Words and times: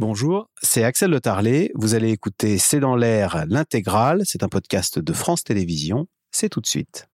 Bonjour, 0.00 0.48
c'est 0.62 0.82
Axel 0.82 1.10
Le 1.10 1.20
Tarlet. 1.20 1.72
Vous 1.74 1.94
allez 1.94 2.08
écouter 2.08 2.56
C'est 2.56 2.80
dans 2.80 2.96
l'air 2.96 3.44
l'intégrale. 3.50 4.22
C'est 4.24 4.42
un 4.42 4.48
podcast 4.48 4.98
de 4.98 5.12
France 5.12 5.44
Télévisions. 5.44 6.06
C'est 6.30 6.48
tout 6.48 6.62
de 6.62 6.66
suite. 6.66 7.06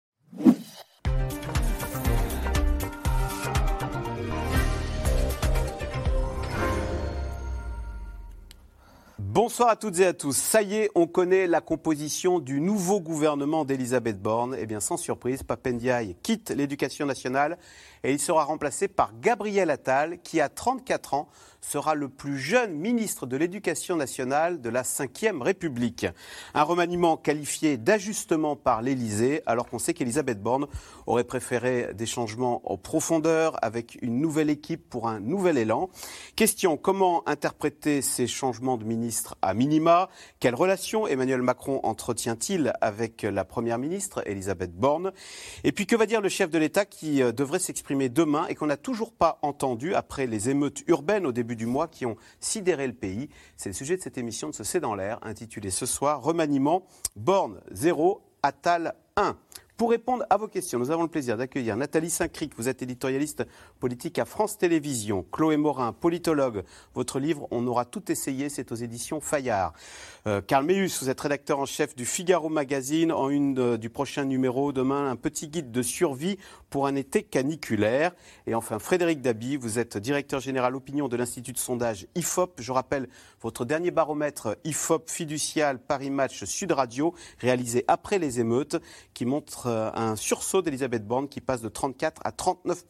Bonsoir 9.19 9.69
à 9.69 9.77
toutes 9.77 9.99
et 9.99 10.07
à 10.07 10.15
tous. 10.15 10.35
Ça 10.35 10.63
y 10.63 10.77
est, 10.77 10.91
on 10.95 11.07
connaît 11.07 11.47
la 11.47 11.61
composition 11.61 12.39
du 12.39 12.61
nouveau 12.61 13.01
gouvernement 13.01 13.67
d'Elisabeth 13.67 14.19
Borne. 14.23 14.57
Eh 14.59 14.65
bien, 14.65 14.81
sans 14.81 14.97
surprise, 14.97 15.43
Papendiaï 15.43 16.17
quitte 16.23 16.51
l'éducation 16.51 17.05
nationale 17.05 17.59
et 18.07 18.13
il 18.13 18.21
sera 18.21 18.45
remplacé 18.45 18.87
par 18.87 19.19
Gabriel 19.19 19.69
Attal, 19.69 20.21
qui 20.23 20.41
a 20.41 20.49
34 20.49 21.15
ans 21.15 21.29
sera 21.61 21.97
le 21.97 22.09
plus 22.09 22.39
jeune 22.39 22.75
ministre 22.75 23.27
de 23.27 23.37
l'Éducation 23.37 23.97
nationale 23.97 24.61
de 24.61 24.69
la 24.69 24.83
Ve 24.83 25.43
République. 25.43 26.07
Un 26.55 26.63
remaniement 26.63 27.17
qualifié 27.17 27.77
d'ajustement 27.77 28.55
par 28.55 28.83
l'Élysée, 28.83 29.43
alors 29.47 29.67
qu'on 29.67 29.81
sait 29.81 29.93
qu'Elisabeth 29.93 30.41
Borne 30.41 30.69
aurait 31.07 31.25
préféré 31.25 31.93
des 31.95 32.07
changements 32.07 32.63
en 32.71 32.77
profondeur 32.77 33.57
avec 33.65 33.99
une 34.01 34.21
nouvelle 34.21 34.51
équipe 34.51 34.89
pour 34.89 35.09
un 35.09 35.19
nouvel 35.19 35.59
élan. 35.59 35.91
Question, 36.37 36.77
comment 36.77 37.29
interpréter 37.29 38.01
ces 38.01 38.29
changements 38.29 38.77
de 38.77 38.85
ministre 38.85 39.37
à 39.43 39.53
minima? 39.53 40.09
Quelle 40.39 40.55
relation 40.55 41.09
Emmanuel 41.09 41.43
Macron 41.43 41.81
entretient-il 41.83 42.73
avec 42.81 43.23
la 43.23 43.45
Première 43.45 43.79
ministre, 43.79 44.23
Elisabeth 44.27 44.75
Borne? 44.77 45.13
Et 45.65 45.73
puis, 45.73 45.87
que 45.87 45.97
va 45.97 46.07
dire 46.07 46.21
le 46.21 46.29
chef 46.29 46.51
de 46.51 46.59
l'État 46.59 46.85
qui 46.85 47.23
euh, 47.23 47.33
devrait 47.33 47.59
s'exprimer 47.59 47.96
demain 48.09 48.47
et 48.47 48.55
qu'on 48.55 48.67
n'a 48.67 48.77
toujours 48.77 49.13
pas 49.13 49.39
entendu 49.43 49.95
après 49.95 50.27
les 50.27 50.49
émeutes 50.49 50.83
urbaines 50.87 51.27
au 51.27 51.33
début 51.33 51.57
du 51.57 51.67
mois 51.67 51.89
qui 51.89 52.07
ont 52.07 52.17
sidéré 52.41 52.87
le 52.87 52.93
pays. 52.93 53.29
C'est 53.57 53.69
le 53.69 53.75
sujet 53.75 53.97
de 53.97 54.03
cette 54.03 54.19
émission 54.19 54.49
de 54.49 54.55
ce 54.55 54.65
C'est 54.65 54.81
dans 54.81 54.95
l'air, 54.95 55.19
intitulée 55.23 55.71
ce 55.71 55.87
soir 55.87 56.23
Remaniement, 56.23 56.87
borne 57.17 57.61
0, 57.71 58.23
Attal 58.43 58.95
1. 59.17 59.37
Pour 59.77 59.91
répondre 59.91 60.25
à 60.31 60.39
vos 60.39 60.49
questions, 60.49 60.79
nous 60.79 60.91
avons 60.91 61.03
le 61.03 61.09
plaisir 61.09 61.37
d'accueillir 61.37 61.77
Nathalie 61.77 62.09
Saint-Cric. 62.09 62.53
Vous 62.57 62.71
êtes 62.71 62.81
éditorialiste 62.81 63.45
politique 63.79 64.19
à 64.19 64.25
France 64.25 64.57
Télévisions. 64.57 65.27
Chloé 65.31 65.59
Morin, 65.59 65.93
politologue. 65.93 66.65
Votre 66.95 67.19
livre 67.19 67.47
On 67.51 67.67
aura 67.67 67.85
tout 67.85 68.11
essayé, 68.11 68.49
c'est 68.49 68.73
aux 68.73 68.77
éditions 68.77 69.21
Fayard. 69.21 69.75
Euh, 70.27 70.41
Karl 70.41 70.65
Meus, 70.65 71.03
vous 71.03 71.11
êtes 71.11 71.21
rédacteur 71.21 71.59
en 71.59 71.67
chef 71.67 71.95
du 71.95 72.07
Figaro 72.07 72.49
Magazine. 72.49 73.13
En 73.13 73.29
une 73.29 73.77
du 73.77 73.91
prochain 73.91 74.25
numéro, 74.25 74.73
demain, 74.73 75.11
un 75.11 75.17
petit 75.17 75.49
guide 75.49 75.71
de 75.71 75.83
survie 75.83 76.39
pour 76.77 76.87
un 76.87 76.95
été 76.95 77.23
caniculaire. 77.23 78.15
Et 78.47 78.55
enfin, 78.55 78.79
Frédéric 78.79 79.23
Dabi, 79.23 79.57
vous 79.57 79.79
êtes 79.79 79.97
directeur 79.97 80.41
général 80.41 80.77
opinion 80.77 81.09
de 81.09 81.17
l'Institut 81.17 81.55
de 81.55 81.59
sondage 81.59 82.07
IFOP. 82.17 82.61
Je 82.61 82.71
rappelle 82.71 83.09
votre 83.41 83.65
dernier 83.65 83.91
baromètre 83.91 84.59
IFOP 84.65 85.09
fiducial 85.09 85.79
Paris 85.79 86.11
Match 86.11 86.45
Sud 86.45 86.73
Radio, 86.73 87.15
réalisé 87.39 87.87
après 87.89 88.19
les 88.19 88.41
émeutes, 88.41 88.77
qui 89.15 89.25
montre 89.25 89.69
euh, 89.69 89.91
un 89.95 90.17
sursaut 90.17 90.61
d'Elisabeth 90.61 91.07
Borne 91.07 91.29
qui 91.29 91.41
passe 91.41 91.63
de 91.63 91.71
34 91.71 92.21
à 92.27 92.31
39 92.31 92.85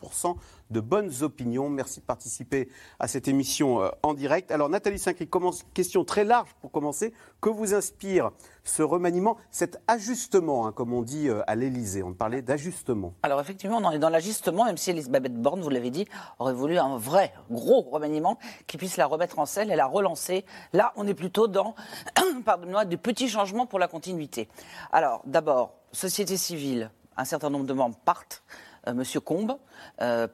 de 0.70 0.80
bonnes 0.80 1.12
opinions. 1.22 1.68
Merci 1.68 2.00
de 2.00 2.04
participer 2.04 2.68
à 2.98 3.08
cette 3.08 3.28
émission 3.28 3.82
euh, 3.82 3.88
en 4.02 4.14
direct. 4.14 4.50
Alors 4.50 4.68
Nathalie 4.68 4.98
Saint-Cric, 4.98 5.30
question 5.74 6.04
très 6.04 6.24
large 6.24 6.48
pour 6.60 6.70
commencer. 6.70 7.12
Que 7.40 7.50
vous 7.50 7.74
inspire 7.74 8.30
ce 8.64 8.82
remaniement, 8.82 9.36
cet 9.50 9.80
ajustement, 9.86 10.66
hein, 10.66 10.72
comme 10.72 10.92
on 10.92 11.02
dit 11.02 11.28
euh, 11.28 11.42
à 11.46 11.54
l'Élysée? 11.54 12.02
On 12.02 12.14
parlait 12.14 12.42
d'ajustement. 12.42 13.14
Alors 13.22 13.40
effectivement, 13.40 13.78
on 13.82 13.90
est 13.90 13.98
dans 13.98 14.08
l'ajustement, 14.08 14.64
même 14.64 14.76
si 14.76 14.90
Elisabeth 14.90 15.34
Borne, 15.34 15.60
vous 15.60 15.70
l'avez 15.70 15.90
dit, 15.90 16.06
aurait 16.38 16.54
voulu 16.54 16.78
un 16.78 16.96
vrai, 16.96 17.32
gros 17.50 17.82
remaniement 17.82 18.38
qui 18.66 18.76
puisse 18.76 18.96
la 18.96 19.06
remettre 19.06 19.38
en 19.38 19.46
selle 19.46 19.70
et 19.70 19.76
la 19.76 19.86
relancer. 19.86 20.44
Là, 20.72 20.92
on 20.96 21.06
est 21.06 21.14
plutôt 21.14 21.48
dans, 21.48 21.74
pardonnez-moi, 22.44 22.84
des 22.84 22.96
petits 22.96 23.28
changements 23.28 23.66
pour 23.66 23.78
la 23.78 23.88
continuité. 23.88 24.48
Alors 24.92 25.22
d'abord, 25.24 25.74
société 25.92 26.36
civile, 26.36 26.90
un 27.16 27.24
certain 27.24 27.50
nombre 27.50 27.66
de 27.66 27.72
membres 27.72 27.98
partent. 28.04 28.42
Euh, 28.88 28.94
Monsieur 28.94 29.20
Combe, 29.20 29.56
euh, 30.00 30.28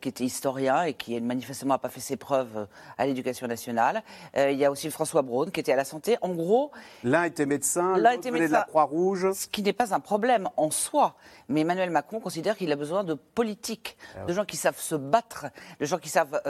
qui 0.00 0.08
était 0.08 0.24
historien 0.24 0.82
et 0.84 0.94
qui 0.94 1.20
manifestement 1.20 1.74
n'a 1.74 1.78
pas 1.78 1.88
fait 1.88 2.00
ses 2.00 2.16
preuves 2.16 2.56
euh, 2.56 2.66
à 2.96 3.06
l'éducation 3.06 3.46
nationale. 3.46 4.02
Euh, 4.36 4.50
il 4.50 4.58
y 4.58 4.64
a 4.64 4.70
aussi 4.70 4.90
François 4.90 5.22
Braun, 5.22 5.50
qui 5.50 5.60
était 5.60 5.72
à 5.72 5.76
la 5.76 5.84
santé. 5.84 6.16
En 6.22 6.30
gros... 6.30 6.70
L'un 7.04 7.24
était 7.24 7.46
médecin, 7.46 7.96
l'autre 7.98 8.30
venait 8.30 8.48
de 8.48 8.52
la 8.52 8.62
Croix-Rouge. 8.62 9.32
Ce 9.32 9.46
qui 9.46 9.62
n'est 9.62 9.72
pas 9.72 9.94
un 9.94 10.00
problème 10.00 10.48
en 10.56 10.70
soi. 10.70 11.16
Mais 11.48 11.60
Emmanuel 11.60 11.90
Macron 11.90 12.20
considère 12.20 12.56
qu'il 12.56 12.72
a 12.72 12.76
besoin 12.76 13.04
de 13.04 13.14
politique, 13.14 13.96
ah 14.16 14.24
de 14.24 14.32
gens 14.32 14.44
qui 14.44 14.56
savent 14.56 14.80
se 14.80 14.94
battre, 14.94 15.46
de 15.80 15.84
gens 15.84 15.98
qui 15.98 16.08
savent 16.08 16.40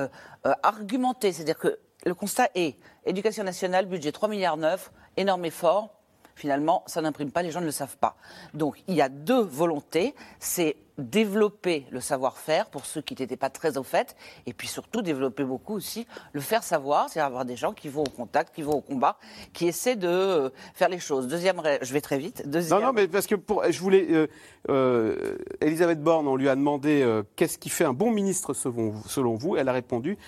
argumenter. 0.63 1.33
C'est-à-dire 1.33 1.59
que 1.59 1.79
le 2.05 2.15
constat 2.15 2.49
est 2.55 2.77
éducation 3.05 3.45
nationale, 3.45 3.87
budget 3.87 4.13
3 4.13 4.29
milliards 4.29 4.57
9, 4.57 4.93
énorme 5.17 5.45
effort 5.45 5.91
finalement, 6.35 6.83
ça 6.87 7.03
n'imprime 7.03 7.31
pas, 7.31 7.43
les 7.43 7.51
gens 7.51 7.61
ne 7.61 7.67
le 7.67 7.73
savent 7.73 7.99
pas. 7.99 8.17
Donc 8.55 8.83
il 8.89 8.95
y 8.95 9.03
a 9.03 9.09
deux 9.09 9.43
volontés, 9.43 10.15
c'est 10.39 10.77
développer 10.99 11.87
le 11.91 12.01
savoir-faire 12.01 12.67
pour 12.67 12.85
ceux 12.85 13.01
qui 13.01 13.15
n'étaient 13.19 13.37
pas 13.37 13.51
très 13.51 13.79
au 13.79 13.83
fait, 13.83 14.17
et 14.47 14.53
puis 14.53 14.69
surtout 14.69 15.03
développer 15.03 15.45
beaucoup 15.45 15.75
aussi 15.75 16.07
le 16.33 16.41
faire 16.41 16.63
savoir, 16.63 17.09
c'est 17.09 17.21
avoir 17.21 17.45
des 17.45 17.57
gens 17.57 17.73
qui 17.73 17.89
vont 17.89 18.03
au 18.03 18.11
contact, 18.11 18.55
qui 18.55 18.63
vont 18.63 18.75
au 18.75 18.81
combat, 18.81 19.17
qui 19.53 19.67
essaient 19.67 19.97
de 19.97 20.09
euh, 20.09 20.51
faire 20.75 20.89
les 20.89 20.99
choses. 20.99 21.27
Deuxième, 21.29 21.63
je 21.81 21.93
vais 21.93 22.01
très 22.01 22.19
vite. 22.19 22.49
Deuxième... 22.49 22.81
Non, 22.81 22.87
non, 22.87 22.93
mais 22.93 23.09
parce 23.09 23.27
que 23.27 23.35
pour, 23.35 23.65
je 23.71 23.81
voulais, 23.81 24.07
euh, 24.11 24.27
euh, 24.69 25.37
Elisabeth 25.61 26.03
Borne, 26.03 26.29
on 26.29 26.37
lui 26.37 26.49
a 26.49 26.57
demandé 26.57 27.23
qu'est-ce 27.37 27.59
qui 27.59 27.69
fait 27.69 27.85
un 27.85 27.93
bon 27.93 28.11
ministre 28.11 28.53
selon 28.55 29.35
vous? 29.35 29.57
Elle 29.57 29.69
a 29.69 29.73
répondu 29.73 30.19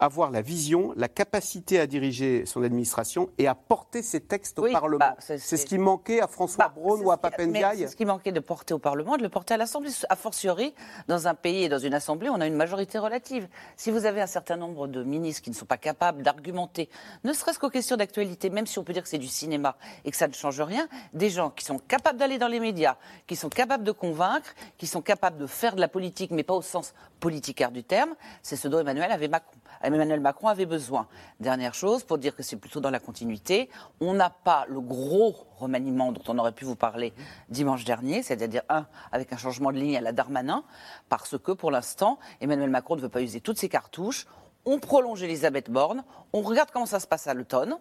avoir 0.00 0.30
la 0.30 0.40
vision, 0.40 0.92
la 0.96 1.08
capacité 1.08 1.78
à 1.78 1.86
diriger 1.86 2.46
son 2.46 2.62
administration 2.62 3.28
et 3.38 3.46
à 3.46 3.54
porter 3.54 4.02
ses 4.02 4.20
textes 4.20 4.58
au 4.58 4.70
Parlement. 4.70 4.98
Bah, 4.98 5.16
c'est 5.18 5.38
ce 5.38 5.66
qui 5.66 5.78
manquait 5.78 6.20
à 6.20 6.26
François 6.26 6.68
bah, 6.68 6.72
Braun 6.74 7.00
ou 7.00 7.10
à 7.10 7.18
Papendiaï 7.18 7.80
C'est 7.80 7.88
ce 7.88 7.96
qui 7.96 8.06
manquait 8.06 8.32
de 8.32 8.40
porter 8.40 8.74
au 8.74 8.78
Parlement, 8.78 9.16
de 9.16 9.22
le 9.22 9.28
porter 9.28 9.54
à 9.54 9.56
l'Assemblée. 9.58 9.90
A 10.08 10.16
fortiori, 10.16 10.74
dans 11.06 11.28
un 11.28 11.34
pays 11.34 11.64
et 11.64 11.68
dans 11.68 11.78
une 11.78 11.94
Assemblée, 11.94 12.30
on 12.30 12.40
a 12.40 12.46
une 12.46 12.56
majorité 12.56 12.98
relative. 12.98 13.46
Si 13.76 13.90
vous 13.90 14.06
avez 14.06 14.22
un 14.22 14.26
certain 14.26 14.56
nombre 14.56 14.86
de 14.86 15.04
ministres 15.04 15.42
qui 15.42 15.50
ne 15.50 15.54
sont 15.54 15.66
pas 15.66 15.76
capables 15.76 16.22
d'argumenter, 16.22 16.88
ne 17.24 17.32
serait-ce 17.32 17.58
qu'aux 17.58 17.70
questions 17.70 17.96
d'actualité, 17.96 18.48
même 18.48 18.66
si 18.66 18.78
on 18.78 18.84
peut 18.84 18.94
dire 18.94 19.02
que 19.02 19.08
c'est 19.08 19.18
du 19.18 19.28
cinéma 19.28 19.76
et 20.04 20.10
que 20.10 20.16
ça 20.16 20.28
ne 20.28 20.32
change 20.32 20.60
rien, 20.60 20.88
des 21.12 21.28
gens 21.28 21.50
qui 21.50 21.64
sont 21.64 21.78
capables 21.78 22.18
d'aller 22.18 22.38
dans 22.38 22.48
les 22.48 22.60
médias, 22.60 22.96
qui 23.26 23.36
sont 23.36 23.50
capables 23.50 23.84
de 23.84 23.92
convaincre, 23.92 24.54
qui 24.78 24.86
sont 24.86 25.02
capables 25.02 25.36
de 25.36 25.46
faire 25.46 25.74
de 25.74 25.80
la 25.80 25.88
politique, 25.88 26.30
mais 26.30 26.42
pas 26.42 26.54
au 26.54 26.62
sens 26.62 26.94
politicaire 27.20 27.70
du 27.70 27.84
terme, 27.84 28.14
c'est 28.42 28.56
ce 28.56 28.66
dont 28.66 28.80
Emmanuel 28.80 29.12
avait 29.12 29.28
Macron. 29.28 29.58
Emmanuel 29.82 30.20
Macron 30.20 30.48
avait 30.48 30.66
besoin. 30.66 31.06
Dernière 31.38 31.74
chose, 31.74 32.02
pour 32.02 32.18
dire 32.18 32.34
que 32.34 32.42
c'est 32.42 32.56
plutôt 32.56 32.80
dans 32.80 32.90
la 32.90 32.98
continuité, 32.98 33.70
on 34.00 34.14
n'a 34.14 34.30
pas 34.30 34.66
le 34.68 34.80
gros 34.80 35.36
remaniement 35.56 36.12
dont 36.12 36.22
on 36.28 36.38
aurait 36.38 36.52
pu 36.52 36.64
vous 36.64 36.76
parler 36.76 37.12
dimanche 37.48 37.84
dernier, 37.84 38.22
c'est-à-dire 38.22 38.62
un 38.68 38.86
avec 39.12 39.32
un 39.32 39.36
changement 39.36 39.70
de 39.70 39.78
ligne 39.78 39.96
à 39.96 40.00
la 40.00 40.12
Darmanin, 40.12 40.64
parce 41.08 41.38
que 41.38 41.52
pour 41.52 41.70
l'instant, 41.70 42.18
Emmanuel 42.40 42.70
Macron 42.70 42.96
ne 42.96 43.00
veut 43.00 43.08
pas 43.08 43.22
user 43.22 43.40
toutes 43.40 43.58
ses 43.58 43.68
cartouches. 43.68 44.26
On 44.64 44.78
prolonge 44.78 45.22
Elisabeth 45.22 45.70
Borne, 45.70 46.04
on 46.32 46.42
regarde 46.42 46.70
comment 46.70 46.86
ça 46.86 47.00
se 47.00 47.06
passe 47.06 47.26
à 47.26 47.34
l'automne, 47.34 47.78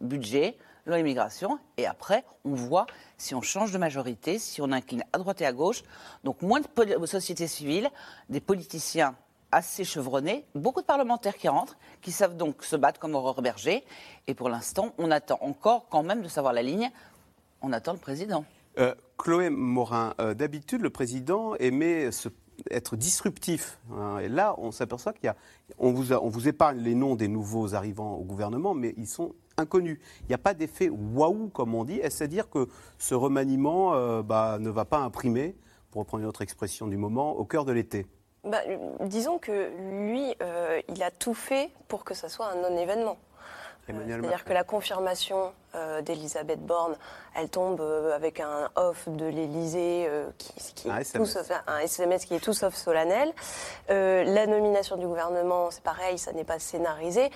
budget, 0.00 0.56
loi 0.86 0.98
et 1.76 1.86
après, 1.86 2.24
on 2.44 2.54
voit 2.54 2.86
si 3.18 3.34
on 3.34 3.42
change 3.42 3.72
de 3.72 3.78
majorité, 3.78 4.38
si 4.38 4.62
on 4.62 4.70
incline 4.72 5.04
à 5.12 5.18
droite 5.18 5.40
et 5.40 5.46
à 5.46 5.52
gauche. 5.52 5.82
Donc 6.24 6.42
moins 6.42 6.60
de 6.60 7.06
société 7.06 7.46
civile, 7.46 7.90
des 8.28 8.40
politiciens 8.40 9.16
assez 9.52 9.84
chevronné, 9.84 10.44
beaucoup 10.54 10.80
de 10.80 10.86
parlementaires 10.86 11.36
qui 11.36 11.48
rentrent, 11.48 11.76
qui 12.02 12.12
savent 12.12 12.36
donc 12.36 12.62
se 12.62 12.76
battre 12.76 13.00
comme 13.00 13.14
Aurore 13.14 13.42
Berger. 13.42 13.84
Et 14.26 14.34
pour 14.34 14.48
l'instant, 14.48 14.92
on 14.98 15.10
attend 15.10 15.38
encore 15.40 15.86
quand 15.88 16.02
même 16.02 16.22
de 16.22 16.28
savoir 16.28 16.52
la 16.52 16.62
ligne. 16.62 16.90
On 17.62 17.72
attend 17.72 17.92
le 17.92 17.98
président. 17.98 18.44
Euh, 18.78 18.94
Chloé 19.16 19.50
Morin, 19.50 20.14
euh, 20.20 20.34
d'habitude, 20.34 20.82
le 20.82 20.90
président 20.90 21.54
aimait 21.56 22.10
être 22.70 22.96
disruptif. 22.96 23.78
Hein. 23.92 24.18
et 24.18 24.28
là, 24.28 24.54
on 24.58 24.72
s'aperçoit 24.72 25.12
qu'il 25.12 25.24
y 25.24 25.28
a. 25.28 25.36
On 25.78 25.90
vous 25.90 26.48
épargne 26.48 26.78
les 26.78 26.94
noms 26.94 27.16
des 27.16 27.28
nouveaux 27.28 27.74
arrivants 27.74 28.14
au 28.14 28.24
gouvernement, 28.24 28.74
mais 28.74 28.94
ils 28.96 29.08
sont 29.08 29.34
inconnus. 29.58 29.98
Il 30.22 30.26
n'y 30.28 30.34
a 30.34 30.38
pas 30.38 30.54
d'effet 30.54 30.88
waouh, 30.90 31.48
comme 31.48 31.74
on 31.74 31.84
dit. 31.84 31.96
Est-ce 31.98 32.24
à 32.24 32.26
dire 32.26 32.48
que 32.50 32.68
ce 32.98 33.14
remaniement 33.14 33.94
euh, 33.94 34.22
bah, 34.22 34.58
ne 34.60 34.70
va 34.70 34.84
pas 34.84 34.98
imprimer, 34.98 35.54
pour 35.90 36.00
reprendre 36.00 36.22
une 36.22 36.28
autre 36.28 36.42
expression 36.42 36.86
du 36.86 36.96
moment, 36.96 37.32
au 37.32 37.44
cœur 37.44 37.64
de 37.64 37.72
l'été? 37.72 38.06
Bah, 38.44 38.60
disons 39.00 39.38
que 39.38 39.70
lui, 39.90 40.34
euh, 40.42 40.80
il 40.88 41.02
a 41.02 41.10
tout 41.10 41.34
fait 41.34 41.70
pour 41.88 42.04
que 42.04 42.14
ça 42.14 42.28
soit 42.28 42.46
un 42.46 42.56
non-événement. 42.56 43.16
Euh, 43.88 43.92
c'est-à-dire 44.04 44.44
que 44.44 44.52
la 44.52 44.64
confirmation 44.64 45.52
euh, 45.76 46.02
d'Elisabeth 46.02 46.60
Borne, 46.60 46.96
elle 47.36 47.48
tombe 47.48 47.80
euh, 47.80 48.16
avec 48.16 48.40
un 48.40 48.68
off 48.74 49.08
de 49.08 49.26
l'Élysée 49.26 50.08
qui, 50.38 50.52
qui 50.74 50.90
Un 50.90 50.98
est 50.98 51.00
SMS. 51.02 51.32
tout 51.32 51.38
sauf- 51.38 51.62
un 51.68 51.78
SMS 51.78 52.24
qui 52.24 52.34
est 52.34 52.40
tout 52.40 52.52
sauf 52.52 52.74
solennel. 52.74 53.32
La 53.88 54.46
nomination 54.48 54.96
du 54.96 55.06
gouvernement, 55.06 55.70
c'est 55.70 55.84
pareil, 55.84 56.18
ça 56.18 56.32
n'est 56.32 56.42
pas 56.44 56.58
scénarisé. 56.58 57.30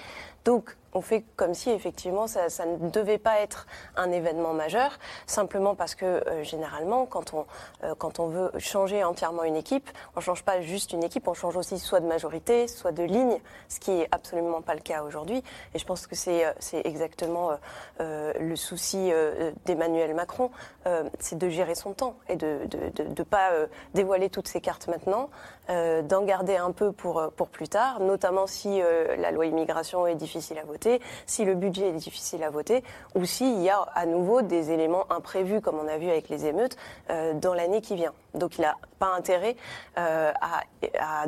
Donc, 0.45 0.77
on 0.93 1.01
fait 1.01 1.25
comme 1.37 1.55
si 1.55 1.71
effectivement 1.71 2.27
ça, 2.27 2.49
ne 2.67 2.89
devait 2.91 3.19
pas 3.19 3.41
être 3.41 3.67
un 3.97 4.11
événement 4.11 4.53
majeur, 4.53 4.99
simplement 5.27 5.75
parce 5.75 5.95
que 5.95 6.05
euh, 6.05 6.43
généralement, 6.43 7.07
quand 7.07 7.35
on, 7.35 7.47
euh, 7.85 7.95
quand 7.97 8.19
on 8.19 8.29
veut 8.29 8.51
changer 8.59 9.05
entièrement 9.05 9.45
une 9.45 9.57
équipe, 9.57 9.89
on 10.17 10.21
ne 10.21 10.25
change 10.25 10.43
pas 10.43 10.61
juste 10.61 10.93
une 10.93 11.05
équipe, 11.05 11.29
on 11.29 11.35
change 11.35 11.57
aussi 11.57 11.79
soit 11.79 12.01
de 12.01 12.07
majorité, 12.07 12.67
soit 12.69 12.93
de 12.93 13.03
ligne, 13.03 13.39
ce 13.69 13.81
qui 13.81 13.93
est 13.93 14.09
absolument 14.11 14.63
pas 14.63 14.75
le 14.75 14.81
cas 14.81 15.03
aujourd'hui. 15.03 15.43
Et 15.75 15.79
je 15.79 15.85
pense 15.85 16.07
que 16.07 16.17
c'est 16.17 16.45
euh, 16.45 16.53
exactement 16.85 17.51
le 17.99 18.57
souci 18.57 19.11
d'Emmanuel 19.67 20.15
Macron, 20.15 20.51
c'est 21.19 21.37
de 21.37 21.49
gérer 21.49 21.75
son 21.75 21.93
temps 21.93 22.17
et 22.29 22.37
de 22.37 22.61
ne 22.99 23.23
pas 23.23 23.51
dévoiler 23.95 24.31
toutes 24.31 24.49
ses 24.49 24.61
cartes 24.61 24.89
maintenant, 24.89 25.31
d'en 25.69 26.23
garder 26.23 26.57
un 26.57 26.73
peu 26.73 26.93
pour, 26.93 27.31
pour 27.37 27.49
plus 27.49 27.69
tard, 27.69 28.01
notamment 28.01 28.47
si 28.47 28.81
la 29.19 29.31
loi 29.31 29.47
immigration 29.47 30.07
est 30.07 30.15
difficile 30.31 30.59
à 30.59 30.65
voter, 30.65 31.01
si 31.27 31.45
le 31.45 31.55
budget 31.55 31.89
est 31.89 31.93
difficile 31.93 32.45
à 32.45 32.51
voter, 32.51 32.85
ou 33.17 33.25
s'il 33.25 33.61
y 33.61 33.69
a 33.69 33.81
à 33.81 34.07
nouveau 34.07 34.43
des 34.43 34.71
éléments 34.71 35.11
imprévus, 35.11 35.61
comme 35.61 35.77
on 35.77 35.89
a 35.89 35.99
vu 35.99 36.09
avec 36.09 36.29
les 36.29 36.47
émeutes, 36.47 36.77
euh, 37.11 37.35
dans 37.35 37.53
l'année 37.53 37.81
qui 37.81 37.97
vient. 37.97 38.13
Donc 38.35 38.59
il 38.59 38.61
n'a 38.61 38.77
pas 39.01 39.13
intérêt 39.13 39.57
euh, 39.99 40.33
à, 40.41 41.25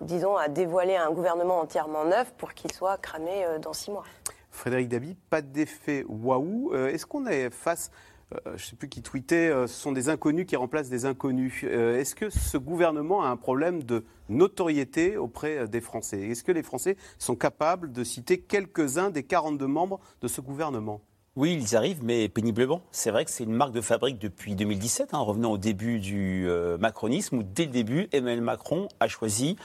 disons, 0.00 0.36
à 0.36 0.48
dévoiler 0.48 0.94
un 0.94 1.10
gouvernement 1.10 1.58
entièrement 1.58 2.04
neuf 2.04 2.32
pour 2.38 2.54
qu'il 2.54 2.72
soit 2.72 2.96
cramé 2.98 3.44
euh, 3.44 3.58
dans 3.58 3.72
six 3.72 3.90
mois. 3.90 4.04
Frédéric 4.50 4.88
Dabi, 4.88 5.16
pas 5.30 5.42
d'effet 5.42 6.04
waouh. 6.08 6.72
Est-ce 6.74 7.06
qu'on 7.06 7.26
est 7.26 7.50
face, 7.50 7.90
je 8.32 8.52
ne 8.52 8.58
sais 8.58 8.76
plus 8.76 8.88
qui 8.88 9.02
tweetait, 9.02 9.50
euh, 9.50 9.66
ce 9.66 9.74
sont 9.74 9.92
des 9.92 10.08
inconnus 10.08 10.46
qui 10.46 10.56
remplacent 10.56 10.88
des 10.88 11.04
inconnus. 11.04 11.64
Euh, 11.64 11.98
Est-ce 11.98 12.14
que 12.14 12.30
ce 12.30 12.56
gouvernement 12.58 13.22
a 13.22 13.28
un 13.28 13.36
problème 13.36 13.82
de 13.82 14.04
notoriété 14.28 15.16
auprès 15.16 15.58
euh, 15.58 15.66
des 15.66 15.80
Français? 15.80 16.20
Est-ce 16.28 16.44
que 16.44 16.52
les 16.52 16.62
Français 16.62 16.96
sont 17.18 17.36
capables 17.36 17.92
de 17.92 18.04
citer 18.04 18.40
quelques-uns 18.40 19.10
des 19.10 19.22
42 19.22 19.66
membres 19.66 20.00
de 20.20 20.28
ce 20.28 20.40
gouvernement? 20.40 21.00
Oui, 21.36 21.58
ils 21.60 21.74
arrivent, 21.74 22.04
mais 22.04 22.28
péniblement. 22.28 22.80
C'est 22.92 23.10
vrai 23.10 23.24
que 23.24 23.30
c'est 23.32 23.42
une 23.42 23.54
marque 23.54 23.72
de 23.72 23.80
fabrique 23.80 24.20
depuis 24.20 24.54
2017, 24.54 25.14
hein, 25.14 25.18
revenant 25.18 25.50
au 25.50 25.58
début 25.58 25.98
du 25.98 26.48
euh, 26.48 26.78
macronisme, 26.78 27.38
où 27.38 27.42
dès 27.42 27.64
le 27.64 27.72
début, 27.72 28.08
Emmanuel 28.12 28.40
Macron 28.40 28.86
a 29.00 29.08
choisi 29.08 29.56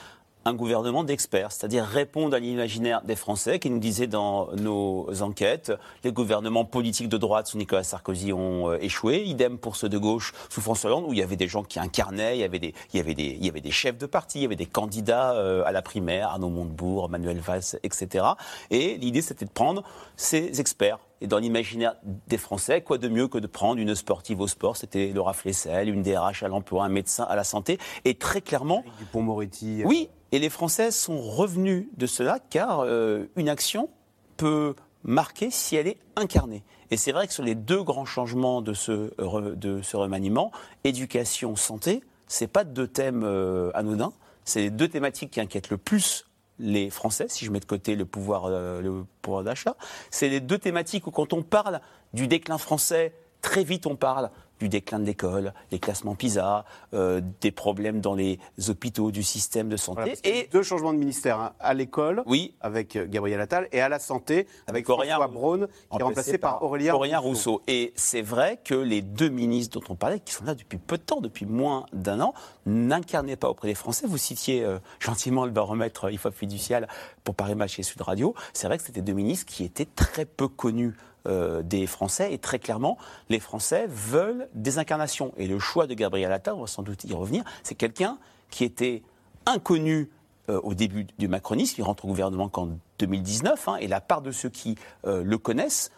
un 0.50 0.54
gouvernement 0.56 1.04
d'experts, 1.04 1.52
c'est-à-dire 1.52 1.86
répondre 1.86 2.36
à 2.36 2.40
l'imaginaire 2.40 3.04
des 3.04 3.16
Français 3.16 3.60
qui 3.60 3.70
nous 3.70 3.78
disaient 3.78 4.08
dans 4.08 4.52
nos 4.56 5.08
enquêtes, 5.22 5.72
les 6.04 6.12
gouvernements 6.12 6.66
politiques 6.66 7.08
de 7.08 7.18
droite 7.18 7.46
sous 7.48 7.58
Nicolas 7.58 7.84
Sarkozy 7.84 8.34
ont 8.34 8.72
euh, 8.72 8.78
échoué, 8.82 9.24
idem 9.24 9.60
pour 9.60 9.76
ceux 9.76 9.90
de 9.90 9.98
gauche 10.00 10.34
sous 10.50 10.60
François 10.60 10.90
Hollande, 10.90 11.06
où 11.08 11.14
il 11.14 11.20
y 11.20 11.24
avait 11.24 11.36
des 11.36 11.48
gens 11.48 11.64
qui 11.64 11.80
incarnaient, 11.80 12.38
il 12.38 12.42
y 12.42 12.44
avait 12.44 12.58
des, 12.58 12.74
il 12.94 12.98
y 12.98 13.00
avait 13.00 13.14
des, 13.14 13.38
il 13.40 13.46
y 13.46 13.50
avait 13.50 13.62
des 13.62 13.72
chefs 13.72 13.98
de 14.00 14.08
parti, 14.08 14.40
il 14.40 14.42
y 14.42 14.46
avait 14.46 14.56
des 14.56 14.66
candidats 14.66 15.34
euh, 15.34 15.64
à 15.66 15.72
la 15.72 15.84
primaire, 15.84 16.30
Arnaud 16.30 16.50
Montebourg, 16.50 17.10
Manuel 17.10 17.40
Valls, 17.40 17.78
etc. 17.84 18.26
Et 18.72 18.98
l'idée, 18.98 19.22
c'était 19.22 19.46
de 19.46 19.52
prendre 19.52 19.84
ces 20.18 20.60
experts 20.60 20.98
et 21.22 21.28
dans 21.28 21.38
l'imaginaire 21.38 21.96
des 22.28 22.38
Français, 22.38 22.82
quoi 22.82 22.98
de 22.98 23.10
mieux 23.10 23.28
que 23.28 23.38
de 23.38 23.48
prendre 23.48 23.80
une 23.80 23.94
sportive 23.96 24.40
au 24.40 24.48
sport? 24.48 24.78
C'était 24.78 25.12
Laura 25.14 25.34
Flessel, 25.34 25.90
une 25.90 26.02
DRH 26.02 26.44
à 26.44 26.48
l'emploi, 26.48 26.86
un 26.86 26.90
médecin 26.90 27.26
à 27.26 27.36
la 27.36 27.44
santé. 27.44 27.78
Et 28.06 28.16
très 28.16 28.42
clairement, 28.42 28.84
Dupont-Moretti 29.00 29.84
oui, 29.86 30.10
et 30.32 30.40
les 30.40 30.50
Français 30.50 30.92
sont 30.92 31.22
revenus 31.22 31.88
de 31.98 32.06
cela 32.06 32.40
car 32.50 32.82
euh, 32.82 33.26
une 33.36 33.50
action 33.50 33.90
peut 34.38 34.76
marquer 35.04 35.52
si 35.52 35.76
elle 35.76 35.88
est 35.88 35.98
incarnée. 36.16 36.64
Et 36.92 36.98
c'est 36.98 37.12
vrai 37.12 37.28
que 37.28 37.34
sur 37.34 37.44
les 37.44 37.56
deux 37.56 37.84
grands 37.84 38.06
changements 38.06 38.62
de 38.62 38.74
ce, 38.74 39.12
ce 39.18 39.98
remaniement, 39.98 40.52
éducation, 40.84 41.56
santé, 41.56 42.02
c'est 42.28 42.48
pas 42.48 42.64
deux 42.64 42.88
thèmes 42.88 43.24
euh, 43.24 43.72
anodins, 43.74 44.14
c'est 44.46 44.62
les 44.62 44.70
deux 44.70 44.88
thématiques 44.88 45.32
qui 45.32 45.40
inquiètent 45.40 45.70
le 45.70 45.78
plus 45.78 46.26
les 46.60 46.90
Français, 46.90 47.28
si 47.30 47.46
je 47.46 47.52
mets 47.52 47.60
de 47.60 47.66
côté 47.66 47.96
le 47.96 48.06
pouvoir, 48.06 48.46
euh, 48.46 48.82
le 48.82 49.06
pouvoir 49.22 49.44
d'achat. 49.44 49.76
C'est 50.12 50.30
les 50.30 50.42
deux 50.42 50.58
thématiques 50.58 51.08
où 51.08 51.12
quand 51.12 51.34
on 51.34 51.42
parle 51.42 51.80
du 52.14 52.28
déclin 52.28 52.58
français, 52.58 53.14
très 53.42 53.64
vite 53.64 53.86
on 53.86 53.96
parle 53.96 54.30
du 54.60 54.70
déclin 54.70 55.00
de 55.00 55.06
l'école, 55.06 55.54
les 55.72 55.80
classements 55.80 56.16
PISA, 56.16 56.66
euh, 56.94 57.22
des 57.42 57.52
problèmes 57.52 58.02
dans 58.02 58.16
les 58.16 58.40
hôpitaux, 58.68 59.12
du 59.12 59.24
système 59.24 59.70
de 59.70 59.78
santé. 59.78 60.02
Voilà, 60.02 60.16
et 60.24 60.50
deux 60.52 60.64
changements 60.64 60.94
de 60.94 61.00
ministère, 61.00 61.40
hein, 61.40 61.54
à 61.60 61.74
l'école 61.74 62.24
oui, 62.26 62.56
avec 62.62 62.96
euh, 62.96 63.08
Gabriel 63.08 63.40
Attal 63.42 63.68
et 63.72 63.82
à 63.82 63.90
la 63.90 64.00
santé 64.00 64.48
avec, 64.68 64.70
Avec 64.70 64.90
Aurélien 64.90 65.16
François 65.16 65.28
Braun 65.28 65.68
qui 65.92 65.98
est 66.00 66.04
remplacé 66.04 66.38
par 66.38 66.64
Aurélien, 66.64 67.20
Rousseau. 67.20 67.62
Et 67.68 67.94
c'est 67.96 68.22
vrai 68.22 68.60
que 68.64 68.76
les 68.76 69.02
deux 69.02 69.30
ministres 69.30 69.80
dont 69.80 69.86
on 69.90 69.96
parlait, 69.96 70.20
qui 70.20 70.34
sont 70.34 70.46
là 70.46 70.56
depuis 70.56 70.78
peu 70.78 70.98
de 70.98 71.04
temps, 71.04 71.22
depuis 71.22 71.46
moins 71.46 71.86
d'un 71.94 72.22
an, 72.22 72.34
n'incarnaient 72.66 73.36
pas 73.36 73.50
auprès 73.50 73.68
des 73.68 73.76
Français. 73.76 74.08
Vous 74.08 74.18
citiez 74.18 74.64
euh, 74.64 74.80
gentiment 75.00 75.46
le 75.46 75.52
baromètre 75.52 76.06
euh, 76.06 76.12
IFOP 76.12 76.32
fiducial 76.32 76.88
pour 77.24 77.36
Paris 77.36 77.56
Match 77.56 77.80
et 77.80 77.84
Sud 77.84 78.02
Radio. 78.02 78.34
C'est 78.54 78.68
vrai 78.68 78.78
que 78.78 78.84
c'était 78.84 79.02
deux 79.02 79.14
ministres 79.14 79.46
qui 79.46 79.64
étaient 79.64 79.88
très 79.96 80.26
peu 80.26 80.48
connus 80.48 80.96
euh, 81.28 81.62
des 81.62 81.86
Français 81.86 82.34
et 82.34 82.38
très 82.38 82.60
clairement, 82.60 82.98
les 83.28 83.40
Français 83.40 83.88
veulent 83.90 84.48
des 84.54 84.78
incarnations. 84.78 85.34
Et 85.38 85.48
le 85.48 85.60
choix 85.60 85.86
de 85.86 85.94
Gabriel 85.94 86.32
Attal, 86.32 86.54
on 86.54 86.62
va 86.62 86.68
sans 86.68 86.82
doute 86.82 87.04
y 87.04 87.14
revenir, 87.14 87.44
c'est 87.62 87.76
quelqu'un 87.76 88.18
qui 88.50 88.64
était 88.64 89.04
inconnu 89.46 90.10
euh, 90.50 90.62
au 90.64 90.74
début 90.74 91.06
du 91.18 91.28
macronisme, 91.28 91.76
il 91.78 91.84
rentre 91.84 92.06
au 92.06 92.08
gouvernement 92.08 92.48
qu'en 92.48 92.70
2019, 93.00 93.68
hein, 93.68 93.76
et 93.82 93.88
la 93.88 94.00
part 94.00 94.22
de 94.22 94.32
ceux 94.32 94.50
qui 94.50 94.76
euh, 95.06 95.24
le 95.24 95.38
connaissent 95.38 95.92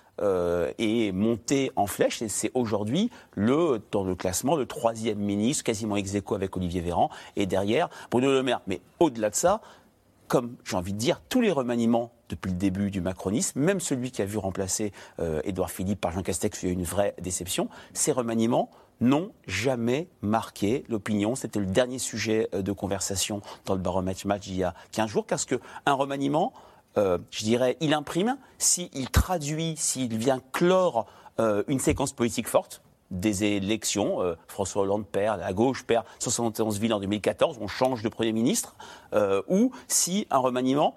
est 0.77 1.11
montée 1.13 1.71
en 1.75 1.87
flèche, 1.87 2.21
et 2.21 2.29
c'est 2.29 2.51
aujourd'hui 2.53 3.09
le 3.33 3.81
dans 3.91 4.03
le 4.03 4.13
classement 4.13 4.55
le 4.55 4.67
troisième 4.67 5.17
ministre, 5.17 5.63
quasiment 5.63 5.95
ex 5.95 6.13
aequo 6.13 6.35
avec 6.35 6.55
Olivier 6.55 6.81
Véran, 6.81 7.09
et 7.35 7.47
derrière 7.47 7.89
Bruno 8.11 8.31
Le 8.31 8.43
Maire. 8.43 8.61
Mais 8.67 8.81
au-delà 8.99 9.31
de 9.31 9.35
ça, 9.35 9.61
comme 10.27 10.55
j'ai 10.63 10.77
envie 10.77 10.93
de 10.93 10.97
dire, 10.97 11.21
tous 11.27 11.41
les 11.41 11.51
remaniements 11.51 12.11
depuis 12.31 12.49
le 12.49 12.57
début 12.57 12.89
du 12.89 13.01
macronisme, 13.01 13.59
même 13.59 13.79
celui 13.79 14.11
qui 14.11 14.21
a 14.21 14.25
vu 14.25 14.37
remplacer 14.37 14.91
euh, 15.19 15.41
Édouard 15.43 15.69
Philippe 15.69 16.01
par 16.01 16.11
Jean 16.11 16.23
Castex, 16.23 16.63
il 16.63 16.65
y 16.65 16.69
a 16.69 16.71
eu 16.71 16.75
une 16.75 16.83
vraie 16.83 17.13
déception, 17.21 17.69
ces 17.93 18.11
remaniements 18.11 18.69
n'ont 19.01 19.31
jamais 19.47 20.07
marqué 20.21 20.85
l'opinion. 20.87 21.35
C'était 21.35 21.59
le 21.59 21.65
dernier 21.65 21.99
sujet 21.99 22.49
euh, 22.53 22.61
de 22.61 22.71
conversation 22.71 23.41
dans 23.65 23.73
le 23.75 23.79
baromètre 23.79 24.25
match 24.25 24.47
il 24.47 24.55
y 24.55 24.63
a 24.63 24.73
15 24.93 25.09
jours, 25.09 25.25
parce 25.25 25.45
qu'un 25.45 25.59
remaniement, 25.93 26.53
euh, 26.97 27.17
je 27.29 27.43
dirais, 27.43 27.77
il 27.81 27.93
imprime 27.93 28.37
s'il 28.57 29.09
traduit, 29.09 29.75
s'il 29.77 30.17
vient 30.17 30.41
clore 30.51 31.05
une 31.67 31.79
séquence 31.79 32.13
politique 32.13 32.47
forte, 32.47 32.83
des 33.09 33.45
élections. 33.45 34.19
François 34.47 34.83
Hollande 34.83 35.07
perd, 35.07 35.39
la 35.39 35.53
gauche 35.53 35.83
perd 35.85 36.05
71 36.19 36.79
villes 36.79 36.93
en 36.93 36.99
2014, 36.99 37.57
on 37.59 37.67
change 37.67 38.03
de 38.03 38.09
Premier 38.09 38.31
ministre, 38.31 38.75
ou 39.47 39.71
si 39.87 40.27
un 40.29 40.37
remaniement 40.37 40.95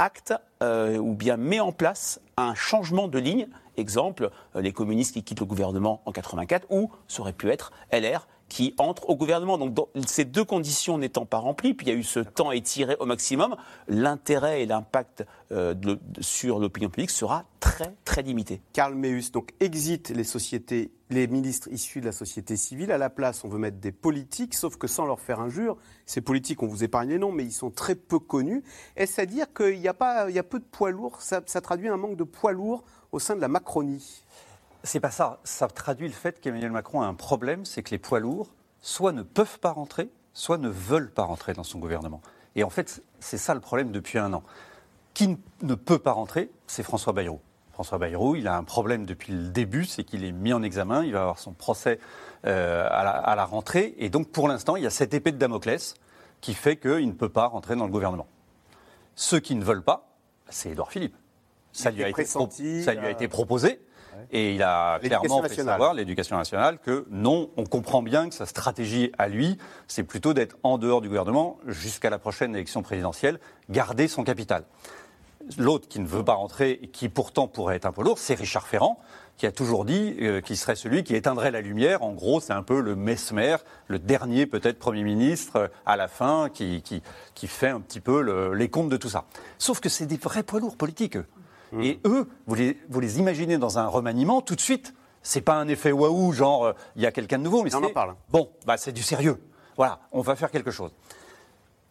acte 0.00 0.32
euh, 0.62 0.96
ou 0.96 1.14
bien 1.14 1.36
met 1.36 1.60
en 1.60 1.72
place 1.72 2.20
un 2.36 2.54
changement 2.54 3.06
de 3.06 3.18
ligne. 3.18 3.48
Exemple, 3.76 4.30
euh, 4.56 4.62
les 4.62 4.72
communistes 4.72 5.12
qui 5.12 5.22
quittent 5.22 5.40
le 5.40 5.46
gouvernement 5.46 6.00
en 6.06 6.12
84, 6.12 6.66
ou 6.70 6.90
ça 7.06 7.20
aurait 7.20 7.34
pu 7.34 7.50
être 7.50 7.70
LR 7.92 8.26
qui 8.50 8.74
entre 8.76 9.08
au 9.08 9.16
gouvernement. 9.16 9.56
Donc, 9.56 9.88
ces 10.06 10.26
deux 10.26 10.44
conditions 10.44 10.98
n'étant 10.98 11.24
pas 11.24 11.38
remplies, 11.38 11.72
puis 11.72 11.86
il 11.86 11.90
y 11.90 11.96
a 11.96 11.98
eu 11.98 12.02
ce 12.02 12.20
temps 12.20 12.50
étiré 12.50 12.96
au 12.98 13.06
maximum, 13.06 13.56
l'intérêt 13.88 14.62
et 14.62 14.66
l'impact 14.66 15.24
euh, 15.52 15.74
sur 16.20 16.58
l'opinion 16.58 16.90
publique 16.90 17.10
sera 17.10 17.44
très, 17.60 17.94
très 18.04 18.22
limité. 18.22 18.60
Karl 18.72 18.94
Meus, 18.94 19.30
donc 19.32 19.52
exit 19.60 20.10
les 20.10 20.24
sociétés, 20.24 20.90
les 21.10 21.28
ministres 21.28 21.68
issus 21.70 22.00
de 22.00 22.06
la 22.06 22.12
société 22.12 22.56
civile. 22.56 22.90
À 22.90 22.98
la 22.98 23.08
place, 23.08 23.44
on 23.44 23.48
veut 23.48 23.58
mettre 23.58 23.78
des 23.78 23.92
politiques, 23.92 24.54
sauf 24.54 24.76
que 24.76 24.88
sans 24.88 25.06
leur 25.06 25.20
faire 25.20 25.40
injure. 25.40 25.76
Ces 26.04 26.20
politiques, 26.20 26.62
on 26.62 26.66
vous 26.66 26.82
épargne 26.82 27.08
les 27.08 27.18
noms, 27.18 27.32
mais 27.32 27.44
ils 27.44 27.52
sont 27.52 27.70
très 27.70 27.94
peu 27.94 28.18
connus. 28.18 28.64
Est-ce 28.96 29.20
à 29.20 29.26
dire 29.26 29.46
qu'il 29.54 29.78
y 29.78 29.88
a 29.88 29.94
pas, 29.94 30.28
y 30.28 30.38
a 30.38 30.42
peu 30.42 30.58
de 30.58 30.64
poids 30.64 30.90
lourds? 30.90 31.22
Ça, 31.22 31.40
ça 31.46 31.60
traduit 31.60 31.88
un 31.88 31.96
manque 31.96 32.16
de 32.16 32.24
poids 32.24 32.52
lourds 32.52 32.82
au 33.12 33.20
sein 33.20 33.36
de 33.36 33.40
la 33.40 33.48
Macronie. 33.48 34.24
C'est 34.82 35.00
pas 35.00 35.10
ça. 35.10 35.40
Ça 35.44 35.68
traduit 35.68 36.08
le 36.08 36.14
fait 36.14 36.40
qu'Emmanuel 36.40 36.70
Macron 36.72 37.02
a 37.02 37.06
un 37.06 37.14
problème, 37.14 37.64
c'est 37.64 37.82
que 37.82 37.90
les 37.90 37.98
poids 37.98 38.20
lourds, 38.20 38.50
soit 38.80 39.12
ne 39.12 39.22
peuvent 39.22 39.58
pas 39.58 39.72
rentrer, 39.72 40.08
soit 40.32 40.58
ne 40.58 40.68
veulent 40.68 41.10
pas 41.10 41.24
rentrer 41.24 41.52
dans 41.52 41.64
son 41.64 41.78
gouvernement. 41.78 42.22
Et 42.56 42.64
en 42.64 42.70
fait, 42.70 43.02
c'est 43.18 43.38
ça 43.38 43.54
le 43.54 43.60
problème 43.60 43.92
depuis 43.92 44.18
un 44.18 44.32
an. 44.32 44.42
Qui 45.14 45.38
ne 45.62 45.74
peut 45.74 45.98
pas 45.98 46.12
rentrer, 46.12 46.50
c'est 46.66 46.82
François 46.82 47.12
Bayrou. 47.12 47.40
François 47.72 47.98
Bayrou, 47.98 48.36
il 48.36 48.46
a 48.48 48.56
un 48.56 48.64
problème 48.64 49.06
depuis 49.06 49.32
le 49.32 49.48
début, 49.48 49.84
c'est 49.84 50.04
qu'il 50.04 50.24
est 50.24 50.32
mis 50.32 50.52
en 50.52 50.62
examen, 50.62 51.04
il 51.04 51.12
va 51.12 51.22
avoir 51.22 51.38
son 51.38 51.52
procès 51.52 51.98
euh, 52.46 52.86
à, 52.90 53.04
la, 53.04 53.10
à 53.10 53.34
la 53.34 53.44
rentrée, 53.44 53.94
et 53.98 54.08
donc 54.08 54.28
pour 54.30 54.48
l'instant, 54.48 54.76
il 54.76 54.82
y 54.82 54.86
a 54.86 54.90
cette 54.90 55.14
épée 55.14 55.32
de 55.32 55.38
Damoclès 55.38 55.94
qui 56.40 56.54
fait 56.54 56.76
qu'il 56.76 57.06
ne 57.06 57.12
peut 57.12 57.28
pas 57.28 57.46
rentrer 57.46 57.76
dans 57.76 57.84
le 57.86 57.90
gouvernement. 57.90 58.26
Ceux 59.14 59.40
qui 59.40 59.54
ne 59.54 59.64
veulent 59.64 59.84
pas, 59.84 60.08
c'est 60.48 60.70
Édouard 60.70 60.90
Philippe. 60.90 61.16
Ça 61.72 61.90
lui, 61.90 62.02
a 62.02 62.08
été 62.08 62.12
pro- 62.12 62.22
pressenti, 62.22 62.82
ça 62.82 62.94
lui 62.94 63.04
a 63.06 63.08
euh, 63.08 63.12
été 63.12 63.28
proposé. 63.28 63.80
Et 64.32 64.54
il 64.54 64.62
a 64.62 64.98
clairement 65.08 65.42
fait 65.42 65.48
savoir, 65.72 65.94
l'éducation 65.94 66.36
nationale, 66.36 66.78
que 66.78 67.06
non, 67.10 67.50
on 67.56 67.64
comprend 67.64 68.02
bien 68.02 68.28
que 68.28 68.34
sa 68.34 68.46
stratégie 68.46 69.10
à 69.18 69.28
lui, 69.28 69.58
c'est 69.88 70.02
plutôt 70.04 70.34
d'être 70.34 70.56
en 70.62 70.78
dehors 70.78 71.00
du 71.00 71.08
gouvernement 71.08 71.58
jusqu'à 71.66 72.10
la 72.10 72.18
prochaine 72.18 72.54
élection 72.54 72.82
présidentielle, 72.82 73.40
garder 73.68 74.08
son 74.08 74.22
capital. 74.24 74.64
l'autre 75.58 75.88
qui 75.88 76.00
ne 76.00 76.06
veut 76.06 76.24
pas 76.24 76.34
rentrer 76.34 76.78
et 76.82 76.88
qui 76.88 77.08
pourtant 77.08 77.48
pourrait 77.48 77.76
être 77.76 77.86
un 77.86 77.92
peu 77.92 78.02
lourd, 78.02 78.18
c'est 78.18 78.34
Richard 78.34 78.66
Ferrand, 78.66 78.98
qui 79.36 79.46
a 79.46 79.52
toujours 79.52 79.84
dit 79.86 80.16
euh, 80.20 80.40
qu'il 80.42 80.56
serait 80.56 80.76
celui 80.76 81.02
qui 81.02 81.14
éteindrait 81.16 81.50
la 81.50 81.62
lumière. 81.62 82.02
En 82.02 82.12
gros, 82.12 82.40
c'est 82.40 82.52
un 82.52 82.62
peu 82.62 82.80
le 82.80 82.94
mesmer, 82.94 83.56
le 83.88 83.98
dernier 83.98 84.44
peut-être 84.46 84.78
Premier 84.78 85.02
ministre 85.02 85.56
euh, 85.56 85.68
à 85.86 85.96
la 85.96 86.08
fin, 86.08 86.50
qui, 86.52 86.82
qui, 86.82 87.02
qui 87.34 87.46
fait 87.46 87.68
un 87.68 87.80
petit 87.80 88.00
peu 88.00 88.20
le- 88.20 88.52
les 88.54 88.68
comptes 88.68 88.90
de 88.90 88.98
tout 88.98 89.08
ça. 89.08 89.24
Sauf 89.58 89.80
que 89.80 89.88
c'est 89.88 90.06
des 90.06 90.18
vrais 90.18 90.42
poids 90.42 90.60
lourds 90.60 90.76
politiques, 90.76 91.16
eux. 91.16 91.26
Et 91.78 92.00
eux, 92.04 92.28
vous 92.46 92.54
les, 92.54 92.78
vous 92.88 93.00
les 93.00 93.18
imaginez 93.18 93.58
dans 93.58 93.78
un 93.78 93.86
remaniement, 93.86 94.40
tout 94.42 94.56
de 94.56 94.60
suite, 94.60 94.94
c'est 95.22 95.40
pas 95.42 95.54
un 95.54 95.68
effet 95.68 95.92
waouh, 95.92 96.32
genre 96.32 96.64
euh, 96.64 96.72
il 96.96 97.02
y 97.02 97.06
a 97.06 97.12
quelqu'un 97.12 97.38
de 97.38 97.44
nouveau, 97.44 97.62
mais 97.62 97.74
On 97.74 97.78
en 97.78 97.86
c'est- 97.88 97.92
parle. 97.92 98.16
Bon, 98.30 98.50
bah, 98.66 98.76
c'est 98.76 98.92
du 98.92 99.02
sérieux. 99.02 99.40
Voilà, 99.76 100.00
on 100.12 100.20
va 100.22 100.34
faire 100.36 100.50
quelque 100.50 100.70
chose. 100.70 100.90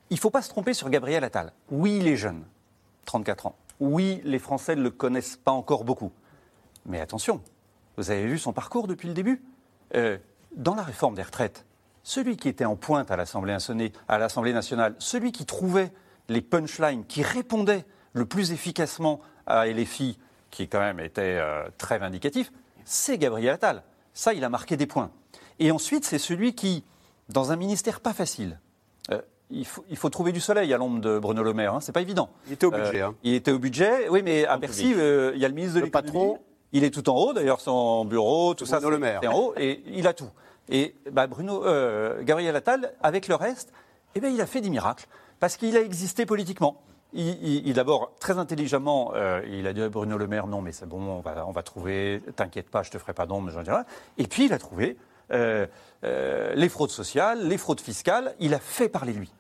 Il 0.10 0.16
ne 0.16 0.20
faut 0.20 0.30
pas 0.32 0.42
se 0.42 0.50
tromper 0.50 0.74
sur 0.74 0.90
Gabriel 0.90 1.24
Attal. 1.24 1.54
Oui, 1.72 1.98
il 2.02 2.08
est 2.08 2.18
jeune, 2.18 2.44
34 3.06 3.46
ans. 3.46 3.56
Oui, 3.80 4.22
les 4.26 4.40
Français 4.40 4.76
ne 4.76 4.82
le 4.82 4.90
connaissent 4.90 5.38
pas 5.38 5.52
encore 5.52 5.84
beaucoup. 5.86 6.12
Mais 6.86 7.00
attention, 7.00 7.42
vous 7.98 8.12
avez 8.12 8.26
vu 8.26 8.38
son 8.40 8.52
parcours 8.52 8.88
depuis 8.88 9.08
le 9.08 9.14
début? 9.14 9.42
Euh, 9.96 10.18
Dans 10.56 10.76
la 10.76 10.84
réforme 10.84 11.14
des 11.16 11.22
retraites, 11.24 11.66
celui 12.04 12.36
qui 12.38 12.50
était 12.50 12.66
en 12.66 12.76
pointe 12.76 13.12
à 13.12 13.16
l'Assemblée 13.16 13.54
nationale, 14.54 14.96
celui 14.98 15.32
qui 15.32 15.46
trouvait 15.46 15.92
les 16.28 16.42
punchlines, 16.42 17.06
qui 17.06 17.22
répondait 17.22 17.86
le 18.14 18.26
plus 18.26 18.52
efficacement 18.52 19.20
à 19.50 19.68
LFI, 19.68 20.18
qui 20.52 20.68
quand 20.68 20.80
même 20.80 21.00
était 21.00 21.38
euh, 21.40 21.68
très 21.78 21.98
vindicatif, 21.98 22.52
c'est 22.86 23.18
Gabriel 23.18 23.54
Attal. 23.54 23.84
Ça, 24.14 24.34
il 24.34 24.44
a 24.44 24.50
marqué 24.50 24.78
des 24.78 24.88
points. 24.88 25.12
Et 25.60 25.72
ensuite, 25.72 26.06
c'est 26.06 26.18
celui 26.20 26.56
qui, 26.56 26.84
dans 27.28 27.52
un 27.52 27.56
ministère 27.56 28.00
pas 28.00 28.14
facile, 28.14 28.60
euh, 29.12 29.22
il, 29.50 29.66
faut, 29.66 29.84
il 29.90 29.98
faut 29.98 30.10
trouver 30.10 30.32
du 30.32 30.40
soleil 30.40 30.74
à 30.74 30.78
l'ombre 30.78 31.00
de 31.02 31.20
Bruno 31.20 31.44
Le 31.44 31.54
Maire, 31.54 31.76
hein, 31.76 31.80
c'est 31.82 31.92
pas 31.92 32.02
évident. 32.02 32.30
Il 32.48 32.54
était 32.54 32.66
au 32.66 32.72
budget, 32.72 33.02
hein. 33.02 33.16
Il 33.24 33.34
était 33.34 33.52
au 33.52 33.60
budget, 33.60 34.10
oui, 34.10 34.22
mais 34.24 34.46
à 34.46 34.58
Bercy, 34.58 34.94
euh, 34.96 35.32
il 35.36 35.42
y 35.42 35.46
a 35.46 35.48
le 35.48 35.54
ministre 35.54 35.80
de 35.80 35.86
l'économie. 35.86 36.12
patron. 36.12 36.40
Il 36.72 36.84
est 36.84 36.92
tout 36.92 37.10
en 37.10 37.16
haut, 37.16 37.34
d'ailleurs, 37.34 37.62
son 37.62 38.06
bureau, 38.06 38.54
tout 38.54 38.66
ça. 38.66 38.78
Bruno 38.78 38.92
Le 38.92 39.00
Maire. 39.00 39.22
en 39.28 39.38
haut, 39.38 39.54
et 39.58 39.82
il 39.88 40.08
a 40.08 40.14
tout. 40.14 40.30
Et 40.70 40.96
bah, 41.12 41.26
Bruno, 41.28 41.66
euh, 41.66 42.22
Gabriel 42.24 42.56
Attal, 42.56 42.94
avec 43.02 43.28
le 43.28 43.36
reste, 43.36 43.74
eh 44.16 44.20
ben, 44.20 44.32
il 44.32 44.40
a 44.40 44.46
fait 44.46 44.62
des 44.62 44.70
miracles, 44.70 45.08
parce 45.40 45.58
qu'il 45.58 45.76
a 45.76 45.82
existé 45.82 46.26
politiquement. 46.26 46.82
Il, 47.14 47.68
il- 47.68 47.74
d'abord, 47.74 48.12
très 48.20 48.38
intelligemment, 48.38 49.14
euh, 49.16 49.42
il 49.48 49.66
a 49.68 49.74
dit 49.74 49.82
à 49.82 49.90
Bruno 49.90 50.18
Le 50.18 50.28
Maire, 50.28 50.46
non, 50.48 50.62
mais 50.62 50.72
c'est 50.72 50.88
bon, 50.88 51.24
on 51.26 51.52
va, 51.52 51.64
trouver, 51.64 52.22
t'inquiète 52.36 52.70
pas, 52.70 52.84
je 52.84 52.92
te 52.92 52.98
ferai 53.00 53.14
pas 53.14 53.26
d'ombre, 53.26 53.50
j'en 53.50 53.64
dirai. 53.64 53.82
Et 54.18 54.28
puis, 54.28 54.46
il 54.46 54.54
a 54.54 54.60
trouvé 54.60 54.96
euh, 55.32 55.66
euh, 56.04 56.54
les 56.56 56.70
fraudes 56.70 56.92
sociales, 56.92 57.48
les 57.48 57.58
fraudes 57.58 57.82
fiscales, 57.82 58.36
il 58.40 58.54
a 58.54 58.60
fait 58.60 58.90
parler 58.90 59.14
lui. 59.14 59.32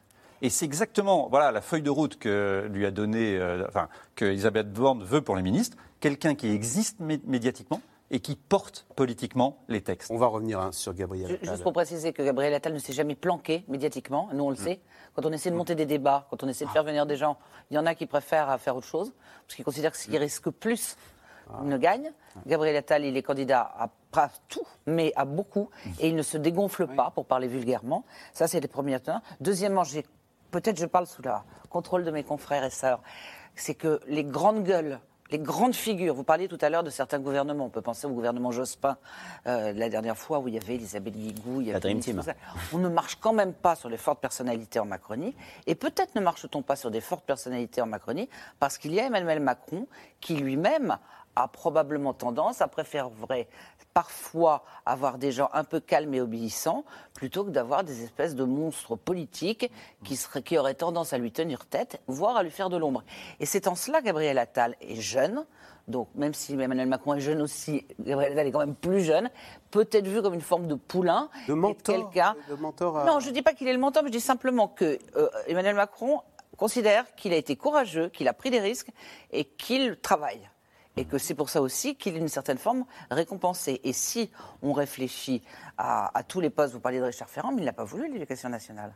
Et 0.42 0.50
c'est 0.50 0.66
exactement 0.66 1.28
voilà, 1.30 1.52
la 1.52 1.62
feuille 1.62 1.82
de 1.82 1.90
route 1.90 2.18
que 2.18 2.68
lui 2.72 2.86
a 2.86 2.92
donnée, 2.92 3.40
enfin, 3.68 3.90
que 4.16 4.26
Elisabeth 4.26 4.72
Borne 4.72 5.04
veut 5.04 5.22
pour 5.22 5.36
les 5.36 5.42
ministres, 5.44 5.78
quelqu'un 6.00 6.34
qui 6.34 6.50
existe 6.50 7.00
mé- 7.02 7.20
médiatiquement 7.26 7.82
et 8.12 8.20
qui 8.20 8.36
porte 8.36 8.86
politiquement 8.96 9.64
les 9.68 9.82
textes. 9.82 10.12
On 10.12 10.18
va 10.18 10.28
revenir 10.28 10.60
hein, 10.60 10.72
sur 10.72 10.94
Gabriel 10.94 11.34
Attal. 11.34 11.50
Juste 11.50 11.64
pour 11.64 11.74
préciser 11.74 12.14
que 12.14 12.24
Gabriel 12.24 12.54
Attal 12.54 12.74
ne 12.74 12.80
s'est 12.80 12.94
jamais 12.94 13.16
planqué 13.16 13.64
médiatiquement, 13.68 14.30
nous 14.34 14.44
on 14.44 14.50
le 14.50 14.56
sait. 14.56 14.80
Quand 15.14 15.26
on 15.26 15.32
essaie 15.32 15.52
de 15.52 15.56
monter 15.56 15.76
des 15.76 15.86
débats, 15.86 16.28
quand 16.30 16.44
on 16.44 16.48
essaie 16.48 16.66
de 16.66 16.70
faire 16.70 16.84
venir 16.84 17.06
des 17.06 17.18
gens, 17.18 17.38
il 17.72 17.76
y 17.76 17.78
en 17.78 17.86
a 17.86 17.96
qui 17.96 18.06
préfèrent 18.06 18.60
faire 18.60 18.76
autre 18.76 18.88
chose, 18.88 19.14
parce 19.46 19.56
qu'ils 19.56 19.66
considèrent 19.66 19.92
que 19.92 19.98
ce 19.98 20.08
qui 20.08 20.18
risque 20.18 20.50
plus 20.50 20.96
ne 21.64 21.78
gagne. 21.78 22.12
Gabriel 22.46 22.76
Attal, 22.76 23.06
il 23.06 23.18
est 23.18 23.24
candidat 23.24 23.62
à 23.78 23.90
pas 24.12 24.30
tout, 24.48 24.66
mais 24.86 25.12
à 25.16 25.26
beaucoup, 25.26 25.70
et 26.00 26.08
il 26.08 26.16
ne 26.16 26.22
se 26.22 26.38
dégonfle 26.38 26.88
pas, 26.88 27.12
pour 27.12 27.26
parler 27.26 27.48
vulgairement. 27.48 28.06
Ça, 28.34 28.48
c'est 28.48 28.60
les 28.60 28.68
premiers 28.68 29.00
temps. 29.00 29.22
Deuxièmement, 29.40 29.84
j'ai 29.84 30.06
peut-être 30.52 30.80
je 30.80 30.86
parle 30.86 31.08
sous 31.08 31.22
le 31.22 31.32
contrôle 31.70 32.04
de 32.04 32.12
mes 32.12 32.24
confrères 32.24 32.64
et 32.64 32.70
sœurs, 32.70 33.02
c'est 33.56 33.76
que 33.76 34.00
les 34.08 34.24
grandes 34.24 34.64
gueules 34.64 35.00
les 35.32 35.40
grandes 35.40 35.76
figures, 35.76 36.14
vous 36.16 36.24
parliez 36.24 36.48
tout 36.48 36.58
à 36.62 36.70
l'heure 36.70 36.84
de 36.84 36.90
certains 36.90 37.20
gouvernements, 37.20 37.66
on 37.66 37.70
peut 37.70 37.82
penser 37.82 38.08
au 38.08 38.12
gouvernement 38.12 38.52
Jospin, 38.52 38.98
euh, 39.48 39.74
la 39.74 39.90
dernière 39.90 40.18
fois 40.18 40.40
où 40.40 40.48
il 40.48 40.56
y 40.56 40.58
avait 40.58 40.76
Elisabeth 40.76 41.16
Guigou, 41.16 41.62
il 41.62 41.68
y 41.68 41.72
avait 41.72 41.80
Dream 41.80 42.00
Denis 42.00 42.04
Team. 42.06 42.18
Souza. 42.18 42.34
On 42.74 42.80
ne 42.80 42.90
marche 42.90 43.16
quand 43.16 43.34
même 43.34 43.54
pas 43.54 43.76
sur 43.76 43.90
les 43.90 43.98
fortes 43.98 44.20
personnalités 44.20 44.80
en 44.80 44.86
Macronie, 44.86 45.36
et 45.68 45.76
peut-être 45.76 46.16
ne 46.16 46.22
marche-t-on 46.22 46.62
pas 46.62 46.76
sur 46.76 46.92
des 46.92 47.02
fortes 47.02 47.26
personnalités 47.26 47.82
en 47.82 47.88
Macronie, 47.88 48.30
parce 48.60 48.78
qu'il 48.78 48.94
y 48.94 49.00
a 49.00 49.06
Emmanuel 49.06 49.40
Macron 49.40 49.88
qui 50.20 50.36
lui-même 50.36 50.98
a 51.40 51.48
probablement 51.48 52.14
tendance 52.14 52.62
à 52.62 52.68
préférer 52.68 53.48
parfois 53.94 54.64
avoir 54.86 55.18
des 55.18 55.32
gens 55.32 55.50
un 55.54 55.64
peu 55.64 55.80
calmes 55.80 56.14
et 56.14 56.22
obéissants 56.22 56.84
plutôt 57.14 57.44
que 57.46 57.50
d'avoir 57.50 57.84
des 57.84 58.04
espèces 58.04 58.36
de 58.36 58.44
monstres 58.44 58.96
politiques 58.96 59.72
qui, 60.04 60.16
seraient, 60.16 60.44
qui 60.44 60.58
auraient 60.58 60.74
tendance 60.76 61.14
à 61.14 61.18
lui 61.18 61.32
tenir 61.32 61.66
tête, 61.66 62.02
voire 62.08 62.36
à 62.38 62.44
lui 62.44 62.52
faire 62.52 62.70
de 62.70 62.78
l'ombre. 62.78 63.04
Et 63.40 63.46
c'est 63.46 63.68
en 63.68 63.76
cela 63.76 64.02
Gabriel 64.02 64.38
Attal 64.38 64.76
est 64.82 64.96
jeune. 65.00 65.46
Donc, 65.88 66.10
même 66.14 66.34
si 66.36 66.54
Emmanuel 66.54 66.88
Macron 66.88 67.16
est 67.16 67.20
jeune 67.22 67.42
aussi, 67.42 67.88
Gabriel 68.00 68.34
Attal 68.34 68.48
est 68.48 68.52
quand 68.52 68.60
même 68.60 68.76
plus 68.76 69.02
jeune, 69.02 69.30
peut-être 69.72 70.06
vu 70.08 70.22
comme 70.22 70.34
une 70.36 70.42
forme 70.42 70.68
de 70.68 70.76
poulain. 70.76 71.30
De 71.48 71.54
mentor, 71.54 71.96
de 72.50 72.56
mentor 72.56 72.98
à- 73.00 73.06
Non, 73.06 73.20
je 73.20 73.30
ne 73.30 73.34
dis 73.34 73.42
pas 73.42 73.54
qu'il 73.54 73.68
est 73.68 73.74
le 73.74 73.80
mentor, 73.80 74.04
mais 74.04 74.10
je 74.10 74.14
dis 74.18 74.22
simplement 74.22 74.68
que 74.68 75.00
euh, 75.16 75.30
Emmanuel 75.48 75.76
Macron 75.76 76.22
considère 76.58 77.16
qu'il 77.16 77.34
a 77.34 77.38
été 77.38 77.56
courageux, 77.56 78.10
qu'il 78.10 78.28
a 78.28 78.34
pris 78.34 78.52
des 78.52 78.60
risques 78.60 78.90
et 79.32 79.46
qu'il 79.46 79.96
travaille. 79.98 80.48
Et 81.00 81.06
que 81.06 81.18
c'est 81.18 81.34
pour 81.34 81.50
ça 81.50 81.62
aussi 81.62 81.96
qu'il 81.96 82.18
est 82.18 82.20
d'une 82.20 82.28
certaine 82.28 82.58
forme 82.58 82.84
récompensé. 83.10 83.80
Et 83.86 83.94
si 83.94 84.30
on 84.62 84.74
réfléchit 84.74 85.42
à, 85.78 86.18
à 86.18 86.24
tous 86.24 86.42
les 86.42 86.50
postes, 86.50 86.74
vous 86.74 86.82
parliez 86.82 87.00
de 87.00 87.06
Richard 87.06 87.30
Ferrand, 87.30 87.54
mais 87.54 87.62
il 87.62 87.66
n'a 87.66 87.72
pas 87.72 87.86
voulu 87.86 88.12
l'éducation 88.12 88.50
nationale. 88.50 88.94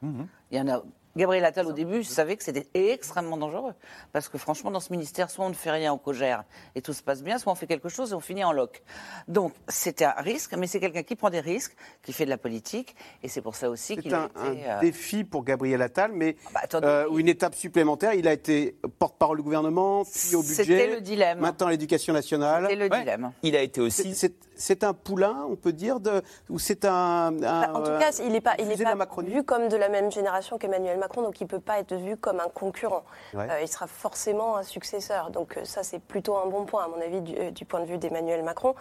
Il 0.51 0.57
y 0.57 0.59
en 0.59 0.67
a. 0.67 0.83
Gabriel 1.15 1.45
Attal, 1.45 1.67
au 1.67 1.73
début, 1.73 2.03
savait 2.03 2.35
que 2.37 2.43
c'était 2.43 2.67
extrêmement 2.73 3.37
dangereux. 3.37 3.73
Parce 4.11 4.29
que 4.29 4.37
franchement, 4.37 4.71
dans 4.71 4.79
ce 4.79 4.91
ministère, 4.91 5.29
soit 5.29 5.45
on 5.45 5.49
ne 5.49 5.53
fait 5.53 5.69
rien, 5.71 5.93
on 5.93 5.97
cogère 5.97 6.43
et 6.75 6.81
tout 6.81 6.93
se 6.93 7.03
passe 7.03 7.21
bien, 7.21 7.37
soit 7.37 7.51
on 7.51 7.55
fait 7.55 7.67
quelque 7.67 7.89
chose 7.89 8.11
et 8.11 8.15
on 8.15 8.19
finit 8.19 8.43
en 8.43 8.51
loc. 8.51 8.81
Donc, 9.27 9.53
c'était 9.67 10.05
un 10.05 10.11
risque, 10.17 10.55
mais 10.57 10.67
c'est 10.67 10.79
quelqu'un 10.79 11.03
qui 11.03 11.15
prend 11.15 11.29
des 11.29 11.39
risques, 11.39 11.75
qui 12.03 12.13
fait 12.13 12.25
de 12.25 12.29
la 12.29 12.37
politique. 12.37 12.95
Et 13.21 13.27
c'est 13.27 13.41
pour 13.41 13.55
ça 13.55 13.69
aussi 13.69 13.95
C'est 13.95 14.01
qu'il 14.01 14.13
a 14.13 14.29
un, 14.35 14.53
été. 14.53 14.67
un 14.69 14.77
euh, 14.77 14.79
défi 14.81 15.23
pour 15.23 15.43
Gabriel 15.43 15.81
Attal, 15.81 16.11
mais 16.13 16.35
bah, 16.53 16.61
attendez. 16.63 16.87
euh, 16.87 17.07
ou 17.09 17.19
une 17.19 17.27
étape 17.29 17.55
supplémentaire. 17.55 18.13
Il 18.13 18.27
a 18.27 18.33
été 18.33 18.75
porte-parole 18.99 19.37
du 19.37 19.43
gouvernement, 19.43 20.03
puis 20.05 20.35
au 20.35 20.41
budget. 20.41 20.55
C'était 20.63 20.87
le 20.95 21.01
dilemme. 21.01 21.39
Maintenant 21.39 21.67
l'éducation 21.67 22.13
nationale. 22.13 22.63
C'était 22.69 22.75
le 22.75 22.89
Ouais. 22.91 22.99
dilemme. 22.99 23.31
Il 23.43 23.55
a 23.55 23.61
été 23.61 23.81
C'est- 23.89 24.01
aussi. 24.03 24.15
C'est 24.15 24.33
c'est 24.55 24.83
un 24.83 24.93
poulain, 24.93 25.47
on 25.49 25.55
peut 25.55 25.73
dire, 25.73 25.99
de, 25.99 26.21
ou 26.47 26.59
c'est 26.59 26.85
un, 26.85 26.91
un- 26.91 27.31
Bah, 27.31 27.71
en 27.73 27.79
tout 27.81 27.97
cas, 27.99 28.11
il 28.23 28.31
n'est 28.31 28.39
pas, 28.39 28.53
il 28.59 28.71
est 28.71 28.83
pas 28.83 28.95
vu 29.23 29.43
comme 29.43 29.67
de 29.67 29.75
la 29.75 29.89
même 29.89 30.11
génération 30.11 30.59
qu'Emmanuel 30.59 30.99
Macron, 30.99 31.02
donc 31.07 31.39
il 31.41 31.43
ne 31.43 31.49
peut 31.49 31.59
pas 31.59 31.79
être 31.79 31.95
vu 31.95 32.17
comme 32.17 32.39
un 32.39 32.49
concurrent. 32.49 33.03
Ouais. 33.33 33.47
Euh, 33.49 33.61
il 33.61 33.67
sera 33.67 33.87
forcément 33.87 34.57
un 34.57 34.63
successeur. 34.63 35.29
Donc 35.31 35.57
euh, 35.57 35.65
ça, 35.65 35.83
c'est 35.83 35.99
plutôt 35.99 36.37
un 36.37 36.47
bon 36.47 36.65
point, 36.65 36.85
à 36.85 36.87
mon 36.87 37.01
avis, 37.01 37.21
du, 37.21 37.35
euh, 37.37 37.51
du 37.51 37.65
point 37.65 37.79
de 37.81 37.85
vue 37.85 37.97
d'Emmanuel 37.97 38.43
Macron. 38.43 38.75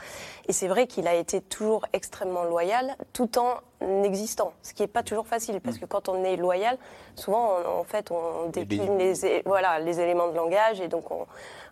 Et 0.46 0.52
c'est 0.52 0.68
vrai 0.68 0.86
qu'il 0.86 1.06
a 1.06 1.14
été 1.14 1.40
toujours 1.40 1.86
extrêmement 1.92 2.44
loyal, 2.44 2.96
tout 3.12 3.38
en 3.38 3.56
existant, 4.04 4.52
ce 4.62 4.72
qui 4.74 4.82
n'est 4.82 4.88
pas 4.88 5.02
toujours 5.02 5.26
facile, 5.26 5.60
parce 5.60 5.78
que 5.78 5.86
quand 5.86 6.08
on 6.08 6.22
est 6.24 6.36
loyal, 6.36 6.76
souvent, 7.16 7.56
on- 7.66 7.80
en 7.80 7.84
fait, 7.84 8.10
on 8.10 8.48
décline 8.48 8.98
les, 8.98 9.42
voilà, 9.46 9.78
les 9.78 10.00
éléments 10.00 10.28
de 10.28 10.36
langage, 10.36 10.80
et 10.80 10.88
donc 10.88 11.10
on, 11.10 11.26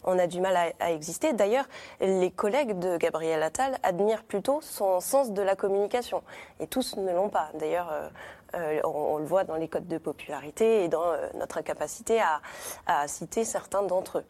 on 0.04 0.18
a 0.18 0.26
du 0.26 0.40
mal 0.40 0.56
à, 0.56 0.72
à 0.80 0.90
exister. 0.92 1.32
D'ailleurs, 1.32 1.66
les 2.00 2.30
collègues 2.30 2.78
de 2.78 2.96
Gabriel 2.96 3.42
Attal 3.42 3.76
admirent 3.82 4.24
plutôt 4.24 4.60
son 4.62 5.00
sens 5.00 5.30
de 5.32 5.42
la 5.42 5.56
communication. 5.56 6.22
Et 6.58 6.66
tous 6.66 6.96
ne 6.96 7.12
l'ont 7.12 7.28
pas. 7.28 7.48
D'ailleurs, 7.54 7.90
euh, 7.92 8.08
euh, 8.56 8.80
on, 8.84 8.88
on 9.14 9.18
le 9.18 9.26
voit 9.26 9.44
dans 9.44 9.54
les 9.56 9.68
codes 9.68 9.86
de 9.86 9.98
popularité 9.98 10.84
et 10.84 10.88
dans 10.88 11.04
euh, 11.04 11.28
notre 11.34 11.60
capacité 11.60 12.20
à, 12.20 12.40
à 12.86 13.06
citer 13.06 13.44
certains 13.44 13.82
d'entre 13.82 14.18
eux. 14.18 14.24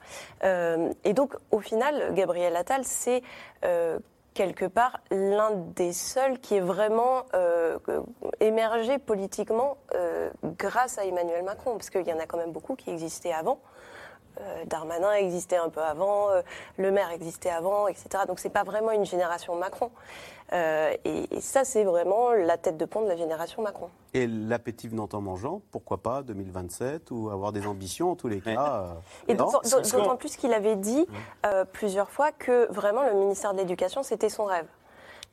Euh, 0.45 0.93
et 1.05 1.15
donc, 1.15 1.35
au 1.51 1.61
final, 1.61 2.13
Gabriel 2.15 2.55
Attal, 2.57 2.85
c'est 2.85 3.23
quelque 4.35 4.65
part 4.65 5.01
l'un 5.11 5.51
des 5.75 5.93
seuls 5.93 6.39
qui 6.39 6.57
est 6.57 6.61
vraiment 6.61 7.25
euh, 7.35 7.79
émergé 8.41 8.99
politiquement 8.99 9.77
euh, 9.95 10.31
grâce 10.59 10.99
à 10.99 11.05
Emmanuel 11.05 11.43
Macron, 11.45 11.73
parce 11.73 11.91
qu'il 11.91 12.07
y 12.07 12.13
en 12.13 12.19
a 12.19 12.27
quand 12.27 12.39
même 12.39 12.53
beaucoup 12.53 12.77
qui 12.77 12.91
existaient 12.91 13.33
avant. 13.33 13.61
Euh, 14.41 14.65
Darmanin 14.67 15.13
existait 15.13 15.57
un 15.57 15.69
peu 15.69 15.83
avant, 15.83 16.29
Le 16.79 16.91
Maire 16.91 17.11
existait 17.11 17.51
avant, 17.51 17.89
etc. 17.89 18.25
Donc 18.27 18.39
c'est 18.39 18.51
pas 18.51 18.63
vraiment 18.63 18.93
une 18.93 19.05
génération 19.05 19.57
Macron. 19.57 19.91
Euh, 20.53 20.93
et, 21.05 21.37
et 21.37 21.41
ça, 21.41 21.65
c'est 21.65 21.85
vraiment 21.85 22.33
la 22.33 22.57
tête 22.59 22.77
de 22.77 22.85
pont 22.85 23.03
de 23.03 23.09
la 23.09 23.17
génération 23.17 23.63
Macron. 23.63 23.89
Et 24.15 24.27
l'appétit 24.27 24.89
venant 24.89 25.09
en 25.13 25.21
mangeant, 25.21 25.63
pourquoi 25.71 25.99
pas 25.99 26.23
2027 26.23 27.11
ou 27.13 27.31
avoir 27.31 27.53
des 27.53 27.67
ambitions 27.67 28.11
en 28.13 28.17
tous 28.17 28.29
les 28.29 28.41
cas. 28.41 28.83
euh, 28.83 28.95
Et 29.29 29.35
d'autant 29.35 30.17
plus 30.17 30.37
qu'il 30.37 30.53
avait 30.53 30.77
dit 30.77 31.07
euh, 31.47 31.65
plusieurs 31.65 32.11
fois 32.11 32.33
que 32.33 32.71
vraiment 32.73 33.05
le 33.05 33.15
ministère 33.15 33.53
de 33.53 33.59
l'Éducation, 33.59 34.03
c'était 34.03 34.29
son 34.29 34.45
rêve. 34.45 34.67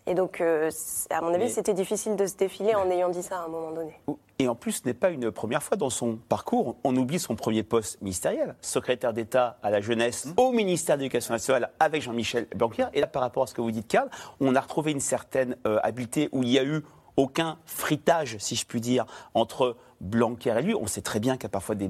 Et 0.07 0.13
donc, 0.15 0.39
euh, 0.39 0.71
à 1.09 1.19
mon 1.21 1.27
avis, 1.33 1.43
Mais- 1.45 1.49
c'était 1.49 1.73
difficile 1.73 2.15
de 2.15 2.25
se 2.25 2.35
défiler 2.35 2.73
en 2.75 2.89
ayant 2.89 3.09
dit 3.09 3.21
ça 3.21 3.39
à 3.41 3.43
un 3.43 3.49
moment 3.49 3.71
donné. 3.71 3.91
Et 4.39 4.47
en 4.47 4.55
plus, 4.55 4.71
ce 4.73 4.81
n'est 4.85 4.93
pas 4.93 5.09
une 5.09 5.31
première 5.31 5.61
fois 5.61 5.75
dans 5.75 5.89
son 5.89 6.17
parcours. 6.29 6.75
On 6.83 6.95
oublie 6.95 7.19
son 7.19 7.35
premier 7.35 7.63
poste 7.63 8.01
ministériel, 8.01 8.55
secrétaire 8.61 9.11
d'État 9.11 9.57
à 9.63 9.69
la 9.69 9.81
jeunesse 9.81 10.27
au 10.37 10.51
ministère 10.51 10.95
de 10.95 11.01
l'Éducation 11.01 11.33
nationale 11.33 11.71
avec 11.79 12.01
Jean-Michel 12.03 12.47
Blanquer. 12.55 12.85
Et 12.93 13.01
là, 13.01 13.07
par 13.07 13.21
rapport 13.23 13.43
à 13.43 13.47
ce 13.47 13.53
que 13.53 13.61
vous 13.61 13.71
dites, 13.71 13.87
Karl, 13.87 14.09
on 14.39 14.55
a 14.55 14.61
retrouvé 14.61 14.91
une 14.91 14.99
certaine 14.99 15.57
euh, 15.65 15.79
habileté 15.83 16.29
où 16.31 16.43
il 16.43 16.49
y 16.49 16.59
a 16.59 16.63
eu 16.63 16.83
aucun 17.17 17.57
fritage, 17.65 18.37
si 18.39 18.55
je 18.55 18.65
puis 18.65 18.79
dire, 18.79 19.05
entre 19.33 19.75
Blanquer 19.99 20.55
et 20.59 20.61
lui. 20.61 20.75
On 20.75 20.85
sait 20.85 21.01
très 21.01 21.19
bien 21.19 21.35
qu'il 21.35 21.43
y 21.43 21.47
a 21.47 21.49
parfois 21.49 21.73
des, 21.73 21.89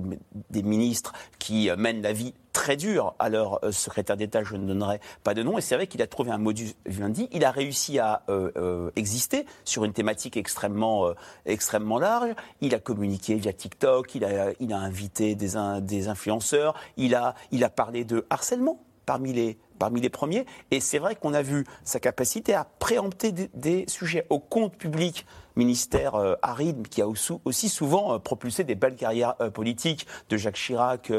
ministres 0.63 1.11
qui 1.39 1.69
mènent 1.77 2.01
la 2.01 2.13
vie 2.13 2.33
très 2.53 2.75
dur 2.75 3.13
à 3.19 3.29
leur 3.29 3.63
euh, 3.63 3.71
secrétaire 3.71 4.17
d'État, 4.17 4.43
je 4.43 4.55
ne 4.55 4.65
donnerai 4.65 4.99
pas 5.23 5.33
de 5.33 5.43
nom. 5.43 5.57
Et 5.57 5.61
c'est 5.61 5.75
vrai 5.75 5.85
qu'il 5.85 6.01
a 6.01 6.07
trouvé 6.07 6.31
un 6.31 6.39
modus 6.39 6.73
vivendi. 6.85 7.29
Il 7.31 7.45
a 7.45 7.51
réussi 7.51 7.99
à 7.99 8.23
euh, 8.29 8.51
euh, 8.57 8.89
exister 8.95 9.45
sur 9.63 9.85
une 9.85 9.93
thématique 9.93 10.37
extrêmement, 10.37 11.11
extrêmement 11.45 11.99
large. 11.99 12.33
Il 12.61 12.73
a 12.73 12.79
communiqué 12.79 13.35
via 13.35 13.53
TikTok, 13.53 14.15
il 14.15 14.23
a, 14.23 14.77
invité 14.77 15.35
des, 15.35 16.07
influenceurs, 16.07 16.73
il 16.97 17.13
a 17.13 17.35
parlé 17.69 18.05
de 18.05 18.25
harcèlement 18.29 18.79
parmi 19.05 19.33
les, 19.33 19.57
parmi 19.77 20.01
les 20.01 20.09
premiers. 20.09 20.45
Et 20.71 20.79
c'est 20.79 20.99
vrai 20.99 21.15
qu'on 21.15 21.33
a 21.33 21.41
vu 21.41 21.65
sa 21.83 21.99
capacité 21.99 22.53
à 22.53 22.65
préempter 22.79 23.31
des, 23.31 23.85
sujets 23.87 24.25
au 24.29 24.39
compte 24.39 24.75
public 24.75 25.25
ministère 25.57 26.15
euh, 26.15 26.35
aride 26.41 26.87
qui 26.87 27.01
a 27.01 27.07
aussi 27.07 27.69
souvent 27.69 28.13
euh, 28.13 28.19
propulsé 28.19 28.63
des 28.63 28.75
belles 28.75 28.95
carrières 28.95 29.35
euh, 29.41 29.49
politiques 29.49 30.07
de 30.29 30.37
Jacques 30.37 30.55
Chirac 30.55 31.11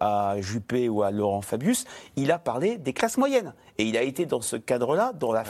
à 0.00 0.36
Juppé 0.40 0.88
ou 0.88 1.02
à 1.02 1.10
Laurent 1.10 1.42
Fabius, 1.42 1.84
il 2.16 2.30
a 2.30 2.38
parlé 2.38 2.76
des 2.76 2.92
classes 2.92 3.16
moyennes. 3.16 3.54
Et 3.78 3.84
il 3.84 3.96
a 3.96 4.02
été 4.02 4.26
dans 4.26 4.40
ce 4.40 4.56
cadre-là, 4.56 5.12
dans 5.12 5.32
la, 5.32 5.44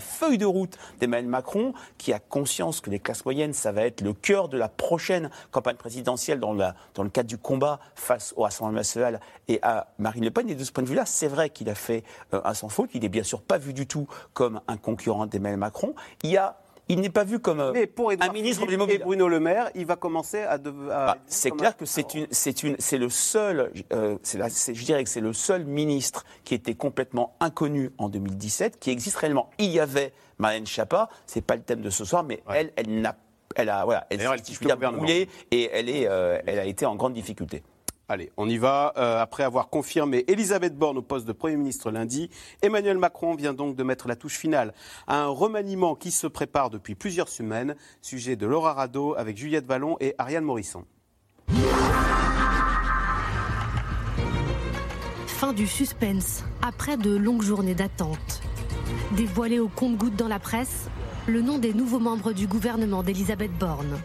feuille 0.00 0.38
de 0.38 0.44
route 0.44 0.76
d'Emmanuel 0.98 1.30
Macron, 1.30 1.72
qui 1.98 2.12
a 2.12 2.18
conscience 2.18 2.80
que 2.80 2.90
les 2.90 2.98
classes 2.98 3.24
moyennes, 3.24 3.52
ça 3.52 3.70
va 3.70 3.82
être 3.82 4.00
le 4.00 4.12
cœur 4.12 4.48
de 4.48 4.58
la 4.58 4.68
prochaine 4.68 5.30
campagne 5.52 5.76
présidentielle 5.76 6.40
dans 6.40 6.52
le 6.52 7.08
cadre 7.10 7.28
du 7.28 7.38
combat 7.38 7.78
face 7.94 8.34
au 8.36 8.42
Rassemblement 8.42 8.78
national 8.78 9.20
et 9.46 9.60
à 9.62 9.88
Marine 9.98 10.24
Le 10.24 10.30
Pen. 10.32 10.50
Et 10.50 10.56
de 10.56 10.64
ce 10.64 10.72
point 10.72 10.82
de 10.82 10.88
vue-là, 10.88 11.06
c'est 11.06 11.28
vrai 11.28 11.50
qu'il 11.50 11.70
a 11.70 11.76
fait 11.76 12.02
un 12.32 12.54
sans 12.54 12.68
faute. 12.68 12.90
Il 12.94 13.02
n'est 13.02 13.08
bien 13.08 13.22
sûr 13.22 13.40
pas 13.40 13.58
vu 13.58 13.72
du 13.72 13.86
tout 13.86 14.08
comme 14.32 14.60
un 14.66 14.76
concurrent 14.76 15.26
d'Emmanuel 15.26 15.58
Macron. 15.58 15.94
Il 16.24 16.30
y 16.30 16.36
a 16.36 16.60
il 16.90 17.00
n'est 17.00 17.10
pas 17.10 17.24
vu 17.24 17.38
comme 17.38 17.60
euh, 17.60 17.72
un 18.20 18.32
ministre 18.32 18.64
Et 18.88 18.98
Bruno 18.98 19.28
Le 19.28 19.38
Maire, 19.40 19.70
il 19.74 19.86
va 19.86 19.96
commencer 19.96 20.42
à. 20.42 20.58
Bah, 20.58 21.16
c'est 21.26 21.50
clair 21.50 21.76
que 21.76 21.84
c'est 21.84 22.14
une, 22.14 22.26
c'est 22.30 22.62
une, 22.62 22.76
c'est 22.78 22.98
le 22.98 23.08
seul, 23.08 23.72
euh, 23.92 24.18
je 24.24 24.84
dirais 24.84 25.04
que 25.04 25.10
c'est 25.10 25.20
le 25.20 25.32
seul 25.32 25.64
ministre 25.64 26.24
qui 26.44 26.54
était 26.54 26.74
complètement 26.74 27.36
inconnu 27.38 27.90
en 27.98 28.08
2017, 28.08 28.78
qui 28.80 28.90
existe 28.90 29.16
réellement. 29.16 29.50
Il 29.58 29.70
y 29.70 29.78
avait 29.78 30.12
Marlène 30.38 30.66
Schiappa, 30.66 31.08
c'est 31.26 31.42
pas 31.44 31.54
le 31.54 31.62
thème 31.62 31.80
de 31.80 31.90
ce 31.90 32.04
soir, 32.04 32.24
mais 32.24 32.42
elle, 32.52 32.72
elle 32.76 33.00
n'a, 33.00 33.16
elle 33.54 33.68
a, 33.68 33.84
voilà, 33.84 34.06
elle, 34.10 34.20
elle, 34.20 35.28
et 35.50 35.70
elle 35.72 35.88
est, 35.88 36.08
euh, 36.08 36.40
elle 36.46 36.58
a 36.58 36.64
été 36.64 36.86
en 36.86 36.96
grande 36.96 37.14
difficulté. 37.14 37.62
Allez, 38.10 38.32
on 38.36 38.48
y 38.48 38.58
va. 38.58 38.92
Euh, 38.96 39.22
après 39.22 39.44
avoir 39.44 39.68
confirmé 39.68 40.24
Elisabeth 40.26 40.76
Borne 40.76 40.98
au 40.98 41.02
poste 41.02 41.28
de 41.28 41.32
Premier 41.32 41.54
ministre 41.54 41.92
lundi, 41.92 42.28
Emmanuel 42.60 42.98
Macron 42.98 43.36
vient 43.36 43.54
donc 43.54 43.76
de 43.76 43.84
mettre 43.84 44.08
la 44.08 44.16
touche 44.16 44.36
finale 44.36 44.74
à 45.06 45.22
un 45.22 45.28
remaniement 45.28 45.94
qui 45.94 46.10
se 46.10 46.26
prépare 46.26 46.70
depuis 46.70 46.96
plusieurs 46.96 47.28
semaines. 47.28 47.76
Sujet 48.02 48.34
de 48.34 48.48
Laura 48.48 48.72
Rado 48.72 49.14
avec 49.16 49.36
Juliette 49.36 49.64
Vallon 49.64 49.96
et 50.00 50.16
Ariane 50.18 50.42
Morisson. 50.42 50.82
Fin 55.28 55.52
du 55.52 55.68
suspense 55.68 56.42
après 56.62 56.96
de 56.96 57.14
longues 57.14 57.42
journées 57.42 57.76
d'attente. 57.76 58.42
Dévoilé 59.12 59.60
au 59.60 59.68
compte-gouttes 59.68 60.16
dans 60.16 60.26
la 60.26 60.40
presse, 60.40 60.88
le 61.28 61.42
nom 61.42 61.58
des 61.58 61.72
nouveaux 61.72 62.00
membres 62.00 62.32
du 62.32 62.48
gouvernement 62.48 63.04
d'Elisabeth 63.04 63.56
Borne. 63.56 64.00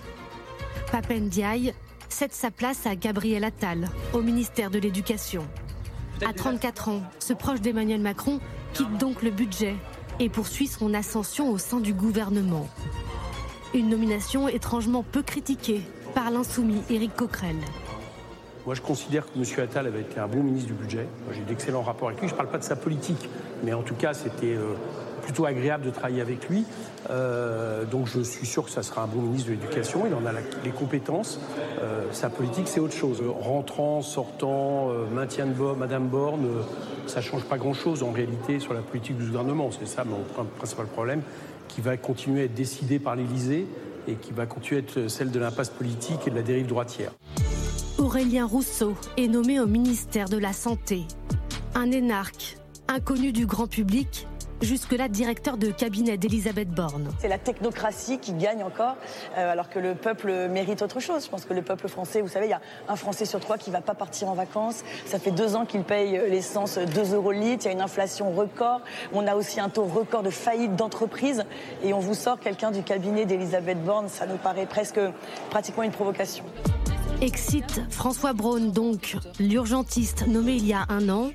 Papen 0.91 1.27
Diaye, 1.27 1.73
cède 2.09 2.33
sa 2.33 2.51
place 2.51 2.85
à 2.85 2.95
Gabriel 2.95 3.43
Attal, 3.43 3.89
au 4.13 4.21
ministère 4.21 4.69
de 4.71 4.79
l'Éducation. 4.79 5.45
À 6.25 6.33
34 6.33 6.89
ans, 6.89 7.01
ce 7.19 7.33
proche 7.33 7.61
d'Emmanuel 7.61 8.01
Macron 8.01 8.39
quitte 8.73 8.97
donc 8.97 9.21
le 9.21 9.31
budget 9.31 9.75
et 10.19 10.29
poursuit 10.29 10.67
son 10.67 10.93
ascension 10.93 11.51
au 11.51 11.57
sein 11.57 11.79
du 11.79 11.93
gouvernement. 11.93 12.67
Une 13.73 13.89
nomination 13.89 14.47
étrangement 14.47 15.03
peu 15.03 15.21
critiquée 15.21 15.81
par 16.13 16.31
l'insoumis 16.31 16.81
Éric 16.89 17.15
Coquerel. 17.15 17.57
Moi, 18.65 18.73
je 18.73 18.81
considère 18.81 19.25
que 19.25 19.37
M. 19.37 19.43
Attal 19.63 19.85
avait 19.85 20.01
été 20.01 20.19
un 20.19 20.27
bon 20.27 20.41
ministre 20.41 20.69
du 20.69 20.73
budget. 20.73 21.07
J'ai 21.31 21.41
d'excellents 21.41 21.83
rapports 21.83 22.07
avec 22.07 22.21
lui. 22.21 22.27
Je 22.27 22.33
ne 22.33 22.37
parle 22.37 22.49
pas 22.49 22.57
de 22.57 22.63
sa 22.63 22.75
politique, 22.75 23.29
mais 23.63 23.73
en 23.73 23.83
tout 23.83 23.93
cas, 23.93 24.13
c'était 24.13 24.55
euh, 24.55 24.73
plutôt 25.25 25.45
agréable 25.45 25.85
de 25.85 25.89
travailler 25.89 26.21
avec 26.21 26.47
lui. 26.47 26.65
Euh, 27.09 27.83
donc 27.83 28.07
je 28.07 28.21
suis 28.21 28.45
sûr 28.45 28.63
que 28.63 28.71
ça 28.71 28.83
sera 28.83 29.03
un 29.03 29.07
bon 29.07 29.21
ministre 29.21 29.49
de 29.49 29.55
l'Éducation. 29.55 30.03
Il 30.07 30.13
en 30.13 30.25
a 30.25 30.31
les 30.63 30.71
compétences. 30.71 31.39
Euh, 31.81 32.03
sa 32.11 32.29
politique, 32.29 32.67
c'est 32.67 32.79
autre 32.79 32.93
chose. 32.93 33.21
Rentrant, 33.41 34.01
sortant, 34.01 34.89
euh, 34.89 35.05
maintien 35.13 35.47
de 35.47 35.53
Madame 35.77 36.07
Borne, 36.07 36.45
ça 37.07 37.21
change 37.21 37.43
pas 37.43 37.57
grand-chose 37.57 38.03
en 38.03 38.11
réalité 38.11 38.59
sur 38.59 38.73
la 38.73 38.81
politique 38.81 39.17
du 39.17 39.25
gouvernement. 39.25 39.69
C'est 39.71 39.87
ça 39.87 40.03
mon 40.03 40.45
principal 40.57 40.85
problème, 40.85 41.21
qui 41.67 41.81
va 41.81 41.97
continuer 41.97 42.41
à 42.41 42.45
être 42.45 42.53
décidé 42.53 42.99
par 42.99 43.15
l'Élysée 43.15 43.65
et 44.07 44.13
qui 44.13 44.31
va 44.31 44.45
continuer 44.45 44.81
à 44.81 44.83
être 44.83 45.07
celle 45.09 45.31
de 45.31 45.39
l'impasse 45.39 45.69
politique 45.69 46.19
et 46.27 46.29
de 46.29 46.35
la 46.35 46.43
dérive 46.43 46.67
droitière. 46.67 47.11
Aurélien 47.97 48.45
Rousseau 48.45 48.93
est 49.17 49.27
nommé 49.27 49.59
au 49.59 49.65
ministère 49.65 50.29
de 50.29 50.37
la 50.37 50.53
Santé. 50.53 51.03
Un 51.73 51.91
énarque, 51.91 52.57
inconnu 52.87 53.31
du 53.31 53.45
grand 53.45 53.67
public, 53.67 54.27
jusque-là 54.61 55.07
directeur 55.07 55.57
de 55.57 55.71
cabinet 55.71 56.17
d'Elisabeth 56.17 56.69
Borne. 56.69 57.09
C'est 57.19 57.27
la 57.27 57.37
technocratie 57.37 58.19
qui 58.19 58.33
gagne 58.33 58.63
encore, 58.63 58.95
euh, 59.37 59.51
alors 59.51 59.69
que 59.69 59.79
le 59.79 59.95
peuple 59.95 60.47
mérite 60.49 60.81
autre 60.81 60.99
chose. 60.99 61.25
Je 61.25 61.29
pense 61.29 61.45
que 61.45 61.53
le 61.53 61.61
peuple 61.61 61.87
français, 61.87 62.21
vous 62.21 62.27
savez, 62.27 62.47
il 62.47 62.51
y 62.51 62.53
a 62.53 62.61
un 62.87 62.95
Français 62.95 63.25
sur 63.25 63.39
trois 63.39 63.57
qui 63.57 63.69
ne 63.69 63.75
va 63.75 63.81
pas 63.81 63.95
partir 63.95 64.29
en 64.29 64.33
vacances. 64.33 64.83
Ça 65.05 65.19
fait 65.19 65.31
deux 65.31 65.55
ans 65.55 65.65
qu'il 65.65 65.83
paye 65.83 66.19
l'essence 66.29 66.77
2 66.77 67.13
euros 67.13 67.31
le 67.31 67.39
litre. 67.39 67.65
Il 67.65 67.67
y 67.67 67.69
a 67.69 67.73
une 67.73 67.81
inflation 67.81 68.31
record. 68.31 68.81
On 69.13 69.27
a 69.27 69.35
aussi 69.35 69.59
un 69.59 69.69
taux 69.69 69.85
record 69.85 70.23
de 70.23 70.29
faillite 70.29 70.75
d'entreprises. 70.75 71.45
Et 71.83 71.93
on 71.93 71.99
vous 71.99 72.13
sort 72.13 72.39
quelqu'un 72.39 72.71
du 72.71 72.83
cabinet 72.83 73.25
d'Elisabeth 73.25 73.83
Borne. 73.83 74.09
Ça 74.09 74.25
nous 74.25 74.37
paraît 74.37 74.65
presque 74.65 74.99
pratiquement 75.49 75.83
une 75.83 75.91
provocation. 75.91 76.45
Excite 77.21 77.81
François 77.89 78.33
Braun, 78.33 78.71
donc 78.71 79.15
l'urgentiste 79.39 80.27
nommé 80.27 80.53
il 80.55 80.65
y 80.65 80.73
a 80.73 80.85
un 80.89 81.07
an, 81.07 81.29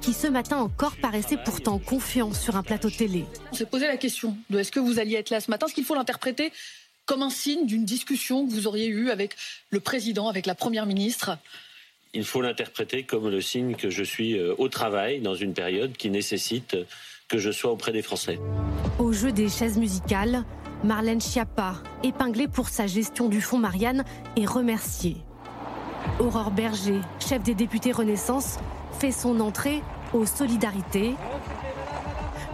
qui 0.00 0.12
ce 0.12 0.26
matin 0.26 0.58
encore 0.58 0.96
paraissait 0.96 1.38
pourtant 1.44 1.78
confiant 1.78 2.32
sur 2.32 2.56
un 2.56 2.62
plateau 2.62 2.90
télé. 2.90 3.24
On 3.52 3.54
s'est 3.54 3.66
posé 3.66 3.86
la 3.86 3.96
question 3.96 4.36
de 4.50 4.58
est-ce 4.58 4.72
que 4.72 4.80
vous 4.80 4.98
alliez 4.98 5.16
être 5.16 5.30
là 5.30 5.40
ce 5.40 5.50
matin 5.50 5.66
Est-ce 5.66 5.74
qu'il 5.74 5.84
faut 5.84 5.94
l'interpréter 5.94 6.52
comme 7.06 7.22
un 7.22 7.30
signe 7.30 7.66
d'une 7.66 7.84
discussion 7.84 8.46
que 8.46 8.52
vous 8.52 8.66
auriez 8.66 8.88
eue 8.88 9.10
avec 9.10 9.36
le 9.70 9.80
président, 9.80 10.28
avec 10.28 10.46
la 10.46 10.54
première 10.54 10.86
ministre 10.86 11.38
Il 12.14 12.24
faut 12.24 12.42
l'interpréter 12.42 13.04
comme 13.04 13.28
le 13.28 13.40
signe 13.40 13.74
que 13.74 13.90
je 13.90 14.02
suis 14.02 14.36
euh, 14.36 14.54
au 14.58 14.68
travail 14.68 15.20
dans 15.20 15.34
une 15.34 15.54
période 15.54 15.96
qui 15.96 16.10
nécessite 16.10 16.76
que 17.28 17.38
je 17.38 17.50
sois 17.50 17.70
auprès 17.70 17.92
des 17.92 18.02
Français. 18.02 18.38
Au 18.98 19.12
jeu 19.12 19.32
des 19.32 19.48
chaises 19.48 19.78
musicales, 19.78 20.44
Marlène 20.84 21.20
Schiappa, 21.20 21.82
épinglée 22.02 22.48
pour 22.48 22.68
sa 22.68 22.86
gestion 22.86 23.28
du 23.28 23.40
fonds 23.40 23.58
Marianne, 23.58 24.04
est 24.36 24.46
remerciée. 24.46 25.16
Aurore 26.20 26.50
Berger, 26.50 27.00
chef 27.18 27.42
des 27.42 27.54
députés 27.54 27.92
Renaissance, 27.92 28.58
fait 28.96 29.12
son 29.12 29.40
entrée 29.40 29.82
aux 30.14 30.24
solidarités. 30.24 31.14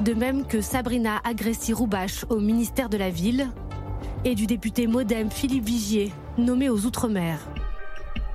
De 0.01 0.13
même 0.13 0.45
que 0.45 0.61
Sabrina 0.61 1.21
Agressi-Roubache 1.25 2.25
au 2.31 2.41
ministère 2.41 2.89
de 2.89 2.97
la 2.97 3.11
Ville 3.11 3.49
et 4.25 4.35
du 4.35 4.47
député 4.47 4.89
modem 4.89 5.31
Philippe 5.31 5.65
Vigier, 5.65 6.13
nommé 6.39 6.69
aux 6.69 6.85
Outre-mer. 6.85 7.39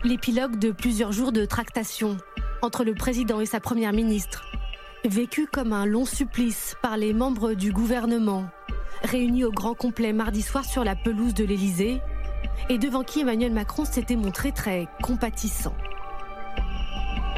L'épilogue 0.03 0.57
de 0.57 0.71
plusieurs 0.71 1.11
jours 1.11 1.33
de 1.33 1.43
tractation 1.45 2.17
entre 2.61 2.85
le 2.85 2.93
président 2.93 3.41
et 3.41 3.45
sa 3.45 3.59
première 3.59 3.93
ministre, 3.93 4.45
vécu 5.03 5.45
comme 5.45 5.73
un 5.73 5.85
long 5.85 6.05
supplice 6.05 6.75
par 6.81 6.95
les 6.95 7.13
membres 7.13 7.53
du 7.53 7.73
gouvernement, 7.73 8.45
réunis 9.03 9.43
au 9.43 9.51
grand 9.51 9.73
complet 9.73 10.13
mardi 10.13 10.41
soir 10.41 10.63
sur 10.63 10.85
la 10.85 10.95
pelouse 10.95 11.33
de 11.33 11.43
l'Élysée, 11.43 11.99
et 12.69 12.77
devant 12.77 13.03
qui 13.03 13.19
Emmanuel 13.19 13.51
Macron 13.51 13.83
s'était 13.83 14.15
montré 14.15 14.53
très 14.53 14.87
compatissant. 15.03 15.75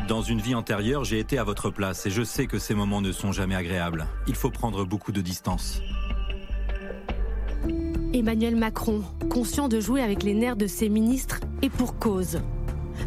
Dans 0.10 0.24
une 0.24 0.42
vie 0.42 0.56
antérieure, 0.56 1.04
j'ai 1.04 1.20
été 1.20 1.38
à 1.38 1.44
votre 1.44 1.70
place 1.70 2.08
et 2.08 2.10
je 2.10 2.24
sais 2.24 2.48
que 2.48 2.58
ces 2.58 2.74
moments 2.74 3.00
ne 3.00 3.12
sont 3.12 3.32
jamais 3.32 3.54
agréables. 3.54 4.08
Il 4.26 4.34
faut 4.34 4.50
prendre 4.50 4.84
beaucoup 4.84 5.12
de 5.12 5.22
distance. 5.22 5.84
Emmanuel 8.12 8.56
Macron, 8.56 9.04
conscient 9.30 9.68
de 9.68 9.80
jouer 9.80 10.02
avec 10.02 10.24
les 10.24 10.34
nerfs 10.34 10.56
de 10.56 10.66
ses 10.66 10.90
ministres, 10.90 11.42
et 11.62 11.70
pour 11.70 12.00
cause. 12.00 12.42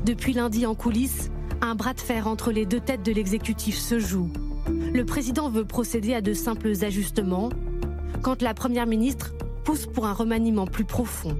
Depuis 0.04 0.32
lundi 0.32 0.64
en 0.64 0.76
coulisses, 0.76 1.32
un 1.60 1.74
bras 1.74 1.92
de 1.92 2.00
fer 2.00 2.28
entre 2.28 2.52
les 2.52 2.66
deux 2.66 2.78
têtes 2.78 3.02
de 3.02 3.10
l'exécutif 3.10 3.76
se 3.76 3.98
joue. 3.98 4.30
Le 4.68 5.04
président 5.04 5.50
veut 5.50 5.64
procéder 5.64 6.14
à 6.14 6.20
de 6.20 6.34
simples 6.34 6.84
ajustements, 6.84 7.48
quand 8.22 8.42
la 8.42 8.54
première 8.54 8.86
ministre 8.86 9.32
pousse 9.64 9.86
pour 9.86 10.06
un 10.06 10.12
remaniement 10.12 10.68
plus 10.68 10.84
profond. 10.84 11.36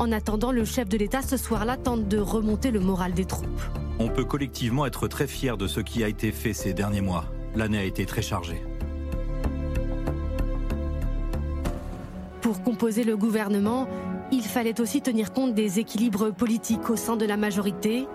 En 0.00 0.10
attendant, 0.10 0.50
le 0.50 0.64
chef 0.64 0.88
de 0.88 0.98
l'État 0.98 1.22
ce 1.22 1.36
soir-là 1.36 1.76
tente 1.76 2.08
de 2.08 2.18
remonter 2.18 2.72
le 2.72 2.80
moral 2.80 3.12
des 3.12 3.24
troupes. 3.24 3.62
On 4.00 4.08
peut 4.08 4.24
collectivement 4.24 4.86
être 4.86 5.06
très 5.06 5.28
fier 5.28 5.56
de 5.56 5.68
ce 5.68 5.80
qui 5.80 6.02
a 6.02 6.08
été 6.08 6.32
fait 6.32 6.52
ces 6.52 6.74
derniers 6.74 7.00
mois. 7.00 7.26
L'année 7.54 7.78
a 7.78 7.84
été 7.84 8.06
très 8.06 8.22
chargée. 8.22 8.60
Pour 12.40 12.62
composer 12.62 13.04
le 13.04 13.16
gouvernement, 13.16 13.86
il 14.32 14.42
fallait 14.42 14.80
aussi 14.80 15.00
tenir 15.00 15.32
compte 15.32 15.54
des 15.54 15.78
équilibres 15.78 16.32
politiques 16.32 16.90
au 16.90 16.96
sein 16.96 17.16
de 17.16 17.24
la 17.24 17.36
majorité 17.36 18.06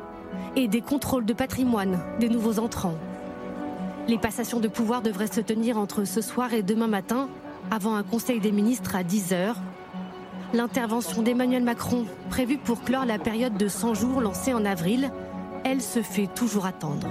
et 0.56 0.68
des 0.68 0.82
contrôles 0.82 1.26
de 1.26 1.34
patrimoine 1.34 2.00
des 2.20 2.28
nouveaux 2.28 2.60
entrants. 2.60 2.98
Les 4.08 4.18
passations 4.18 4.60
de 4.60 4.68
pouvoir 4.68 5.02
devraient 5.02 5.28
se 5.28 5.42
tenir 5.42 5.78
entre 5.78 6.04
ce 6.04 6.22
soir 6.22 6.54
et 6.54 6.62
demain 6.62 6.88
matin, 6.88 7.30
avant 7.72 7.96
un 7.96 8.04
conseil 8.04 8.40
des 8.40 8.52
ministres 8.52 8.96
à 8.96 9.04
10 9.04 9.34
heures, 9.34 9.58
L'intervention 10.52 11.22
d'Emmanuel 11.22 11.64
Macron, 11.64 12.06
prévue 12.32 12.58
pour 12.58 12.82
clore 12.82 13.06
la 13.06 13.20
période 13.20 13.56
de 13.56 13.68
100 13.68 13.94
jours 13.94 14.20
lancée 14.20 14.52
en 14.52 14.66
avril, 14.66 15.12
elle 15.64 15.82
se 15.82 16.02
fait 16.02 16.28
toujours 16.28 16.66
attendre. 16.66 17.08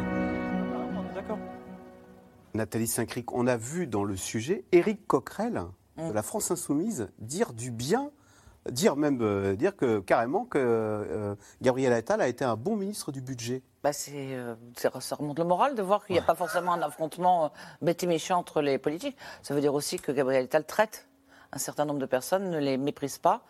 Nathalie 2.55 2.87
Saint-Cric, 2.87 3.33
on 3.33 3.47
a 3.47 3.57
vu 3.57 3.87
dans 3.87 4.05
le 4.05 4.17
sujet 4.17 4.65
Éric 4.73 5.07
Coquerel 5.07 5.63
de 5.97 6.13
la 6.13 6.23
France 6.23 6.51
Insoumise 6.51 7.09
dire 7.19 7.53
du 7.53 7.71
bien, 7.71 8.11
dire 8.71 8.97
même 8.97 9.19
euh, 9.21 9.55
dire 9.57 9.77
que 9.77 9.99
carrément 10.01 10.45
que 10.45 10.59
euh, 10.59 11.35
Gabriel 11.61 11.93
Attal 11.93 12.21
a 12.21 12.29
été 12.29 12.45
un 12.45 12.57
bon 12.57 12.77
ministre 12.77 13.13
du 13.13 13.21
budget. 13.21 13.63
Bah 13.83 13.93
c'est, 13.93 14.13
euh, 14.35 14.55
c'est- 14.77 14.91
ça 15.01 15.17
remonte 15.17 15.39
le 15.39 15.45
moral 15.45 15.75
de 15.75 15.83
voir 15.83 16.05
qu'il 16.07 16.15
n'y 16.15 16.21
a 16.21 16.25
pas 16.25 16.35
forcément 16.35 16.73
un 16.73 16.83
affrontement 16.83 17.53
bête 17.83 18.03
et 18.03 18.07
méchant 18.07 18.39
entre 18.39 18.61
les 18.61 18.79
politiques. 18.79 19.17
Ça 19.43 19.55
veut 19.55 19.61
dire 19.61 19.75
aussi 19.75 19.99
que 19.99 20.11
Gabriel 20.13 20.45
Attal 20.45 20.65
traite 20.65 21.07
un 21.53 21.59
certain 21.59 21.85
nombre 21.85 21.99
de 22.01 22.07
personnes, 22.07 22.51
ne 22.51 22.59
les 22.59 22.77
méprise 22.77 23.19
pas, 23.19 23.43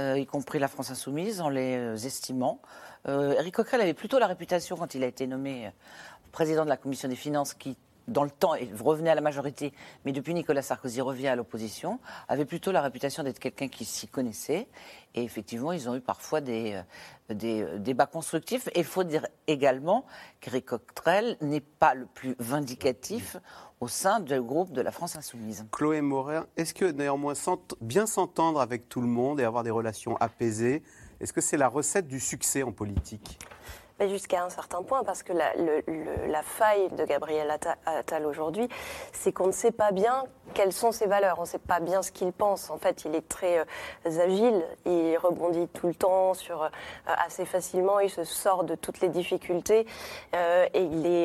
euh, 0.00 0.18
y 0.18 0.26
compris 0.26 0.58
la 0.58 0.68
France 0.68 0.90
insoumise, 0.90 1.40
en 1.40 1.48
les 1.48 2.06
estimant. 2.06 2.60
Euh, 3.06 3.38
Éric 3.38 3.54
Coquerel 3.54 3.82
avait 3.82 3.94
plutôt 3.94 4.18
la 4.18 4.26
réputation, 4.26 4.76
quand 4.76 4.94
il 4.94 5.02
a 5.02 5.06
été 5.06 5.26
nommé 5.26 5.66
euh, 5.66 5.70
président 6.32 6.64
de 6.64 6.70
la 6.70 6.76
commission 6.76 7.08
des 7.08 7.16
finances, 7.16 7.54
qui 7.54 7.76
dans 8.08 8.24
le 8.24 8.30
temps, 8.30 8.54
revenait 8.80 9.10
à 9.10 9.14
la 9.14 9.20
majorité, 9.20 9.72
mais 10.04 10.12
depuis 10.12 10.34
Nicolas 10.34 10.62
Sarkozy 10.62 11.00
revient 11.00 11.28
à 11.28 11.36
l'opposition, 11.36 12.00
avait 12.28 12.44
plutôt 12.44 12.72
la 12.72 12.82
réputation 12.82 13.22
d'être 13.22 13.38
quelqu'un 13.38 13.68
qui 13.68 13.84
s'y 13.84 14.08
connaissait. 14.08 14.68
Et 15.14 15.22
effectivement, 15.22 15.72
ils 15.72 15.88
ont 15.88 15.94
eu 15.94 16.00
parfois 16.00 16.40
des, 16.40 16.74
euh, 17.30 17.34
euh, 17.42 17.78
débats 17.78 18.06
constructifs. 18.06 18.68
Et 18.68 18.80
il 18.80 18.84
faut 18.84 19.04
dire 19.04 19.26
également 19.46 20.04
qu'Éric 20.40 20.66
Coquerel 20.66 21.36
n'est 21.40 21.60
pas 21.60 21.94
le 21.94 22.06
plus 22.06 22.34
vindicatif 22.38 23.36
au 23.80 23.88
sein 23.88 24.20
du 24.20 24.40
groupe 24.40 24.72
de 24.72 24.80
la 24.80 24.90
France 24.90 25.16
Insoumise. 25.16 25.66
Chloé 25.70 26.00
Morin, 26.00 26.46
est-ce 26.56 26.74
que 26.74 26.86
néanmoins 26.86 27.34
bien 27.80 28.06
s'entendre 28.06 28.60
avec 28.60 28.88
tout 28.88 29.00
le 29.00 29.06
monde 29.06 29.40
et 29.40 29.44
avoir 29.44 29.62
des 29.62 29.70
relations 29.70 30.16
apaisées, 30.16 30.82
est-ce 31.24 31.32
que 31.32 31.40
c'est 31.40 31.56
la 31.56 31.68
recette 31.68 32.06
du 32.06 32.20
succès 32.20 32.62
en 32.62 32.70
politique? 32.70 33.38
Mais 33.98 34.08
Jusqu'à 34.10 34.44
un 34.44 34.50
certain 34.50 34.82
point, 34.82 35.04
parce 35.04 35.22
que 35.22 35.32
la, 35.32 35.52
la 36.28 36.42
faille 36.42 36.90
de 36.90 37.04
Gabriel 37.04 37.48
Atta- 37.48 37.76
Attal 37.86 38.26
aujourd'hui, 38.26 38.68
c'est 39.12 39.32
qu'on 39.32 39.46
ne 39.46 39.52
sait 39.52 39.70
pas 39.70 39.90
bien 39.92 40.24
quelles 40.54 40.72
sont 40.72 40.92
ses 40.92 41.06
valeurs, 41.06 41.38
on 41.38 41.42
ne 41.42 41.46
sait 41.46 41.58
pas 41.58 41.80
bien 41.80 42.02
ce 42.02 42.10
qu'il 42.10 42.32
pense. 42.32 42.70
En 42.70 42.78
fait, 42.78 43.04
il 43.04 43.14
est 43.14 43.28
très 43.28 43.58
euh, 43.58 43.64
agile, 44.20 44.64
il 44.86 45.16
rebondit 45.18 45.68
tout 45.68 45.88
le 45.88 45.94
temps 45.94 46.32
sur 46.34 46.62
euh, 46.62 46.68
assez 47.06 47.44
facilement, 47.44 48.00
il 48.00 48.08
se 48.08 48.24
sort 48.24 48.64
de 48.64 48.74
toutes 48.74 49.00
les 49.00 49.08
difficultés 49.08 49.86
euh, 50.34 50.66
et 50.72 50.82
il 50.82 51.06
est, 51.06 51.24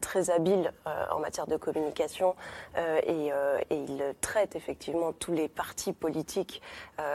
très 0.00 0.30
habile 0.30 0.72
en 1.10 1.18
matière 1.18 1.46
de 1.46 1.56
communication 1.56 2.34
et, 2.76 3.30
il 3.70 4.14
traite 4.20 4.54
effectivement 4.54 5.12
tous 5.12 5.32
les 5.32 5.48
partis 5.48 5.92
politiques 5.92 6.62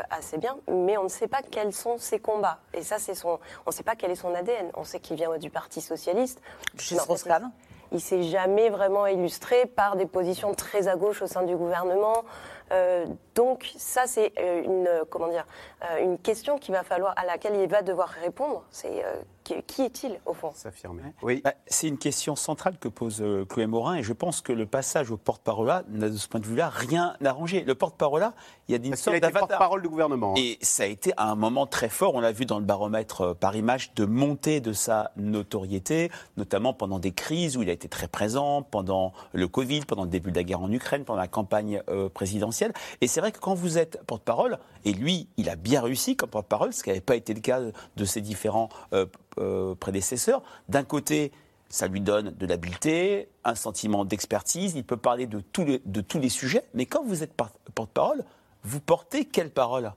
assez 0.09 0.37
bien, 0.37 0.57
mais 0.67 0.97
on 0.97 1.03
ne 1.03 1.09
sait 1.09 1.27
pas 1.27 1.41
quels 1.41 1.73
sont 1.73 1.97
ses 1.97 2.19
combats. 2.19 2.59
Et 2.73 2.81
ça, 2.81 2.97
c'est 2.99 3.15
son, 3.15 3.39
on 3.65 3.69
ne 3.69 3.71
sait 3.71 3.83
pas 3.83 3.95
quel 3.95 4.11
est 4.11 4.15
son 4.15 4.33
ADN. 4.33 4.71
On 4.75 4.83
sait 4.83 4.99
qu'il 4.99 5.15
vient 5.15 5.37
du 5.37 5.49
Parti 5.49 5.81
socialiste. 5.81 6.41
Chez 6.77 6.95
Strauss-Kahn 6.95 7.51
il 7.93 8.01
s'est 8.01 8.23
jamais 8.23 8.69
vraiment 8.69 9.07
illustré 9.07 9.65
par 9.65 9.95
des 9.95 10.05
positions 10.05 10.53
très 10.53 10.87
à 10.87 10.95
gauche 10.95 11.21
au 11.21 11.27
sein 11.27 11.43
du 11.43 11.55
gouvernement. 11.55 12.23
Euh, 12.71 13.05
donc 13.35 13.71
ça, 13.77 14.07
c'est 14.07 14.33
euh, 14.39 14.63
une 14.63 14.89
comment 15.09 15.27
dire 15.27 15.45
euh, 15.83 16.03
une 16.03 16.17
question 16.17 16.57
qu'il 16.57 16.73
va 16.73 16.83
falloir 16.83 17.13
à 17.17 17.25
laquelle 17.25 17.55
il 17.55 17.67
va 17.67 17.81
devoir 17.81 18.07
répondre. 18.07 18.63
C'est 18.71 19.03
euh, 19.05 19.21
qui, 19.43 19.61
qui 19.63 19.83
est-il 19.83 20.19
au 20.25 20.33
fond? 20.33 20.51
S'affirmer. 20.55 21.13
Oui. 21.21 21.41
Bah, 21.43 21.53
c'est 21.67 21.87
une 21.87 21.97
question 21.97 22.35
centrale 22.35 22.77
que 22.79 22.87
pose 22.87 23.21
euh, 23.21 23.45
Chloé 23.45 23.67
Morin 23.67 23.95
et 23.95 24.03
je 24.03 24.13
pense 24.13 24.41
que 24.41 24.53
le 24.53 24.65
passage 24.65 25.11
au 25.11 25.17
porte-parole 25.17 25.67
là 25.67 25.83
n'a 25.89 26.09
de 26.09 26.15
ce 26.15 26.27
point 26.27 26.39
de 26.39 26.45
vue-là 26.45 26.69
rien 26.69 27.15
arrangé. 27.23 27.61
Le 27.61 27.75
porte-parole 27.75 28.21
là, 28.21 28.33
il 28.67 28.71
y 28.71 28.75
a 28.75 28.77
une 28.81 28.91
Parce 28.91 29.01
sorte 29.01 29.19
d'avatar. 29.19 29.47
porte-parole 29.47 29.81
du 29.81 29.89
gouvernement. 29.89 30.31
hein. 30.31 30.41
Et 30.41 30.57
ça 30.61 30.83
a 30.83 30.85
été 30.85 31.11
à 31.17 31.29
un 31.29 31.35
moment 31.35 31.67
très 31.67 31.89
fort, 31.89 32.15
on 32.15 32.21
l'a 32.21 32.31
vu 32.31 32.45
dans 32.45 32.59
le 32.59 32.65
baromètre 32.65 33.21
euh, 33.21 33.33
par 33.33 33.55
image, 33.55 33.93
de 33.95 34.05
montée 34.05 34.61
de 34.61 34.71
sa 34.73 35.11
notoriété, 35.17 36.09
notamment 36.37 36.73
pendant 36.73 36.99
des 36.99 37.11
crises 37.11 37.57
où 37.57 37.61
il 37.61 37.69
a 37.69 37.73
été 37.73 37.87
très 37.89 38.07
présent, 38.07 38.61
pendant 38.61 39.13
le 39.33 39.47
Covid, 39.47 39.81
pendant 39.81 40.03
le 40.03 40.09
début 40.09 40.31
de 40.31 40.37
la 40.37 40.43
guerre 40.43 40.61
en 40.61 40.71
Ukraine, 40.71 41.03
pendant 41.03 41.19
la 41.19 41.27
campagne 41.27 41.81
euh, 41.89 42.07
présidentielle. 42.09 42.73
Et 43.01 43.07
c'est 43.07 43.19
vrai 43.19 43.31
que 43.31 43.39
quand 43.39 43.53
vous 43.53 43.77
êtes 43.77 44.01
porte-parole, 44.05 44.57
et 44.85 44.93
lui, 44.93 45.27
il 45.37 45.49
a 45.49 45.55
bien 45.55 45.81
réussi 45.81 46.15
comme 46.15 46.29
porte-parole, 46.29 46.73
ce 46.73 46.83
qui 46.83 46.89
n'avait 46.89 47.01
pas 47.01 47.15
été 47.15 47.33
le 47.33 47.41
cas 47.41 47.59
de 47.95 48.05
ses 48.05 48.21
différents 48.21 48.69
euh, 48.93 49.05
euh, 49.39 49.75
prédécesseurs, 49.75 50.41
d'un 50.69 50.83
côté, 50.83 51.31
ça 51.69 51.87
lui 51.87 52.01
donne 52.01 52.33
de 52.37 52.45
l'habileté, 52.45 53.27
un 53.43 53.55
sentiment 53.55 54.05
d'expertise, 54.05 54.73
il 54.75 54.83
peut 54.83 54.97
parler 54.97 55.25
de 55.27 55.39
tous 55.39 55.65
les, 55.65 55.81
de 55.85 56.01
tous 56.01 56.19
les 56.19 56.29
sujets, 56.29 56.63
mais 56.73 56.85
quand 56.85 57.03
vous 57.03 57.23
êtes 57.23 57.33
par- 57.33 57.51
porte-parole, 57.75 58.23
vous 58.63 58.79
portez 58.79 59.25
quelle 59.25 59.49
parole? 59.49 59.93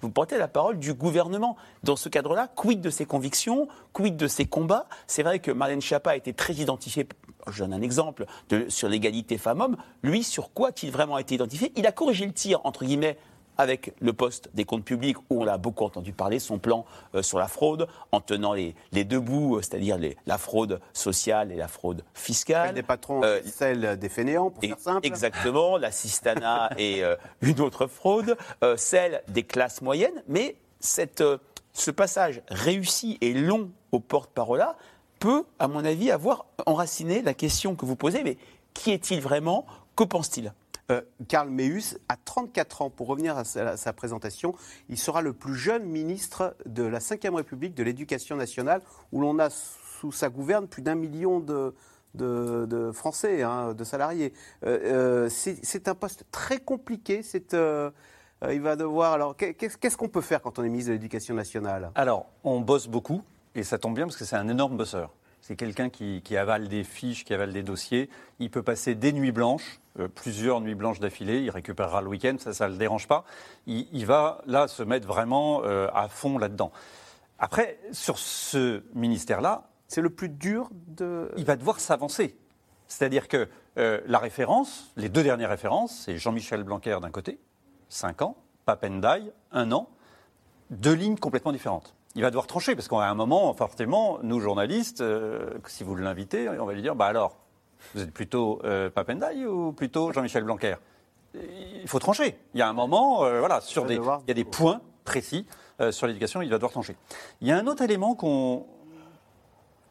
Vous 0.00 0.10
portez 0.10 0.38
la 0.38 0.48
parole 0.48 0.78
du 0.78 0.94
gouvernement. 0.94 1.56
Dans 1.82 1.96
ce 1.96 2.08
cadre-là, 2.08 2.48
quid 2.54 2.80
de 2.80 2.90
ses 2.90 3.04
convictions, 3.04 3.68
quid 3.92 4.16
de 4.16 4.28
ses 4.28 4.46
combats? 4.46 4.86
C'est 5.06 5.22
vrai 5.22 5.40
que 5.40 5.50
Marlène 5.50 5.80
Schiappa 5.80 6.10
a 6.10 6.16
été 6.16 6.32
très 6.32 6.54
identifiée, 6.54 7.08
je 7.48 7.64
donne 7.64 7.72
un 7.72 7.82
exemple, 7.82 8.26
sur 8.68 8.88
l'égalité 8.88 9.38
femmes-hommes. 9.38 9.76
Lui, 10.02 10.22
sur 10.22 10.52
quoi 10.52 10.68
a-t-il 10.68 10.92
vraiment 10.92 11.18
été 11.18 11.34
identifié 11.34 11.72
Il 11.76 11.86
a 11.86 11.92
corrigé 11.92 12.26
le 12.26 12.32
tir, 12.32 12.60
entre 12.64 12.84
guillemets, 12.84 13.18
avec 13.58 13.92
le 14.00 14.12
poste 14.12 14.48
des 14.54 14.64
comptes 14.64 14.84
publics, 14.84 15.18
où 15.30 15.42
on 15.42 15.44
l'a 15.44 15.58
beaucoup 15.58 15.84
entendu 15.84 16.12
parler, 16.12 16.38
son 16.38 16.58
plan 16.58 16.86
euh, 17.14 17.22
sur 17.22 17.38
la 17.38 17.48
fraude, 17.48 17.88
en 18.12 18.20
tenant 18.20 18.52
les, 18.54 18.74
les 18.92 19.04
deux 19.04 19.18
bouts, 19.20 19.56
euh, 19.56 19.62
c'est-à-dire 19.62 19.98
la 20.26 20.38
fraude 20.38 20.80
sociale 20.92 21.50
et 21.52 21.56
la 21.56 21.68
fraude 21.68 22.04
fiscale. 22.14 22.68
Celle 22.68 22.74
des 22.76 22.82
patrons, 22.82 23.22
Euh, 23.24 23.40
celle 23.44 23.98
des 23.98 24.08
fainéants, 24.08 24.50
pour 24.50 24.62
et- 24.64 24.68
faire 24.68 24.78
simple. 24.78 25.06
Exactement, 25.06 25.76
la 25.76 25.90
cistana 25.90 26.70
et 26.78 27.02
euh, 27.04 27.16
une 27.42 27.60
autre 27.60 27.86
fraude, 27.88 28.36
celle 28.76 29.22
des 29.28 29.42
classes 29.42 29.82
moyennes. 29.82 30.22
Mais 30.28 30.54
cette, 30.80 31.22
ce 31.72 31.90
passage 31.90 32.42
réussi 32.48 33.18
et 33.20 33.34
long 33.34 33.70
au 33.90 33.98
porte-parole 34.00 34.58
là 34.58 34.76
peut, 35.18 35.44
à 35.58 35.66
mon 35.66 35.84
avis, 35.84 36.12
avoir 36.12 36.46
enraciné 36.66 37.22
la 37.22 37.34
question 37.34 37.74
que 37.74 37.84
vous 37.84 37.96
posez. 37.96 38.22
Mais 38.22 38.36
qui 38.74 38.92
est-il 38.92 39.20
vraiment? 39.20 39.66
Que 39.96 40.04
pense-t-il? 40.04 40.52
Euh, 40.90 41.02
Karl 41.28 41.50
Meus, 41.50 41.98
à 42.08 42.16
34 42.16 42.80
ans, 42.82 42.88
pour 42.88 43.08
revenir 43.08 43.36
à 43.36 43.44
sa, 43.44 43.92
présentation, 43.92 44.54
il 44.88 44.96
sera 44.96 45.20
le 45.20 45.34
plus 45.34 45.54
jeune 45.54 45.84
ministre 45.84 46.56
de 46.64 46.82
la 46.82 46.98
Ve 46.98 47.34
République 47.34 47.74
de 47.74 47.82
l'Éducation 47.82 48.36
nationale, 48.36 48.80
où 49.12 49.20
l'on 49.20 49.38
a 49.38 49.50
sous 49.50 50.12
sa 50.12 50.30
gouverne 50.30 50.66
plus 50.66 50.80
d'un 50.80 50.94
million 50.94 51.40
de, 51.40 51.74
Français, 52.94 53.42
hein, 53.42 53.74
de 53.74 53.84
salariés. 53.84 54.32
Euh, 54.64 55.26
euh, 55.26 55.28
c'est 55.28 55.88
un 55.88 55.94
poste 55.94 56.24
très 56.32 56.58
compliqué. 56.58 57.20
Euh, 57.52 57.90
il 58.50 58.62
va 58.62 58.74
devoir. 58.74 59.12
Alors, 59.12 59.36
qu'est- 59.36 59.52
qu'est-ce 59.52 59.96
qu'on 59.98 60.08
peut 60.08 60.22
faire 60.22 60.40
quand 60.40 60.58
on 60.58 60.62
est 60.64 60.70
ministre 60.70 60.88
de 60.88 60.94
l'Éducation 60.94 61.34
nationale? 61.34 61.90
Alors, 61.96 62.30
on 62.44 62.60
bosse 62.60 62.86
beaucoup, 62.88 63.22
et 63.54 63.62
ça 63.62 63.76
tombe 63.76 63.94
bien 63.94 64.06
parce 64.06 64.16
que 64.16 64.24
c'est 64.24 64.36
un 64.36 64.48
énorme 64.48 64.78
bosseur. 64.78 65.12
C'est 65.42 65.54
quelqu'un 65.56 65.90
qui 65.90 66.36
avale 66.36 66.68
des 66.68 66.82
fiches, 66.82 67.24
qui 67.24 67.34
avale 67.34 67.52
des 67.52 67.62
dossiers. 67.62 68.08
Il 68.38 68.50
peut 68.50 68.62
passer 68.62 68.94
des 68.94 69.12
nuits 69.12 69.32
blanches, 69.32 69.80
euh, 69.98 70.08
plusieurs 70.08 70.60
nuits 70.60 70.74
blanches 70.74 71.00
d'affilée. 71.00 71.40
Il 71.40 71.50
récupérera 71.50 72.02
le 72.02 72.08
week-end, 72.08 72.36
ça, 72.38 72.52
ça 72.52 72.66
ne 72.66 72.72
le 72.72 72.78
dérange 72.78 73.08
pas. 73.08 73.24
Il, 73.66 73.86
il 73.92 74.06
va 74.06 74.42
là 74.46 74.68
se 74.68 74.82
mettre 74.82 75.06
vraiment 75.06 75.62
euh, 75.64 75.88
à 75.94 76.08
fond 76.08 76.38
là-dedans. 76.38 76.72
Après, 77.38 77.78
sur 77.92 78.18
ce 78.18 78.82
ministère-là, 78.94 79.68
C'est 79.86 80.00
le 80.00 80.10
plus 80.10 80.28
dur 80.28 80.70
de. 80.72 81.30
il 81.36 81.44
va 81.44 81.56
devoir 81.56 81.80
s'avancer. 81.80 82.36
C'est-à-dire 82.88 83.28
que 83.28 83.48
euh, 83.78 84.00
la 84.06 84.18
référence, 84.18 84.90
les 84.96 85.08
deux 85.08 85.22
dernières 85.22 85.50
références, 85.50 86.04
c'est 86.04 86.16
Jean-Michel 86.16 86.64
Blanquer 86.64 86.98
d'un 87.00 87.10
côté, 87.10 87.38
5 87.90 88.22
ans, 88.22 88.36
Papendai, 88.64 89.30
1 89.52 89.70
an, 89.72 89.88
deux 90.70 90.94
lignes 90.94 91.16
complètement 91.16 91.52
différentes. 91.52 91.94
Il 92.14 92.22
va 92.22 92.30
devoir 92.30 92.46
trancher, 92.46 92.74
parce 92.74 92.88
qu'à 92.88 93.04
un 93.04 93.14
moment, 93.14 93.52
forcément, 93.52 94.18
nous 94.22 94.40
journalistes, 94.40 95.02
euh, 95.02 95.58
si 95.66 95.84
vous 95.84 95.94
l'invitez, 95.94 96.48
on 96.48 96.64
va 96.64 96.72
lui 96.72 96.82
dire, 96.82 96.96
bah 96.96 97.06
alors, 97.06 97.36
vous 97.94 98.02
êtes 98.02 98.12
plutôt 98.12 98.60
euh, 98.64 98.90
Papendai 98.90 99.46
ou 99.46 99.72
plutôt 99.72 100.12
Jean-Michel 100.12 100.44
Blanquer? 100.44 100.76
Il 101.34 101.86
faut 101.86 101.98
trancher. 101.98 102.38
Il 102.54 102.60
y 102.60 102.62
a 102.62 102.68
un 102.68 102.72
moment, 102.72 103.24
euh, 103.24 103.38
voilà, 103.40 103.60
sur 103.60 103.84
des, 103.84 103.96
il 103.96 104.28
y 104.28 104.30
a 104.30 104.34
des 104.34 104.44
points 104.44 104.80
précis 105.04 105.46
euh, 105.80 105.92
sur 105.92 106.06
l'éducation, 106.06 106.42
il 106.42 106.50
va 106.50 106.56
devoir 106.56 106.72
trancher. 106.72 106.96
Il 107.40 107.48
y 107.48 107.52
a 107.52 107.56
un 107.56 107.66
autre 107.66 107.82
élément 107.82 108.14
qu'on 108.14 108.66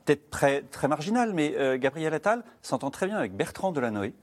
peut-être 0.06 0.30
très, 0.30 0.62
très 0.62 0.88
marginal, 0.88 1.34
mais 1.34 1.54
euh, 1.58 1.78
Gabriel 1.78 2.14
Attal 2.14 2.44
s'entend 2.62 2.92
très 2.92 3.08
bien 3.08 3.18
avec 3.18 3.36
Bertrand 3.36 3.72
Delanoë. 3.72 4.14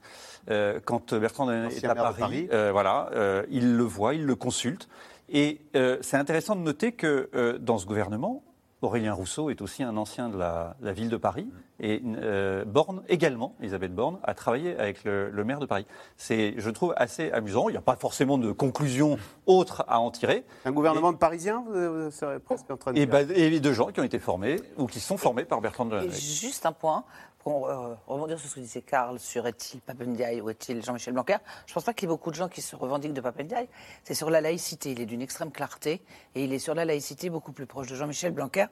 Euh, 0.49 0.79
quand 0.83 1.13
Bertrand 1.13 1.45
Delanoë 1.45 1.75
est 1.75 1.85
à 1.85 1.95
Paris, 1.95 2.19
Paris. 2.19 2.47
euh, 2.51 2.71
voilà, 2.71 3.09
il 3.49 3.75
le 3.77 3.83
voit, 3.83 4.13
il 4.13 4.25
le 4.25 4.35
consulte. 4.35 4.89
Et 5.29 5.61
c'est 6.01 6.17
intéressant 6.17 6.55
de 6.55 6.61
noter 6.61 6.91
que 6.91 7.57
dans 7.59 7.77
ce 7.77 7.85
gouvernement, 7.85 8.43
Aurélien 8.81 9.13
Rousseau 9.13 9.49
est 9.49 9.61
aussi 9.61 9.81
un 9.83 9.97
ancien 9.97 10.29
de 10.29 10.37
la, 10.37 10.75
la 10.81 10.91
ville 10.91 11.09
de 11.09 11.17
Paris. 11.17 11.49
Et 11.79 12.01
euh, 12.05 12.63
Borne 12.65 13.03
également, 13.09 13.53
Elisabeth 13.59 13.93
Borne, 13.93 14.19
a 14.23 14.33
travaillé 14.33 14.77
avec 14.77 15.03
le, 15.03 15.29
le 15.29 15.43
maire 15.43 15.59
de 15.59 15.65
Paris. 15.65 15.85
C'est, 16.15 16.53
je 16.57 16.69
trouve, 16.69 16.93
assez 16.95 17.31
amusant. 17.31 17.67
Il 17.67 17.73
n'y 17.73 17.77
a 17.77 17.81
pas 17.81 17.95
forcément 17.97 18.37
de 18.37 18.51
conclusion 18.51 19.17
autre 19.45 19.83
à 19.87 19.99
en 19.99 20.09
tirer. 20.11 20.45
Un 20.63 20.71
gouvernement 20.71 21.11
de 21.11 21.17
Parisiens, 21.17 21.65
vous, 21.67 22.05
vous 22.05 22.11
serez 22.11 22.39
presque 22.39 22.69
en 22.71 22.77
train 22.77 22.93
de 22.93 22.97
Et, 22.99 23.05
dire. 23.05 23.11
bah, 23.11 23.33
et 23.35 23.59
de 23.59 23.73
gens 23.73 23.87
qui 23.87 23.99
ont 23.99 24.03
été 24.03 24.19
formés 24.19 24.55
ou 24.77 24.87
qui 24.87 24.99
sont 25.01 25.17
formés 25.17 25.43
par 25.45 25.59
Bertrand 25.59 25.85
Et 25.87 25.89
Delanoë. 25.89 26.11
juste 26.11 26.65
un 26.65 26.71
point 26.71 27.03
pour 27.39 27.69
euh, 27.69 27.93
rebondir 28.07 28.39
sur 28.39 28.49
ce 28.49 28.55
que 28.55 28.59
disait 28.59 28.81
Karl 28.81 29.19
sur 29.19 29.45
est-il 29.45 29.79
Papendiaï 29.79 30.41
ou 30.41 30.49
est-il 30.49 30.83
Jean-Michel 30.83 31.13
Blanquer, 31.13 31.35
je 31.67 31.71
ne 31.71 31.75
pense 31.75 31.83
pas 31.83 31.93
qu'il 31.93 32.07
y 32.07 32.11
ait 32.11 32.15
beaucoup 32.15 32.31
de 32.31 32.35
gens 32.35 32.47
qui 32.49 32.63
se 32.63 32.75
revendiquent 32.75 33.13
de 33.13 33.21
Papendiaï. 33.21 33.67
C'est 34.03 34.15
sur 34.15 34.31
la 34.31 34.41
laïcité. 34.41 34.93
Il 34.93 34.99
est 35.01 35.05
d'une 35.05 35.21
extrême 35.21 35.51
clarté 35.51 36.01
et 36.33 36.43
il 36.45 36.53
est 36.53 36.57
sur 36.59 36.73
la 36.73 36.85
laïcité 36.85 37.29
beaucoup 37.29 37.51
plus 37.51 37.67
proche 37.67 37.85
de 37.85 37.93
Jean-Michel 37.93 38.31
Blanquer 38.31 38.65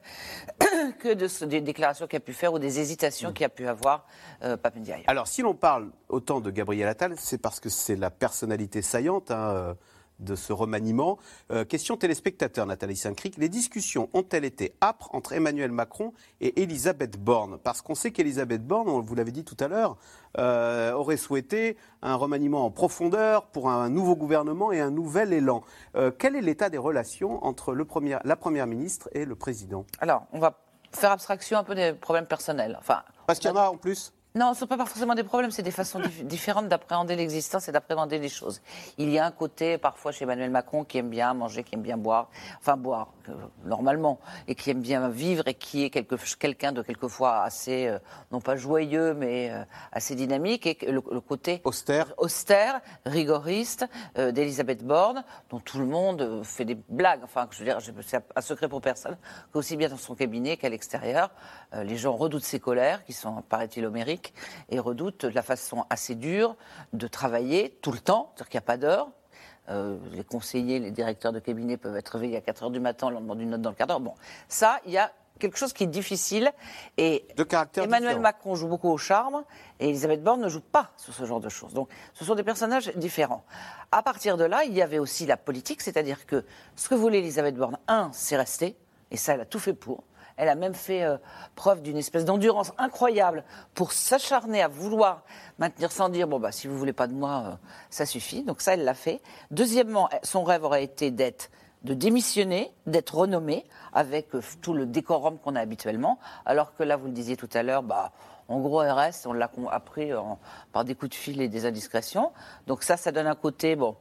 que 1.00 1.14
de 1.14 1.28
ce- 1.28 1.46
des 1.46 1.62
déclarations 1.62 2.08
qu'il 2.08 2.18
a 2.18 2.20
pu 2.20 2.34
faire 2.34 2.52
ou 2.52 2.58
des 2.58 2.80
hésitations 2.80 2.93
qu'il 3.32 3.46
a 3.46 3.50
pu 3.50 3.68
avoir 3.68 4.06
euh, 4.44 4.58
Papendiaï. 4.58 5.04
Alors, 5.08 5.28
si 5.28 5.42
l'on 5.42 5.56
parle 5.56 5.90
autant 6.10 6.42
de 6.42 6.52
Gabriel 6.52 6.88
Attal, 6.88 7.16
c'est 7.18 7.38
parce 7.38 7.60
que 7.60 7.70
c'est 7.70 7.96
la 7.96 8.10
personnalité 8.10 8.82
saillante 8.82 9.32
hein, 9.32 9.50
euh, 9.54 9.74
de 10.20 10.36
ce 10.36 10.54
remaniement. 10.54 11.18
Euh, 11.52 11.66
question 11.66 11.98
téléspectateur, 11.98 12.66
Nathalie 12.66 12.96
Saint-Cric. 12.96 13.36
Les 13.38 13.50
discussions 13.50 14.10
ont-elles 14.14 14.46
été 14.46 14.74
âpres 14.82 15.10
entre 15.12 15.34
Emmanuel 15.34 15.72
Macron 15.72 16.14
et 16.40 16.62
Elisabeth 16.62 17.18
Borne? 17.18 17.58
Parce 17.58 17.82
qu'on 17.82 17.96
sait 17.96 18.12
qu'Elisabeth 18.12 18.66
Borne, 18.66 18.90
on 18.90 19.02
vous 19.02 19.16
l'avez 19.16 19.32
dit 19.32 19.44
tout 19.44 19.58
à 19.60 19.68
l'heure, 19.68 19.98
euh, 20.38 20.94
aurait 20.94 21.18
souhaité 21.18 21.78
un 22.04 22.16
remaniement 22.16 22.64
en 22.64 22.72
profondeur 22.72 23.48
pour 23.48 23.70
un 23.70 23.90
nouveau 23.90 24.16
gouvernement 24.16 24.72
et 24.72 24.80
un 24.80 24.92
nouvel 24.92 25.34
élan. 25.34 25.64
Euh, 25.96 26.12
quel 26.18 26.36
est 26.36 26.42
l'état 26.42 26.70
des 26.70 26.78
relations 26.78 27.44
entre 27.44 27.74
le 27.74 27.84
premier- 27.84 28.20
la 28.24 28.36
Première 28.36 28.68
ministre 28.68 29.10
et 29.14 29.26
le 29.26 29.36
Président? 29.36 29.86
Alors, 30.00 30.26
on 30.32 30.40
va 30.40 30.63
faire 30.96 31.12
abstraction 31.12 31.58
un 31.58 31.64
peu 31.64 31.76
des 31.76 31.94
problèmes 31.94 32.26
personnels. 32.26 32.78
Enfin, 32.80 33.04
Parce 33.28 33.40
qu'il 33.40 33.50
y 33.50 33.54
en 33.54 33.58
a 33.58 33.70
en 33.70 33.78
plus 33.78 34.14
Non, 34.36 34.48
ce 34.48 34.52
ne 34.52 34.60
sont 34.62 34.68
pas 34.68 34.78
forcément 34.84 35.14
des 35.14 35.24
problèmes, 35.24 35.52
c'est 35.52 35.62
des 35.62 35.70
façons 35.70 36.00
dif- 36.00 36.24
différentes 36.26 36.68
d'appréhender 36.68 37.16
l'existence 37.16 37.68
et 37.68 37.72
d'appréhender 37.72 38.18
les 38.18 38.30
choses. 38.30 38.62
Il 38.98 39.12
y 39.12 39.20
a 39.20 39.26
un 39.28 39.32
côté, 39.32 39.78
parfois, 39.78 40.12
chez 40.12 40.24
Emmanuel 40.24 40.50
Macron, 40.50 40.84
qui 40.84 40.98
aime 40.98 41.12
bien 41.12 41.36
manger, 41.36 41.64
qui 41.64 41.76
aime 41.76 41.84
bien 41.84 41.98
boire, 41.98 42.32
enfin 42.60 42.76
boire, 42.76 43.14
euh, 43.30 43.34
normalement, 43.64 44.20
et 44.48 44.56
qui 44.56 44.72
aime 44.72 44.82
bien 44.82 45.08
vivre 45.08 45.48
et 45.48 45.54
qui 45.54 45.84
est 45.84 45.92
quelqu'un 45.92 46.72
de 46.72 46.82
quelquefois 46.82 47.44
assez, 47.44 47.86
euh, 47.86 48.00
non 48.32 48.42
pas 48.42 48.56
joyeux, 48.56 49.14
mais 49.14 49.52
euh, 49.52 49.64
assez 49.92 50.16
dynamique, 50.16 50.66
et 50.66 50.80
le, 50.92 51.04
le 51.12 51.22
côté 51.22 51.62
austère, 51.64 52.12
austère 52.18 52.82
rigoriste 53.06 53.86
d'Elisabeth 54.16 54.84
Borne, 54.84 55.24
dont 55.52 55.60
tout 55.60 55.78
le 55.78 55.86
monde 55.86 56.42
fait 56.44 56.66
des 56.66 56.76
blagues. 56.90 57.22
Enfin, 57.24 57.48
je 57.52 57.60
veux 57.60 57.66
dire, 57.66 57.78
c'est 58.02 58.20
un 58.36 58.42
secret 58.42 58.68
pour 58.68 58.82
personne, 58.82 59.16
qu'aussi 59.52 59.78
bien 59.78 59.90
dans 59.90 59.98
son 59.98 60.16
cabinet 60.16 60.58
qu'à 60.58 60.70
l'extérieur, 60.70 61.30
les 61.74 61.98
gens 61.98 62.16
redoutent 62.16 62.44
ses 62.44 62.60
colères, 62.60 63.04
qui 63.06 63.14
sont, 63.14 63.44
paraît-il, 63.44 63.86
homériques, 64.24 64.34
et 64.70 64.80
redoutent 64.80 65.24
la 65.24 65.42
façon 65.42 65.86
assez 65.90 66.16
dure 66.16 66.56
de 66.94 67.08
travailler 67.08 67.78
tout 67.82 67.92
le 67.92 68.00
temps, 68.00 68.32
c'est-à-dire 68.36 68.50
qu'il 68.50 68.58
n'y 68.58 68.64
a 68.64 68.68
pas 68.68 68.78
d'heure. 68.78 69.10
Euh, 69.70 69.98
les 70.12 70.24
conseillers, 70.24 70.80
les 70.80 70.92
directeurs 70.92 71.32
de 71.32 71.40
cabinet 71.40 71.78
peuvent 71.78 71.96
être 71.96 72.10
réveillés 72.10 72.38
à 72.38 72.42
4 72.42 72.64
heures 72.64 72.72
du 72.72 72.82
matin, 72.82 73.08
on 73.08 73.10
leur 73.12 73.22
demande 73.22 73.40
une 73.40 73.52
note 73.52 73.62
dans 73.62 73.70
le 73.70 73.76
quart 73.76 73.88
d'heure. 73.88 74.02
Bon, 74.02 74.14
ça, 74.50 74.80
il 74.86 74.92
y 74.92 74.98
a 74.98 75.12
quelque 75.40 75.58
chose 75.58 75.72
qui 75.72 75.86
est 75.86 75.88
difficile. 75.88 76.52
Et 76.98 77.26
de 77.38 77.44
caractère 77.44 77.86
Emmanuel 77.86 78.10
différent. 78.10 78.22
Macron 78.22 78.56
joue 78.56 78.68
beaucoup 78.68 78.90
au 78.90 78.98
charme 78.98 79.44
et 79.80 79.90
Elisabeth 79.90 80.22
Borne 80.22 80.42
ne 80.42 80.50
joue 80.50 80.62
pas 80.62 80.92
sur 80.98 81.14
ce 81.14 81.26
genre 81.26 81.40
de 81.40 81.50
choses. 81.50 81.74
Donc, 81.74 81.90
ce 82.14 82.26
sont 82.26 82.36
des 82.36 82.44
personnages 82.44 82.92
différents. 82.96 83.46
À 83.92 84.04
partir 84.04 84.36
de 84.36 84.44
là, 84.44 84.66
il 84.66 84.74
y 84.74 84.82
avait 84.82 85.00
aussi 85.00 85.26
la 85.26 85.38
politique, 85.38 85.82
c'est-à-dire 85.82 86.26
que 86.26 86.46
ce 86.76 86.90
que 86.90 86.96
voulait 86.96 87.20
Elisabeth 87.20 87.56
Borne, 87.56 87.78
un, 87.88 88.10
c'est 88.12 88.36
rester, 88.36 88.76
et 89.12 89.18
ça, 89.18 89.34
elle 89.34 89.42
a 89.42 89.46
tout 89.46 89.60
fait 89.60 89.74
pour. 89.74 90.04
Elle 90.38 90.50
a 90.50 90.56
même 90.56 90.74
fait 90.74 91.04
euh, 91.04 91.18
preuve 91.56 91.82
d'une 91.82 91.98
espèce 91.98 92.26
d'endurance 92.26 92.72
incroyable 92.78 93.44
pour 93.74 93.92
s'acharner 93.92 94.62
à 94.62 94.68
vouloir 94.68 95.24
maintenir 95.60 95.92
sans 95.92 96.10
dire 96.10 96.28
bon 96.28 96.40
bah 96.40 96.52
si 96.52 96.68
vous 96.68 96.78
voulez 96.78 96.94
pas 96.94 97.08
de 97.08 97.14
moi, 97.14 97.44
euh, 97.46 97.56
ça 97.90 98.06
suffit. 98.06 98.44
Donc 98.44 98.62
ça, 98.62 98.74
elle 98.74 98.84
l'a 98.84 98.94
fait. 98.94 99.22
Deuxièmement, 99.52 100.10
son 100.24 100.44
rêve 100.44 100.64
aurait 100.64 100.84
été 100.84 101.12
d'être 101.12 101.50
de 101.84 101.94
démissionner, 101.94 102.74
d'être 102.88 103.14
renommée 103.14 103.66
avec 103.92 104.34
euh, 104.36 104.42
tout 104.62 104.74
le 104.74 104.86
décorum 104.86 105.38
qu'on 105.38 105.56
a 105.56 105.60
habituellement, 105.60 106.18
alors 106.46 106.74
que 106.76 106.84
là, 106.84 106.96
vous 106.96 107.08
le 107.08 107.12
disiez 107.12 107.36
tout 107.36 107.50
à 107.54 107.62
l'heure, 107.62 107.84
bah, 107.84 108.14
en 108.48 108.60
gros, 108.60 108.78
reste, 108.78 109.28
on 109.28 109.34
l'a 109.34 109.50
appris 109.70 110.12
par 110.72 110.86
des 110.86 110.96
coups 110.96 111.12
de 111.12 111.16
fil 111.16 111.42
et 111.42 111.48
des 111.48 111.66
indiscrétions. 111.66 112.32
Donc 112.68 112.84
ça, 112.84 112.98
ça 112.98 113.12
donne 113.12 113.28
un 113.28 113.36
côté, 113.36 113.76
bon, 113.76 113.96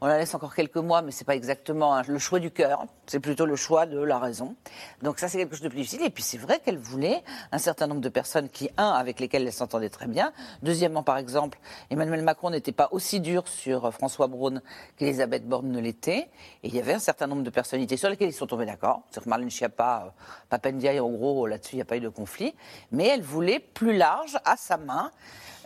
on 0.00 0.06
la 0.06 0.18
laisse 0.18 0.34
encore 0.34 0.54
quelques 0.54 0.76
mois, 0.76 1.02
mais 1.02 1.10
c'est 1.10 1.24
pas 1.24 1.34
exactement 1.34 2.00
le 2.06 2.18
choix 2.18 2.38
du 2.38 2.50
cœur, 2.50 2.84
c'est 3.06 3.20
plutôt 3.20 3.46
le 3.46 3.56
choix 3.56 3.86
de 3.86 3.98
la 3.98 4.18
raison. 4.18 4.54
Donc 5.02 5.18
ça, 5.18 5.28
c'est 5.28 5.38
quelque 5.38 5.54
chose 5.54 5.62
de 5.62 5.68
plus 5.68 5.78
difficile. 5.78 6.04
Et 6.04 6.10
puis 6.10 6.22
c'est 6.22 6.38
vrai 6.38 6.60
qu'elle 6.60 6.78
voulait 6.78 7.22
un 7.50 7.58
certain 7.58 7.86
nombre 7.86 8.00
de 8.00 8.08
personnes 8.08 8.48
qui, 8.48 8.70
un, 8.76 8.90
avec 8.90 9.18
lesquelles 9.18 9.46
elle 9.46 9.52
s'entendait 9.52 9.88
très 9.88 10.06
bien. 10.06 10.32
Deuxièmement, 10.62 11.02
par 11.02 11.18
exemple, 11.18 11.58
Emmanuel 11.90 12.22
Macron 12.22 12.50
n'était 12.50 12.72
pas 12.72 12.88
aussi 12.92 13.20
dur 13.20 13.48
sur 13.48 13.92
François 13.92 14.28
Braun 14.28 14.62
qu'Elisabeth 14.96 15.48
Borne 15.48 15.70
ne 15.70 15.80
l'était. 15.80 16.28
Et 16.62 16.68
il 16.68 16.74
y 16.74 16.78
avait 16.78 16.94
un 16.94 17.00
certain 17.00 17.26
nombre 17.26 17.42
de 17.42 17.50
personnalités 17.50 17.96
sur 17.96 18.08
lesquelles 18.08 18.30
ils 18.30 18.32
sont 18.32 18.46
tombés 18.46 18.66
d'accord. 18.66 19.02
Que 19.12 19.28
Marlène 19.28 19.50
Schiappa, 19.50 20.04
euh, 20.06 20.10
Papendiaï, 20.48 21.00
en 21.00 21.10
gros, 21.10 21.46
là-dessus, 21.46 21.74
il 21.74 21.78
n'y 21.78 21.82
a 21.82 21.86
pas 21.86 21.96
eu 21.96 22.00
de 22.00 22.08
conflit. 22.08 22.54
Mais 22.92 23.08
elle 23.08 23.22
voulait 23.22 23.58
plus 23.58 23.96
large, 23.96 24.38
à 24.44 24.56
sa 24.56 24.76
main. 24.76 25.10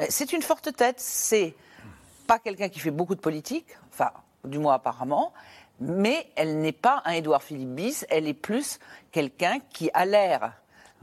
Euh, 0.00 0.06
C'est 0.08 0.32
une 0.32 0.42
forte 0.42 0.74
tête, 0.74 0.98
c'est 0.98 1.54
pas 2.26 2.38
quelqu'un 2.38 2.68
qui 2.68 2.80
fait 2.80 2.90
beaucoup 2.90 3.14
de 3.14 3.20
politique, 3.20 3.66
enfin, 3.90 4.10
du 4.44 4.58
moins 4.58 4.74
apparemment, 4.74 5.32
mais 5.80 6.26
elle 6.36 6.60
n'est 6.60 6.72
pas 6.72 7.02
un 7.04 7.12
Édouard 7.12 7.42
Philippe 7.42 7.74
bis, 7.74 8.06
elle 8.08 8.28
est 8.28 8.34
plus 8.34 8.78
quelqu'un 9.10 9.58
qui 9.72 9.90
a 9.94 10.04
l'air 10.04 10.52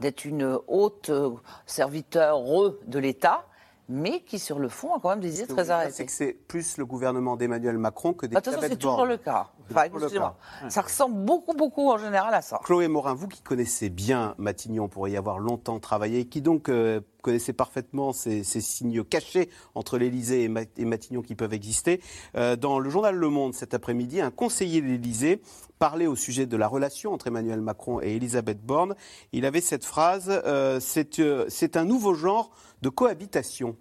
d'être 0.00 0.24
une 0.24 0.58
haute 0.66 1.10
euh, 1.10 1.30
serviteur 1.66 2.42
de 2.86 2.98
l'État, 2.98 3.44
mais 3.90 4.20
qui 4.20 4.38
sur 4.38 4.58
le 4.58 4.68
fond 4.68 4.94
a 4.94 5.00
quand 5.00 5.10
même 5.10 5.20
des 5.20 5.40
idées 5.42 5.46
très 5.52 5.70
arrêtées. 5.70 5.92
C'est 5.92 6.06
que 6.06 6.12
c'est 6.12 6.32
plus 6.32 6.78
le 6.78 6.86
gouvernement 6.86 7.36
d'Emmanuel 7.36 7.76
Macron 7.76 8.12
que 8.14 8.26
Attention, 8.26 8.52
d'Elisabeth 8.52 8.70
c'est 8.70 8.78
toujours 8.78 9.04
le 9.06 9.16
cas. 9.16 9.48
Enfin, 9.70 9.84
excusez-moi. 9.84 10.36
Ça 10.68 10.80
ressemble 10.80 11.24
beaucoup, 11.24 11.54
beaucoup 11.54 11.90
en 11.90 11.98
général 11.98 12.34
à 12.34 12.42
ça. 12.42 12.60
Chloé 12.64 12.88
Morin, 12.88 13.14
vous 13.14 13.28
qui 13.28 13.40
connaissez 13.42 13.88
bien 13.88 14.34
Matignon 14.38 14.88
pour 14.88 15.06
y 15.08 15.16
avoir 15.16 15.38
longtemps 15.38 15.78
travaillé, 15.78 16.24
qui 16.26 16.40
donc 16.40 16.68
euh, 16.68 17.00
connaissez 17.22 17.52
parfaitement 17.52 18.12
ces, 18.12 18.42
ces 18.42 18.60
signes 18.60 19.04
cachés 19.04 19.48
entre 19.74 19.96
l'Élysée 19.98 20.44
et, 20.44 20.48
Ma- 20.48 20.62
et 20.76 20.84
Matignon 20.84 21.22
qui 21.22 21.34
peuvent 21.36 21.52
exister, 21.54 22.00
euh, 22.36 22.56
dans 22.56 22.78
le 22.80 22.90
journal 22.90 23.14
Le 23.14 23.28
Monde 23.28 23.54
cet 23.54 23.74
après-midi, 23.74 24.20
un 24.20 24.30
conseiller 24.32 24.80
de 24.80 24.86
l'Élysée 24.86 25.40
parlait 25.78 26.06
au 26.08 26.16
sujet 26.16 26.46
de 26.46 26.56
la 26.56 26.66
relation 26.66 27.12
entre 27.12 27.28
Emmanuel 27.28 27.60
Macron 27.60 28.00
et 28.02 28.16
Elisabeth 28.16 28.60
Borne. 28.64 28.94
Il 29.32 29.46
avait 29.46 29.60
cette 29.62 29.84
phrase 29.84 30.28
euh, 30.28 30.80
euh, 31.20 31.46
c'est 31.48 31.76
un 31.76 31.84
nouveau 31.84 32.14
genre 32.14 32.50
de 32.82 32.88
cohabitation. 32.88 33.76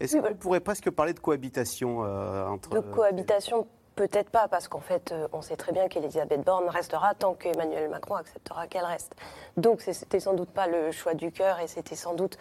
Est-ce 0.00 0.16
qu'on 0.16 0.34
pourrait 0.34 0.60
presque 0.60 0.90
parler 0.90 1.12
de 1.12 1.20
cohabitation 1.20 2.04
euh, 2.04 2.46
entre 2.46 2.70
De 2.70 2.80
cohabitation, 2.80 3.66
peut-être 3.94 4.30
pas, 4.30 4.48
parce 4.48 4.68
qu'en 4.68 4.80
fait, 4.80 5.12
euh, 5.12 5.28
on 5.32 5.40
sait 5.40 5.56
très 5.56 5.72
bien 5.72 5.88
qu'Elisabeth 5.88 6.44
Borne 6.44 6.68
restera 6.68 7.14
tant 7.14 7.34
qu'Emmanuel 7.34 7.88
Macron 7.88 8.16
acceptera 8.16 8.66
qu'elle 8.66 8.84
reste. 8.84 9.14
Donc, 9.56 9.80
c'était 9.82 10.20
sans 10.20 10.34
doute 10.34 10.50
pas 10.50 10.66
le 10.66 10.90
choix 10.90 11.14
du 11.14 11.30
cœur 11.32 11.60
et 11.60 11.68
c'était 11.68 11.96
sans 11.96 12.14
doute. 12.14 12.38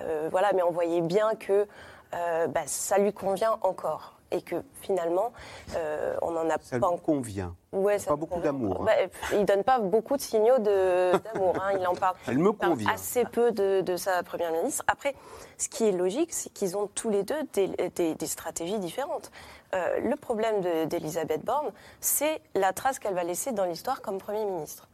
euh, 0.00 0.28
voilà, 0.30 0.52
mais 0.54 0.62
on 0.62 0.70
voyait 0.70 1.00
bien 1.00 1.34
que 1.34 1.66
euh, 2.14 2.46
bah, 2.46 2.62
ça 2.66 2.98
lui 2.98 3.12
convient 3.12 3.58
encore. 3.62 4.18
Et 4.32 4.40
que 4.42 4.56
finalement, 4.80 5.32
euh, 5.76 6.16
on 6.22 6.30
n'en 6.32 6.48
a 6.48 6.56
Ça 6.60 6.78
pas 6.80 6.86
encore. 6.88 7.02
convient. 7.02 7.54
Ouais, 7.72 7.94
Pas 7.94 7.98
ça 7.98 8.16
beaucoup 8.16 8.34
convient. 8.34 8.52
d'amour, 8.52 8.78
hein. 8.80 8.84
Bah, 8.86 9.36
il 9.38 9.44
donne 9.44 9.62
pas 9.62 9.78
beaucoup 9.78 10.16
de 10.16 10.22
signaux 10.22 10.58
de- 10.58 11.12
d'amour. 11.34 11.54
hein, 11.62 11.76
il 11.78 11.86
en 11.86 11.94
parle. 11.94 12.16
Elle 12.26 12.38
me 12.38 12.50
il 12.50 12.56
parle 12.56 12.72
convient. 12.72 12.90
Assez 12.92 13.24
peu 13.24 13.52
de, 13.52 13.82
de 13.82 13.96
sa 13.96 14.22
première 14.22 14.50
ministre. 14.52 14.84
Après, 14.86 15.14
ce 15.58 15.68
qui 15.68 15.84
est 15.86 15.92
logique, 15.92 16.32
c'est 16.32 16.50
qu'ils 16.50 16.76
ont 16.76 16.86
tous 16.94 17.10
les 17.10 17.22
deux 17.22 17.42
des, 17.52 17.68
des- 17.94 18.14
des 18.14 18.26
stratégies 18.26 18.78
différentes. 18.78 19.30
Euh, 19.74 20.00
le 20.00 20.16
problème 20.16 20.60
de- 20.60 20.84
d'Elisabeth 20.84 21.44
Borne, 21.44 21.70
c'est 22.00 22.40
la 22.54 22.72
trace 22.72 22.98
qu'elle 22.98 23.14
va 23.14 23.24
laisser 23.24 23.52
dans 23.52 23.64
l'histoire 23.64 24.00
comme 24.02 24.18
Premier 24.18 24.44
ministre. 24.44 24.88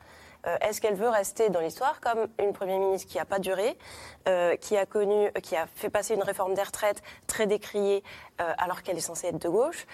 Euh, 0.48 0.56
Est-ce 0.61 0.80
qu'elle 0.80 0.94
veut 0.94 1.08
rester 1.08 1.50
dans 1.50 1.61
l'histoire 1.61 2.00
comme 2.00 2.26
une 2.38 2.52
Première 2.52 2.78
ministre 2.78 3.08
qui 3.08 3.18
n'a 3.18 3.24
pas 3.24 3.38
duré, 3.38 3.76
euh, 4.28 4.56
qui 4.56 4.76
a 4.76 4.87
connu, 4.87 5.30
qui 5.42 5.56
a 5.56 5.66
fait 5.66 5.90
passer 5.90 6.14
une 6.14 6.22
réforme 6.22 6.54
des 6.54 6.62
retraites 6.62 7.02
très 7.26 7.46
décriée 7.46 8.02
euh, 8.40 8.52
alors 8.58 8.82
qu'elle 8.82 8.96
est 8.96 9.00
censée 9.00 9.28
être 9.28 9.38
de 9.38 9.48
gauche 9.48 9.87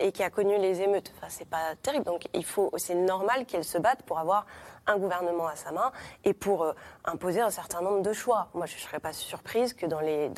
et 0.00 0.12
qui 0.12 0.22
a 0.22 0.30
connu 0.30 0.56
les 0.58 0.80
émeutes? 0.82 1.12
Enfin, 1.16 1.26
c'est 1.28 1.48
pas 1.48 1.74
terrible. 1.82 2.04
Donc 2.04 2.28
il 2.32 2.44
faut, 2.44 2.70
c'est 2.76 2.94
normal 2.94 3.44
qu'elle 3.46 3.64
se 3.64 3.78
batte 3.78 4.02
pour 4.02 4.18
avoir 4.18 4.46
un 4.90 4.98
gouvernement 4.98 5.46
à 5.46 5.56
sa 5.56 5.72
main 5.72 5.92
et 6.24 6.34
pour 6.34 6.64
euh, 6.64 6.72
imposer 7.04 7.40
un 7.40 7.50
certain 7.50 7.80
nombre 7.80 8.02
de 8.02 8.12
choix. 8.12 8.48
Moi, 8.54 8.66
je 8.66 8.74
ne 8.74 8.80
serais 8.80 9.00
pas 9.00 9.12
surprise 9.12 9.72
que 9.72 9.86
dans 9.86 10.00
les, 10.00 10.30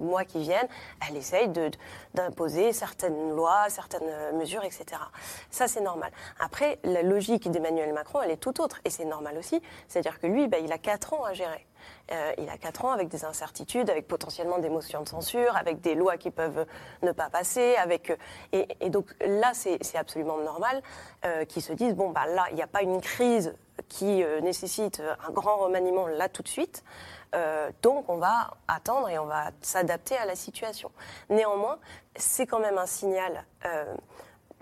mois 0.00 0.24
qui 0.24 0.40
viennent, 0.40 0.68
elle 1.08 1.16
essaye 1.16 1.48
d'imposer 2.14 2.72
certaines 2.72 3.30
lois, 3.34 3.68
certaines 3.68 4.08
euh, 4.08 4.32
mesures, 4.32 4.64
etc. 4.64 4.84
Ça, 5.50 5.68
c'est 5.68 5.80
normal. 5.80 6.10
Après, 6.38 6.78
la 6.84 7.02
logique 7.02 7.50
d'Emmanuel 7.50 7.92
Macron, 7.92 8.22
elle 8.22 8.30
est 8.30 8.36
tout 8.36 8.60
autre. 8.60 8.80
Et 8.84 8.90
c'est 8.90 9.04
normal 9.04 9.36
aussi. 9.38 9.62
C'est-à-dire 9.88 10.18
que 10.18 10.26
lui, 10.26 10.48
bah, 10.48 10.58
il 10.58 10.72
a 10.72 10.78
quatre 10.78 11.12
ans 11.12 11.24
à 11.24 11.34
gérer. 11.34 11.66
Euh, 12.12 12.32
il 12.38 12.48
a 12.48 12.58
quatre 12.58 12.84
ans 12.84 12.90
avec 12.90 13.08
des 13.08 13.24
incertitudes, 13.24 13.88
avec 13.88 14.08
potentiellement 14.08 14.58
des 14.58 14.68
motions 14.68 15.02
de 15.02 15.08
censure, 15.08 15.56
avec 15.56 15.80
des 15.80 15.94
lois 15.94 16.16
qui 16.16 16.30
peuvent 16.30 16.66
ne 17.02 17.12
pas 17.12 17.30
passer, 17.30 17.76
avec 17.76 18.10
euh, 18.10 18.16
et, 18.80 18.90
donc 18.90 19.14
là 19.24 19.52
c'est 19.54 19.78
absolument 19.94 20.38
normal 20.38 20.82
euh, 21.24 21.44
qu'ils 21.44 21.62
se 21.62 21.72
disent 21.72 21.94
bon 21.94 22.10
bah 22.10 22.26
là 22.26 22.46
il 22.50 22.56
n'y 22.56 22.62
a 22.62 22.66
pas 22.66 22.82
une 22.82 23.00
crise 23.00 23.54
qui 23.88 24.22
nécessite 24.42 25.02
un 25.26 25.32
grand 25.32 25.56
remaniement 25.56 26.06
là 26.06 26.28
tout 26.28 26.42
de 26.42 26.48
suite. 26.48 26.84
Donc 27.82 28.08
on 28.08 28.18
va 28.18 28.50
attendre 28.68 29.08
et 29.08 29.18
on 29.18 29.24
va 29.24 29.52
s'adapter 29.62 30.16
à 30.18 30.26
la 30.26 30.36
situation. 30.36 30.90
Néanmoins, 31.30 31.78
c'est 32.14 32.46
quand 32.46 32.58
même 32.58 32.76
un 32.76 32.84
signal 32.84 33.46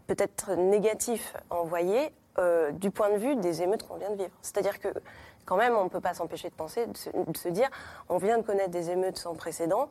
peut-être 0.06 0.52
négatif 0.54 1.34
envoyé 1.50 2.12
du 2.74 2.92
point 2.92 3.10
de 3.10 3.16
vue 3.16 3.34
des 3.36 3.62
émeutes 3.62 3.88
qu'on 3.88 3.96
vient 3.96 4.10
de 4.10 4.16
vivre. 4.16 4.30
C'est-à-dire 4.40 4.78
que 4.78 4.88
quand 5.48 5.56
même, 5.56 5.74
on 5.74 5.84
ne 5.84 5.88
peut 5.88 6.00
pas 6.00 6.12
s'empêcher 6.12 6.50
de 6.50 6.54
penser, 6.54 6.86
de 6.86 6.96
se, 6.96 7.08
de 7.08 7.36
se 7.36 7.48
dire, 7.48 7.70
on 8.10 8.18
vient 8.18 8.36
de 8.36 8.42
connaître 8.42 8.70
des 8.70 8.90
émeutes 8.90 9.16
sans 9.16 9.34
précédent, 9.34 9.88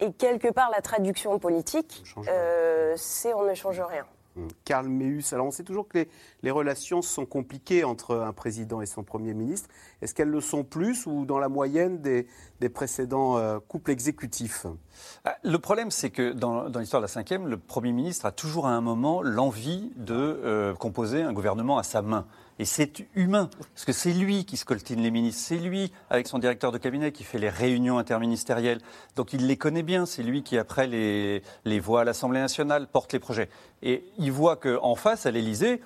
et 0.00 0.12
quelque 0.12 0.48
part, 0.48 0.70
la 0.70 0.82
traduction 0.82 1.38
politique, 1.38 2.02
euh, 2.28 2.94
c'est 2.96 3.32
on 3.32 3.44
ne 3.48 3.54
change 3.54 3.80
rien. 3.80 4.04
Hum. 4.36 4.48
Karl 4.64 4.88
Meus, 4.88 5.32
alors 5.32 5.46
on 5.46 5.52
sait 5.52 5.62
toujours 5.62 5.86
que 5.86 5.98
les, 5.98 6.08
les 6.42 6.50
relations 6.50 7.02
sont 7.02 7.24
compliquées 7.24 7.84
entre 7.84 8.16
un 8.16 8.32
président 8.32 8.80
et 8.80 8.86
son 8.86 9.04
Premier 9.04 9.32
ministre. 9.32 9.68
Est-ce 10.02 10.12
qu'elles 10.12 10.28
le 10.28 10.40
sont 10.40 10.64
plus 10.64 11.06
ou 11.06 11.24
dans 11.24 11.38
la 11.38 11.48
moyenne 11.48 12.00
des, 12.00 12.26
des 12.58 12.68
précédents 12.68 13.38
euh, 13.38 13.60
couples 13.60 13.92
exécutifs? 13.92 14.66
Ah, 15.24 15.36
Le 15.44 15.58
problème, 15.60 15.92
c'est 15.92 16.10
que 16.10 16.32
dans, 16.32 16.68
dans 16.68 16.80
l'histoire 16.80 17.00
de 17.00 17.06
la 17.06 17.22
Ve, 17.22 17.46
le 17.46 17.58
Premier 17.58 17.92
ministre 17.92 18.26
a 18.26 18.32
toujours 18.32 18.66
à 18.66 18.70
un 18.70 18.80
moment 18.80 19.22
l'envie 19.22 19.92
de 19.94 20.16
euh, 20.16 20.74
composer 20.74 21.22
un 21.22 21.32
gouvernement 21.32 21.78
à 21.78 21.84
sa 21.84 22.02
main. 22.02 22.26
Et 22.58 22.64
c'est 22.64 23.06
humain, 23.14 23.50
parce 23.74 23.84
que 23.84 23.92
c'est 23.92 24.12
lui 24.12 24.44
qui 24.44 24.56
scoltine 24.56 25.00
les 25.00 25.10
ministres, 25.10 25.42
c'est 25.44 25.56
lui, 25.56 25.92
avec 26.08 26.28
son 26.28 26.38
directeur 26.38 26.70
de 26.70 26.78
cabinet, 26.78 27.10
qui 27.10 27.24
fait 27.24 27.38
les 27.38 27.48
réunions 27.48 27.98
interministérielles. 27.98 28.80
Donc 29.16 29.32
il 29.32 29.46
les 29.46 29.56
connaît 29.56 29.82
bien, 29.82 30.06
c'est 30.06 30.22
lui 30.22 30.44
qui, 30.44 30.56
après, 30.56 30.86
les, 30.86 31.42
les 31.64 31.80
voit 31.80 32.02
à 32.02 32.04
l'Assemblée 32.04 32.40
nationale, 32.40 32.86
porte 32.86 33.12
les 33.12 33.18
projets. 33.18 33.48
Et 33.82 34.04
il 34.18 34.30
voit 34.30 34.56
qu'en 34.56 34.94
face, 34.94 35.26
à 35.26 35.32
l'Élysée, 35.32 35.80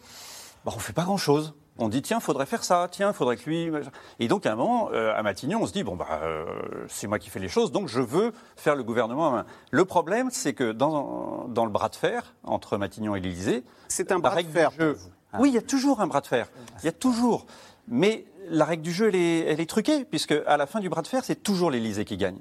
bah, 0.64 0.72
on 0.74 0.76
ne 0.76 0.82
fait 0.82 0.92
pas 0.92 1.04
grand-chose. 1.04 1.54
On 1.80 1.88
dit, 1.88 2.02
tiens, 2.02 2.18
faudrait 2.18 2.44
faire 2.44 2.64
ça, 2.64 2.88
tiens, 2.90 3.12
faudrait 3.12 3.36
que 3.36 3.48
lui. 3.48 3.70
Et 4.18 4.26
donc, 4.26 4.46
à 4.46 4.52
un 4.52 4.56
moment, 4.56 4.90
euh, 4.92 5.14
à 5.14 5.22
Matignon, 5.22 5.60
on 5.62 5.66
se 5.66 5.72
dit, 5.72 5.84
bon, 5.84 5.94
bah, 5.94 6.20
euh, 6.22 6.44
c'est 6.88 7.06
moi 7.06 7.20
qui 7.20 7.30
fais 7.30 7.38
les 7.38 7.48
choses, 7.48 7.70
donc 7.70 7.88
je 7.88 8.00
veux 8.00 8.32
faire 8.56 8.74
le 8.74 8.82
gouvernement 8.82 9.28
à 9.28 9.30
main. 9.30 9.46
Le 9.70 9.84
problème, 9.84 10.28
c'est 10.32 10.54
que 10.54 10.72
dans, 10.72 11.46
dans 11.48 11.64
le 11.64 11.70
bras 11.70 11.88
de 11.88 11.94
fer 11.94 12.34
entre 12.42 12.76
Matignon 12.78 13.14
et 13.14 13.20
l'Élysée, 13.20 13.62
C'est 13.86 14.10
un 14.10 14.18
bras 14.18 14.42
de 14.42 14.48
fer 14.48 14.72
jeu. 14.72 14.98
Vous. 15.32 15.42
Oui, 15.42 15.50
il 15.50 15.54
y 15.54 15.58
a 15.58 15.62
toujours 15.62 16.00
un 16.00 16.06
bras 16.06 16.20
de 16.20 16.26
fer. 16.26 16.48
Il 16.82 16.86
y 16.86 16.88
a 16.88 16.92
toujours. 16.92 17.46
Mais 17.88 18.24
la 18.50 18.64
règle 18.64 18.82
du 18.82 18.92
jeu, 18.92 19.08
elle 19.08 19.60
est, 19.60 19.68
truquée, 19.68 20.04
puisque 20.04 20.34
à 20.46 20.56
la 20.56 20.66
fin 20.66 20.80
du 20.80 20.88
bras 20.88 21.02
de 21.02 21.06
fer, 21.08 21.24
c'est 21.24 21.42
toujours 21.42 21.70
l'Élysée 21.70 22.04
qui 22.04 22.16
gagne. 22.16 22.38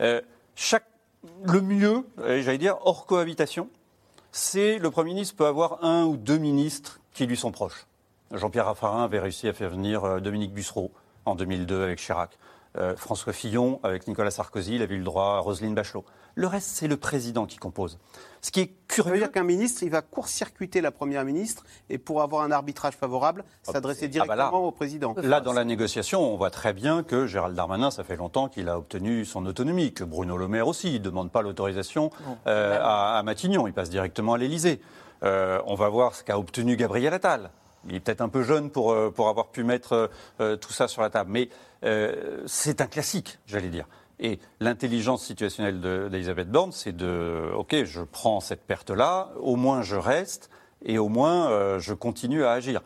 Euh, 0.00 0.20
le 1.44 1.60
mieux, 1.60 2.06
euh, 2.18 2.42
j'allais 2.42 2.58
dire, 2.58 2.76
hors 2.84 3.06
cohabitation, 3.06 3.68
c'est 4.32 4.78
le 4.78 4.90
Premier 4.90 5.14
ministre 5.14 5.36
peut 5.36 5.46
avoir 5.46 5.84
un 5.84 6.04
ou 6.04 6.16
deux 6.16 6.38
ministres 6.38 7.00
qui 7.12 7.26
lui 7.26 7.36
sont 7.36 7.52
proches. 7.52 7.86
Jean-Pierre 8.32 8.66
Raffarin 8.66 9.04
avait 9.04 9.20
réussi 9.20 9.48
à 9.48 9.52
faire 9.52 9.70
venir 9.70 10.04
euh, 10.04 10.20
Dominique 10.20 10.52
Bussereau 10.52 10.92
en 11.24 11.34
2002 11.34 11.82
avec 11.82 11.98
Chirac. 11.98 12.38
Euh, 12.76 12.94
François 12.96 13.32
Fillon 13.32 13.80
avec 13.82 14.06
Nicolas 14.06 14.30
Sarkozy, 14.30 14.76
il 14.76 14.82
avait 14.82 14.94
eu 14.94 14.98
le 14.98 15.04
droit 15.04 15.36
à 15.36 15.38
Roselyne 15.38 15.74
Bachelot. 15.74 16.04
Le 16.34 16.46
reste, 16.46 16.68
c'est 16.68 16.88
le 16.88 16.98
président 16.98 17.46
qui 17.46 17.56
compose. 17.56 17.98
Ce 18.42 18.50
qui 18.50 18.60
est 18.60 18.64
Ça 18.64 18.96
veut 19.02 19.02
curieux. 19.04 19.18
dire 19.18 19.32
qu'un 19.32 19.42
ministre, 19.44 19.82
il 19.82 19.88
va 19.90 20.02
court-circuiter 20.02 20.82
la 20.82 20.90
première 20.90 21.24
ministre 21.24 21.64
et 21.88 21.96
pour 21.96 22.20
avoir 22.20 22.42
un 22.42 22.50
arbitrage 22.50 22.92
favorable, 22.94 23.44
s'adresser 23.62 24.04
Ah 24.04 24.08
directement 24.08 24.36
bah 24.50 24.50
là. 24.50 24.58
au 24.58 24.70
président. 24.70 25.14
Là, 25.22 25.40
dans 25.40 25.54
la 25.54 25.64
négociation, 25.64 26.20
on 26.20 26.36
voit 26.36 26.50
très 26.50 26.74
bien 26.74 27.02
que 27.02 27.26
Gérald 27.26 27.56
Darmanin, 27.56 27.90
ça 27.90 28.04
fait 28.04 28.16
longtemps 28.16 28.48
qu'il 28.50 28.68
a 28.68 28.76
obtenu 28.76 29.24
son 29.24 29.46
autonomie, 29.46 29.94
que 29.94 30.04
Bruno 30.04 30.36
Le 30.36 30.46
Maire 30.46 30.68
aussi, 30.68 30.88
il 30.94 31.00
ne 31.00 31.04
demande 31.04 31.30
pas 31.32 31.40
l'autorisation 31.40 32.10
euh, 32.46 32.78
à, 32.82 33.16
à 33.18 33.22
Matignon, 33.22 33.66
il 33.66 33.72
passe 33.72 33.88
directement 33.88 34.34
à 34.34 34.38
l'Élysée. 34.38 34.82
Euh, 35.22 35.62
on 35.64 35.74
va 35.76 35.88
voir 35.88 36.14
ce 36.14 36.22
qu'a 36.22 36.38
obtenu 36.38 36.76
Gabriel 36.76 37.14
Attal. 37.14 37.50
Il 37.88 37.94
est 37.94 38.00
peut-être 38.00 38.20
un 38.20 38.28
peu 38.28 38.42
jeune 38.42 38.70
pour, 38.70 38.92
euh, 38.92 39.10
pour 39.10 39.28
avoir 39.28 39.48
pu 39.48 39.64
mettre 39.64 40.10
euh, 40.40 40.56
tout 40.56 40.72
ça 40.72 40.88
sur 40.88 41.02
la 41.02 41.10
table, 41.10 41.30
mais 41.32 41.48
euh, 41.84 42.42
c'est 42.46 42.80
un 42.80 42.86
classique, 42.86 43.38
j'allais 43.46 43.68
dire. 43.68 43.86
Et 44.18 44.38
l'intelligence 44.60 45.24
situationnelle 45.24 45.80
de- 45.80 46.08
d'Elisabeth 46.10 46.50
Borne, 46.50 46.72
c'est 46.72 46.96
de, 46.96 47.50
OK, 47.54 47.74
je 47.84 48.00
prends 48.02 48.40
cette 48.40 48.62
perte-là, 48.66 49.30
au 49.40 49.56
moins 49.56 49.82
je 49.82 49.96
reste, 49.96 50.50
et 50.84 50.98
au 50.98 51.08
moins 51.08 51.50
euh, 51.50 51.78
je 51.78 51.92
continue 51.94 52.44
à 52.44 52.52
agir. 52.52 52.82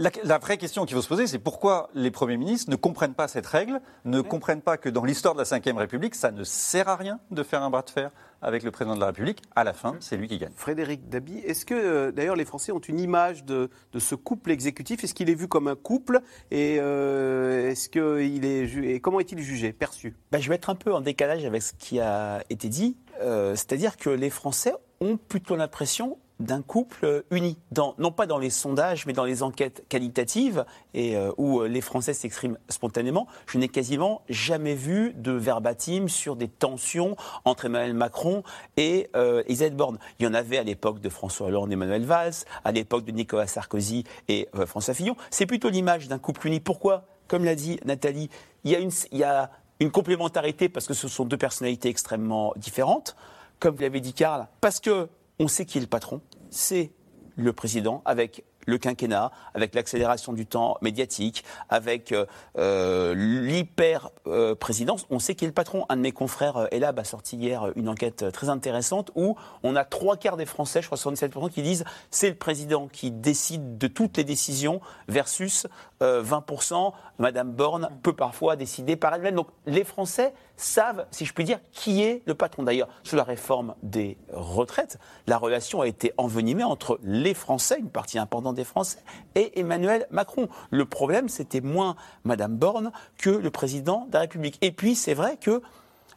La- 0.00 0.10
la 0.24 0.38
vraie 0.38 0.56
question 0.58 0.84
qu'il 0.86 0.96
faut 0.96 1.02
se 1.02 1.08
poser, 1.08 1.26
c'est 1.26 1.38
pourquoi 1.38 1.90
les 1.94 2.10
premiers 2.10 2.36
ministres 2.36 2.70
ne 2.70 2.76
comprennent 2.76 3.14
pas 3.14 3.28
cette 3.28 3.46
règle, 3.46 3.80
ne 4.04 4.20
comprennent 4.20 4.62
pas 4.62 4.76
que 4.76 4.88
dans 4.88 5.04
l'histoire 5.04 5.34
de 5.34 5.38
la 5.42 5.44
Ve 5.44 5.76
République, 5.76 6.14
ça 6.14 6.30
ne 6.30 6.42
sert 6.42 6.88
à 6.88 6.96
rien 6.96 7.20
de 7.30 7.42
faire 7.42 7.62
un 7.62 7.70
bras 7.70 7.82
de 7.82 7.90
fer 7.90 8.10
avec 8.42 8.62
le 8.62 8.70
président 8.70 8.94
de 8.94 9.00
la 9.00 9.06
République. 9.06 9.42
À 9.54 9.64
la 9.64 9.74
fin, 9.74 9.96
c'est 10.00 10.16
lui 10.16 10.26
qui 10.26 10.38
gagne. 10.38 10.52
Frédéric 10.56 11.08
Dabi, 11.10 11.38
est-ce 11.40 11.66
que 11.66 11.74
euh, 11.74 12.10
d'ailleurs 12.10 12.36
les 12.36 12.46
Français 12.46 12.72
ont 12.72 12.78
une 12.80 12.98
image 12.98 13.44
de, 13.44 13.68
de 13.92 13.98
ce 13.98 14.14
couple 14.14 14.50
exécutif? 14.50 15.04
Est-ce 15.04 15.12
qu'il 15.14 15.28
est 15.28 15.34
vu 15.34 15.46
comme 15.46 15.68
un 15.68 15.76
couple? 15.76 16.20
Et 16.50 16.78
euh, 16.80 17.70
est-ce 17.70 17.88
que 17.90 18.22
il 18.22 18.44
est 18.46 18.66
ju- 18.66 18.90
et 18.90 19.00
comment 19.00 19.20
est-il 19.20 19.38
jugé, 19.40 19.72
perçu? 19.74 20.16
Bah, 20.32 20.40
je 20.40 20.48
vais 20.48 20.54
être 20.54 20.70
un 20.70 20.74
peu 20.74 20.92
en 20.94 21.00
décalage 21.02 21.44
avec 21.44 21.62
ce 21.62 21.72
qui 21.78 22.00
a 22.00 22.42
été 22.48 22.68
dit. 22.68 22.96
Euh, 23.20 23.54
C'est-à-dire 23.54 23.98
que 23.98 24.08
les 24.08 24.30
Français 24.30 24.72
ont 25.02 25.18
plutôt 25.18 25.56
l'impression 25.56 26.16
d'un 26.40 26.62
couple 26.62 27.24
uni, 27.30 27.58
non 27.98 28.12
pas 28.12 28.26
dans 28.26 28.38
les 28.38 28.50
sondages, 28.50 29.06
mais 29.06 29.12
dans 29.12 29.24
les 29.24 29.42
enquêtes 29.42 29.84
qualitatives, 29.88 30.64
et 30.94 31.16
euh, 31.16 31.30
où 31.36 31.60
euh, 31.60 31.68
les 31.68 31.80
Français 31.80 32.14
s'expriment 32.14 32.58
spontanément. 32.68 33.26
Je 33.46 33.58
n'ai 33.58 33.68
quasiment 33.68 34.22
jamais 34.28 34.74
vu 34.74 35.12
de 35.14 35.32
verbatim 35.32 36.08
sur 36.08 36.36
des 36.36 36.48
tensions 36.48 37.16
entre 37.44 37.66
Emmanuel 37.66 37.94
Macron 37.94 38.42
et 38.76 39.10
euh, 39.14 39.42
Elisabeth 39.46 39.76
Borne. 39.76 39.98
Il 40.18 40.24
y 40.24 40.28
en 40.28 40.34
avait 40.34 40.58
à 40.58 40.62
l'époque 40.62 41.00
de 41.00 41.08
François 41.08 41.48
Hollande 41.48 41.70
et 41.70 41.74
Emmanuel 41.74 42.04
Valls, 42.04 42.34
à 42.64 42.72
l'époque 42.72 43.04
de 43.04 43.12
Nicolas 43.12 43.46
Sarkozy 43.46 44.04
et 44.28 44.48
euh, 44.54 44.66
François 44.66 44.94
Fillon. 44.94 45.16
C'est 45.30 45.46
plutôt 45.46 45.68
l'image 45.68 46.08
d'un 46.08 46.18
couple 46.18 46.46
uni. 46.46 46.60
Pourquoi 46.60 47.04
Comme 47.28 47.44
l'a 47.44 47.54
dit 47.54 47.78
Nathalie, 47.84 48.30
il 48.64 48.70
y 48.70 48.76
a 48.76 48.78
une, 48.78 48.90
il 49.12 49.18
y 49.18 49.24
a 49.24 49.50
une 49.80 49.90
complémentarité 49.90 50.68
parce 50.68 50.86
que 50.86 50.94
ce 50.94 51.08
sont 51.08 51.24
deux 51.24 51.38
personnalités 51.38 51.88
extrêmement 51.88 52.52
différentes. 52.56 53.16
Comme 53.58 53.74
vous 53.74 53.82
l'avez 53.82 54.00
dit, 54.00 54.14
Karl, 54.14 54.48
parce 54.60 54.80
que 54.80 55.08
on 55.40 55.48
sait 55.48 55.64
qui 55.64 55.78
est 55.78 55.80
le 55.80 55.86
patron, 55.86 56.20
c'est 56.50 56.92
le 57.34 57.52
président 57.54 58.02
avec 58.04 58.44
le 58.66 58.76
quinquennat, 58.76 59.32
avec 59.54 59.74
l'accélération 59.74 60.34
du 60.34 60.46
temps 60.46 60.76
médiatique, 60.82 61.44
avec 61.70 62.12
euh, 62.12 62.26
euh, 62.58 63.14
l'hyper-présidence. 63.14 65.06
on 65.08 65.18
sait 65.18 65.34
qui 65.34 65.44
est 65.44 65.48
le 65.48 65.54
patron. 65.54 65.86
Un 65.88 65.96
de 65.96 66.02
mes 66.02 66.12
confrères, 66.12 66.58
euh, 66.58 66.66
Elab, 66.70 66.98
a 66.98 67.04
sorti 67.04 67.36
hier 67.36 67.72
une 67.74 67.88
enquête 67.88 68.30
très 68.32 68.50
intéressante 68.50 69.10
où 69.14 69.36
on 69.62 69.76
a 69.76 69.84
trois 69.84 70.18
quarts 70.18 70.36
des 70.36 70.44
Français, 70.44 70.82
je 70.82 70.86
crois 70.86 70.98
77%, 70.98 71.50
qui 71.50 71.62
disent 71.62 71.84
c'est 72.10 72.28
le 72.28 72.36
président 72.36 72.86
qui 72.86 73.10
décide 73.10 73.78
de 73.78 73.86
toutes 73.86 74.18
les 74.18 74.24
décisions 74.24 74.82
versus 75.08 75.66
euh, 76.02 76.22
20%. 76.22 76.92
Madame 77.18 77.52
Borne 77.52 77.90
peut 78.02 78.12
parfois 78.12 78.56
décider 78.56 78.96
par 78.96 79.14
elle-même. 79.14 79.34
Donc 79.34 79.48
les 79.66 79.84
Français 79.84 80.32
savent, 80.56 81.06
si 81.10 81.24
je 81.24 81.32
puis 81.32 81.44
dire, 81.44 81.58
qui 81.72 82.02
est 82.02 82.22
le 82.26 82.34
patron. 82.34 82.62
D'ailleurs, 82.62 82.88
sur 83.02 83.16
la 83.16 83.24
réforme 83.24 83.74
des 83.82 84.16
retraites, 84.32 84.98
la 85.26 85.38
relation 85.38 85.80
a 85.80 85.86
été 85.86 86.12
envenimée 86.16 86.64
entre 86.64 86.98
les 87.02 87.34
Français, 87.34 87.78
une 87.78 87.90
partie 87.90 88.18
importante 88.18 88.54
des 88.54 88.64
Français, 88.64 88.98
et 89.34 89.58
Emmanuel 89.60 90.06
Macron. 90.10 90.48
Le 90.70 90.84
problème, 90.84 91.28
c'était 91.28 91.60
moins 91.60 91.96
Madame 92.24 92.56
Borne 92.56 92.92
que 93.18 93.30
le 93.30 93.50
président 93.50 94.06
de 94.08 94.14
la 94.14 94.20
République. 94.20 94.58
Et 94.62 94.72
puis, 94.72 94.94
c'est 94.94 95.14
vrai 95.14 95.36
que 95.36 95.62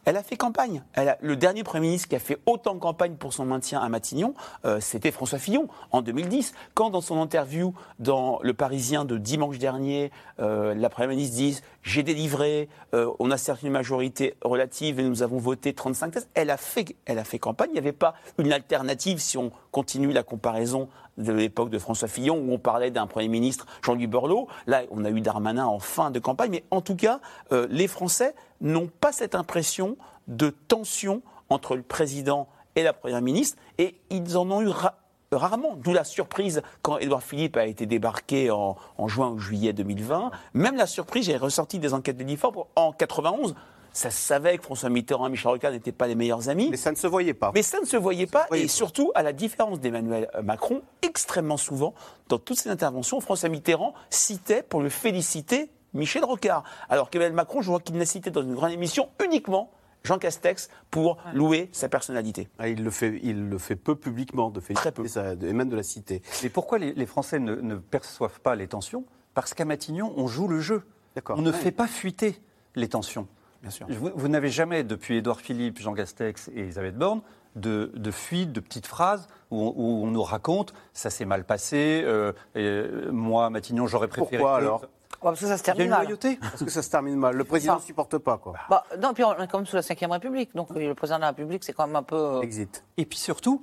elle 0.04 0.16
a 0.16 0.22
fait 0.22 0.36
campagne. 0.36 0.82
Elle 0.94 1.08
a- 1.08 1.18
le 1.20 1.36
dernier 1.36 1.62
Premier 1.64 1.86
ministre 1.88 2.08
qui 2.08 2.16
a 2.16 2.18
fait 2.20 2.38
autant 2.46 2.78
campagne 2.78 3.14
pour 3.16 3.32
son 3.32 3.44
maintien 3.44 3.80
à 3.80 3.88
Matignon, 3.88 4.34
euh, 4.64 4.80
c'était 4.80 5.10
François 5.10 5.38
Fillon 5.38 5.68
en 5.92 6.02
2010. 6.02 6.54
Quand 6.74 6.90
dans 6.90 7.00
son 7.00 7.20
interview 7.20 7.74
dans 7.98 8.38
Le 8.42 8.54
Parisien 8.54 9.04
de 9.04 9.16
dimanche 9.18 9.58
dernier, 9.58 10.10
euh, 10.40 10.74
la 10.74 10.88
Première 10.90 11.10
ministre 11.10 11.36
dit 11.36 11.60
J'ai 11.82 12.02
délivré, 12.02 12.68
euh, 12.94 13.10
on 13.18 13.30
a 13.30 13.36
certes 13.36 13.62
une 13.62 13.70
majorité 13.72 14.34
relative 14.42 14.98
et 15.00 15.02
nous 15.02 15.22
avons 15.22 15.38
voté 15.38 15.74
35 15.74 16.12
tests, 16.12 16.30
elle 16.34 16.50
a 16.50 16.56
fait, 16.56 16.96
elle 17.04 17.18
a 17.18 17.24
fait 17.24 17.38
campagne. 17.38 17.68
Il 17.70 17.74
n'y 17.74 17.78
avait 17.78 17.92
pas 17.92 18.14
une 18.38 18.52
alternative 18.52 19.18
si 19.18 19.36
on 19.36 19.52
continue 19.70 20.12
la 20.12 20.22
comparaison 20.22 20.88
de 21.18 21.32
l'époque 21.32 21.70
de 21.70 21.78
François 21.78 22.08
Fillon 22.08 22.36
où 22.38 22.52
on 22.52 22.58
parlait 22.58 22.90
d'un 22.90 23.06
Premier 23.06 23.28
ministre 23.28 23.66
Jean-Louis 23.82 24.06
Borloo. 24.08 24.48
Là, 24.66 24.82
on 24.90 25.04
a 25.04 25.10
eu 25.10 25.20
Darmanin 25.20 25.66
en 25.66 25.78
fin 25.78 26.10
de 26.10 26.18
campagne. 26.18 26.50
Mais 26.50 26.64
en 26.70 26.80
tout 26.80 26.96
cas, 26.96 27.20
euh, 27.52 27.66
les 27.70 27.86
Français 27.86 28.34
n'ont 28.64 28.88
pas 29.00 29.12
cette 29.12 29.36
impression 29.36 29.96
de 30.26 30.50
tension 30.50 31.22
entre 31.50 31.76
le 31.76 31.82
président 31.82 32.48
et 32.74 32.82
la 32.82 32.92
Première 32.92 33.22
ministre. 33.22 33.56
Et 33.78 33.94
ils 34.10 34.36
en 34.36 34.50
ont 34.50 34.60
eu 34.62 34.68
ra- 34.68 34.96
rarement. 35.30 35.76
D'où 35.76 35.92
la 35.92 36.04
surprise 36.04 36.62
quand 36.82 36.98
Édouard 36.98 37.22
Philippe 37.22 37.56
a 37.56 37.66
été 37.66 37.86
débarqué 37.86 38.50
en, 38.50 38.76
en 38.98 39.06
juin 39.08 39.30
ou 39.30 39.38
juillet 39.38 39.72
2020. 39.72 40.30
Même 40.54 40.76
la 40.76 40.86
surprise, 40.86 41.26
j'ai 41.26 41.36
ressorti 41.36 41.78
des 41.78 41.94
enquêtes 41.94 42.16
de 42.16 42.24
l'IFOP 42.24 42.66
en 42.74 42.92
91. 42.92 43.54
Ça 43.92 44.10
se 44.10 44.18
savait 44.18 44.58
que 44.58 44.64
François 44.64 44.88
Mitterrand 44.88 45.28
et 45.28 45.30
Michel 45.30 45.52
Rocard 45.52 45.70
n'étaient 45.70 45.92
pas 45.92 46.08
les 46.08 46.16
meilleurs 46.16 46.48
amis. 46.48 46.68
Mais 46.70 46.76
ça 46.76 46.90
ne 46.90 46.96
se 46.96 47.06
voyait 47.06 47.32
pas. 47.34 47.52
Mais 47.54 47.62
ça 47.62 47.78
ne 47.80 47.84
se 47.84 47.96
voyait 47.96 48.26
pas, 48.26 48.46
voyait 48.48 48.64
et 48.64 48.66
pas. 48.66 48.72
surtout, 48.72 49.12
à 49.14 49.22
la 49.22 49.32
différence 49.32 49.78
d'Emmanuel 49.78 50.28
Macron, 50.42 50.82
extrêmement 51.02 51.56
souvent, 51.56 51.94
dans 52.28 52.38
toutes 52.38 52.58
ses 52.58 52.70
interventions, 52.70 53.20
François 53.20 53.48
Mitterrand 53.48 53.94
citait 54.10 54.64
pour 54.64 54.80
le 54.82 54.88
féliciter 54.88 55.70
Michel 55.94 56.24
Rocard. 56.24 56.64
Alors 56.88 57.08
qu'Emmanuel 57.10 57.34
Macron, 57.34 57.62
je 57.62 57.70
vois 57.70 57.80
qu'il 57.80 57.96
l'a 57.96 58.04
cité 58.06 58.30
dans 58.30 58.42
une 58.42 58.54
grande 58.54 58.72
émission 58.72 59.08
uniquement 59.24 59.70
Jean 60.02 60.18
Castex 60.18 60.68
pour 60.90 61.16
louer 61.32 61.70
sa 61.72 61.88
personnalité. 61.88 62.48
Ah, 62.58 62.68
il, 62.68 62.84
le 62.84 62.90
fait, 62.90 63.18
il 63.22 63.48
le 63.48 63.56
fait 63.58 63.76
peu 63.76 63.94
publiquement, 63.96 64.50
de 64.50 64.60
féliciter 64.60 64.90
Très 64.92 64.92
peu. 65.02 65.08
ça, 65.08 65.34
de- 65.34 65.46
et 65.48 65.52
même 65.54 65.70
de 65.70 65.76
la 65.76 65.82
cité. 65.82 66.20
Mais 66.42 66.50
pourquoi 66.50 66.78
les, 66.78 66.92
les 66.92 67.06
Français 67.06 67.38
ne, 67.38 67.54
ne 67.54 67.76
perçoivent 67.76 68.40
pas 68.40 68.54
les 68.54 68.68
tensions? 68.68 69.04
Parce 69.32 69.54
qu'à 69.54 69.64
Matignon, 69.64 70.12
on 70.16 70.26
joue 70.26 70.46
le 70.46 70.60
jeu. 70.60 70.82
D'accord. 71.14 71.38
On 71.38 71.42
ne 71.42 71.50
Ouais. 71.50 71.56
fait 71.56 71.70
pas 71.70 71.86
fuiter 71.86 72.38
les 72.74 72.88
tensions. 72.88 73.26
Bien 73.62 73.70
sûr. 73.70 73.86
Vous, 73.88 74.10
vous 74.14 74.28
n'avez 74.28 74.50
jamais, 74.50 74.84
depuis 74.84 75.16
Édouard 75.16 75.40
Philippe, 75.40 75.78
Jean 75.80 75.94
Castex 75.94 76.48
et 76.54 76.60
Elisabeth 76.60 76.96
Borne, 76.98 77.22
de, 77.56 77.90
de 77.94 78.10
fuite, 78.10 78.52
de 78.52 78.60
petites 78.60 78.86
phrases 78.86 79.26
où, 79.50 79.56
on- 79.62 79.72
où 79.74 80.04
on 80.04 80.10
nous 80.10 80.22
raconte 80.22 80.74
ça 80.92 81.08
s'est 81.08 81.24
mal 81.24 81.44
passé, 81.44 82.02
euh, 82.04 82.32
et, 82.54 82.62
euh, 82.62 83.10
moi, 83.10 83.48
Matignon, 83.48 83.86
j'aurais 83.86 84.08
préféré. 84.08 84.36
Pourquoi 84.36 84.58
que- 84.58 84.62
alors? 84.64 84.84
Parce 85.30 85.40
que 85.40 85.46
ça 85.46 85.56
se 85.58 85.62
Il 85.62 85.66
y 85.66 85.70
a 85.70 85.74
termine 85.74 85.84
une 85.86 85.90
mal. 85.90 86.02
loyauté. 86.02 86.36
Parce 86.40 86.64
que 86.64 86.70
ça 86.70 86.82
se 86.82 86.90
termine 86.90 87.16
mal. 87.16 87.34
Le 87.36 87.44
président 87.44 87.72
ne 87.74 87.78
Enfin. 87.78 87.86
supporte 87.86 88.18
pas, 88.18 88.38
quoi. 88.38 88.54
Bah, 88.70 88.84
non, 89.02 89.14
puis 89.14 89.24
on 89.24 89.32
est 89.38 89.48
quand 89.48 89.58
même 89.58 89.66
sous 89.66 89.76
la 89.76 89.82
Ve 89.82 90.10
République, 90.10 90.54
donc 90.54 90.70
le 90.70 90.94
président 90.94 91.16
de 91.16 91.22
la 91.22 91.28
République, 91.28 91.64
c'est 91.64 91.72
quand 91.72 91.86
même 91.86 91.96
un 91.96 92.02
peu. 92.02 92.16
euh, 92.16 92.40
Exit. 92.42 92.84
Et 92.96 93.04
puis 93.06 93.18
surtout, 93.18 93.62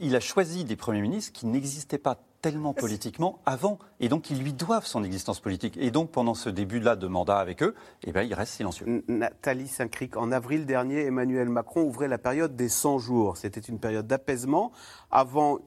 il 0.00 0.14
a 0.14 0.20
choisi 0.20 0.64
des 0.64 0.76
premiers 0.76 1.00
ministres 1.00 1.32
qui 1.32 1.46
n'existaient 1.46 1.98
pas 1.98 2.16
tellement 2.40 2.72
politiquement 2.72 3.40
avant. 3.46 3.80
Et 3.98 4.08
donc, 4.08 4.30
ils 4.30 4.38
lui 4.40 4.52
doivent 4.52 4.86
son 4.86 5.02
existence 5.02 5.40
politique. 5.40 5.76
Et 5.76 5.90
donc, 5.90 6.12
pendant 6.12 6.34
ce 6.34 6.48
début-là 6.48 6.94
de 6.94 7.08
mandat 7.08 7.38
avec 7.38 7.64
eux, 7.64 7.74
eh 8.04 8.12
ben, 8.12 8.22
il 8.22 8.32
reste 8.32 8.52
silencieux. 8.54 9.02
Nathalie 9.08 9.66
Saint-Cric, 9.66 10.16
en 10.16 10.30
avril 10.30 10.64
dernier, 10.64 11.04
Emmanuel 11.06 11.48
Macron 11.48 11.82
ouvrait 11.82 12.06
la 12.06 12.18
période 12.18 12.54
des 12.54 12.68
100 12.68 13.00
jours. 13.00 13.36
C'était 13.36 13.58
une 13.60 13.80
période 13.80 14.06
d'apaisement 14.06 14.70
avant 15.10 15.58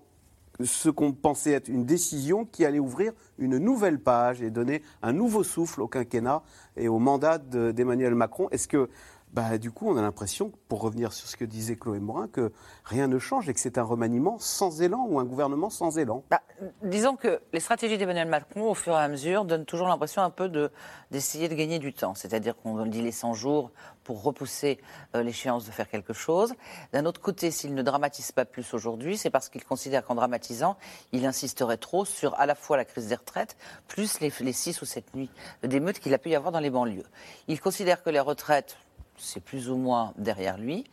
ce 0.64 0.90
qu'on 0.90 1.12
pensait 1.14 1.52
être 1.52 1.68
une 1.68 1.86
décision 1.86 2.46
qui 2.46 2.66
allait 2.66 2.80
ouvrir 2.80 3.14
une 3.38 3.58
nouvelle 3.58 4.00
page 4.00 4.42
et 4.42 4.50
donner 4.50 4.82
un 5.02 5.14
nouveau 5.14 5.44
souffle 5.44 5.82
au 5.82 5.88
quinquennat 5.88 6.44
et 6.78 6.88
au 6.88 7.00
mandat 7.00 7.38
de- 7.38 7.72
d'Emmanuel 7.72 8.16
Macron. 8.16 8.48
Est-ce 8.52 8.68
que, 8.68 8.90
bah, 9.34 9.58
du 9.58 9.72
coup, 9.72 9.90
on 9.90 9.98
a 9.98 10.02
l'impression, 10.02 10.52
pour 10.68 10.82
revenir 10.82 11.14
sur 11.14 11.28
ce 11.28 11.38
que 11.38 11.46
disait 11.46 11.76
Chloé 11.78 12.00
Morin, 12.00 12.28
que 12.28 12.52
rien 12.84 13.08
ne 13.08 13.18
change 13.18 13.48
et 13.48 13.54
que 13.54 13.60
c'est 13.60 13.78
un 13.78 13.84
remaniement 13.84 14.38
sans 14.40 14.82
élan 14.82 15.06
ou 15.10 15.20
un 15.20 15.24
gouvernement 15.26 15.70
sans 15.70 15.98
élan 15.98 16.24
Bah, 16.30 16.42
disons 16.84 17.16
que 17.16 17.40
les 17.54 17.60
stratégies 17.62 17.98
d'Emmanuel 17.98 18.28
Macron, 18.28 18.70
au 18.72 18.74
fur 18.74 18.94
et 18.94 18.98
à 18.98 19.08
mesure, 19.08 19.46
donnent 19.46 19.66
toujours 19.66 19.88
l'impression 19.88 20.22
un 20.22 20.30
peu 20.30 20.50
de- 20.50 20.70
d'essayer 21.12 21.48
de, 21.48 21.56
gagner 21.56 21.80
du 21.80 21.94
temps. 21.94 22.14
C'est-à-dire 22.14 22.56
qu'on 22.58 22.86
dit 22.86 23.02
les 23.02 23.12
100 23.12 23.34
jours 23.34 23.72
pour 24.04 24.22
repousser 24.24 24.80
euh, 25.16 25.24
l'échéance 25.24 25.66
de 25.66 25.72
faire 25.72 25.88
quelque 25.88 26.14
chose. 26.14 26.54
D'un 26.92 27.06
autre 27.06 27.22
côté, 27.22 27.52
s'il 27.52 27.74
ne 27.74 27.82
dramatise 27.84 28.32
pas 28.32 28.46
plus 28.46 28.74
aujourd'hui, 28.74 29.18
c'est 29.18 29.30
parce 29.30 29.48
qu'il 29.48 29.64
considère 29.64 30.04
qu'en 30.06 30.16
dramatisant, 30.16 30.76
il 31.14 31.26
insisterait 31.26 31.78
trop 31.78 32.04
sur 32.04 32.38
à 32.40 32.46
la 32.46 32.56
fois 32.56 32.78
la 32.78 32.86
crise 32.86 33.08
des 33.08 33.16
retraites, 33.16 33.56
plus 33.88 34.20
les, 34.20 34.34
les 34.42 34.54
6 34.54 34.82
ou 34.82 34.86
7 34.86 35.16
nuits 35.16 35.30
d'émeutes 35.64 36.00
qu'il 36.00 36.14
a 36.14 36.18
pu 36.18 36.30
y 36.30 36.36
avoir 36.36 36.52
dans 36.52 36.60
les 36.60 36.70
banlieues. 36.70 37.06
Il 37.48 37.62
considère 37.62 38.04
que 38.04 38.10
les 38.10 38.20
retraites, 38.20 38.76
c'est 39.18 39.44
plus 39.44 39.70
ou 39.70 39.78
moins 39.78 40.14
derrière 40.18 40.58
lui. 40.58 40.84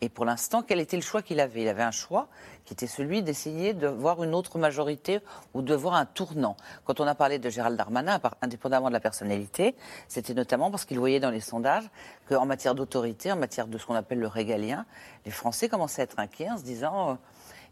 Et 0.00 0.08
pour 0.08 0.24
l'instant, 0.24 0.62
quel 0.62 0.80
était 0.80 0.96
le 0.96 1.02
choix 1.02 1.22
qu'il 1.22 1.40
avait? 1.40 1.62
Il 1.62 1.68
avait 1.68 1.82
un 1.82 1.90
choix 1.90 2.28
qui 2.64 2.72
était 2.72 2.86
celui 2.86 3.22
d'essayer 3.22 3.74
de 3.74 3.86
voir 3.86 4.22
une 4.24 4.34
autre 4.34 4.58
majorité 4.58 5.20
ou 5.54 5.62
de 5.62 5.74
voir 5.74 5.94
un 5.94 6.04
tournant. 6.04 6.56
Quand 6.84 7.00
on 7.00 7.06
a 7.06 7.14
parlé 7.14 7.38
de 7.38 7.48
Gérald 7.48 7.76
Darmanin, 7.76 8.20
indépendamment 8.42 8.88
de 8.88 8.92
la 8.92 9.00
personnalité, 9.00 9.76
c'était 10.08 10.34
notamment 10.34 10.70
parce 10.70 10.84
qu'il 10.84 10.98
voyait 10.98 11.20
dans 11.20 11.30
les 11.30 11.40
sondages 11.40 11.88
qu'en 12.28 12.46
matière 12.46 12.74
d'autorité, 12.74 13.30
en 13.30 13.36
matière 13.36 13.68
de 13.68 13.78
ce 13.78 13.86
qu'on 13.86 13.94
appelle 13.94 14.18
le 14.18 14.26
régalien, 14.26 14.84
les 15.24 15.30
Français 15.30 15.68
commençaient 15.68 16.02
à 16.02 16.04
être 16.04 16.18
inquiets 16.18 16.50
en 16.50 16.58
se 16.58 16.64
disant... 16.64 17.10
euh, 17.10 17.14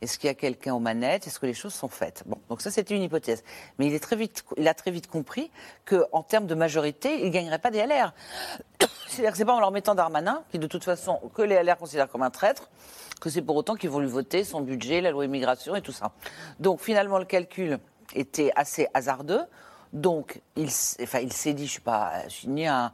est-ce 0.02 0.18
qu'il 0.18 0.28
y 0.28 0.30
a 0.30 0.34
quelqu'un 0.34 0.74
aux 0.74 0.80
manettes? 0.80 1.26
Est-ce 1.26 1.38
que 1.38 1.46
les 1.46 1.54
choses 1.54 1.74
sont 1.74 1.88
faites? 1.88 2.22
Bon, 2.26 2.38
donc 2.48 2.60
ça 2.60 2.70
c'était 2.70 2.94
une 2.94 3.02
hypothèse. 3.02 3.42
Mais 3.78 3.86
il, 3.86 3.94
a 3.94 4.74
très 4.74 4.90
vite 4.90 5.06
compris 5.06 5.50
qu'en 5.86 6.22
termes 6.22 6.46
de 6.46 6.54
majorité, 6.54 7.20
il 7.20 7.26
ne 7.26 7.30
gagnerait 7.30 7.58
pas 7.58 7.70
des 7.70 7.84
LR. 7.84 8.12
C'est-à-dire 9.08 9.32
que 9.32 9.38
c'est 9.38 9.44
pas 9.44 9.54
en 9.54 9.60
leur 9.60 9.70
mettant 9.70 9.94
Darmanin, 9.94 10.42
qui 10.50 10.58
de 10.58 10.66
toute 10.66 10.84
façon, 10.84 11.20
que 11.34 11.42
les 11.42 11.62
LR 11.62 11.76
considèrent 11.76 12.08
comme 12.08 12.22
un 12.22 12.30
traître, 12.30 12.70
que 13.20 13.30
c'est 13.30 13.42
pour 13.42 13.56
autant 13.56 13.74
qu'ils 13.74 13.90
vont 13.90 14.00
lui 14.00 14.08
voter 14.08 14.44
son 14.44 14.60
budget, 14.60 15.00
la 15.00 15.10
loi 15.10 15.24
immigration 15.24 15.74
et 15.76 15.82
tout 15.82 15.92
ça. 15.92 16.12
Donc 16.58 16.80
finalement, 16.80 17.18
le 17.18 17.24
calcul 17.24 17.78
était 18.14 18.52
assez 18.56 18.88
hasardeux. 18.94 19.42
Donc 19.92 20.40
il, 20.56 20.70
s'est 20.70 21.54
dit, 21.54 21.66
je 21.66 21.72
suis 21.72 21.80
pas, 21.80 22.24
je 22.24 22.34
suis 22.34 22.48
ni 22.48 22.66
un, 22.66 22.92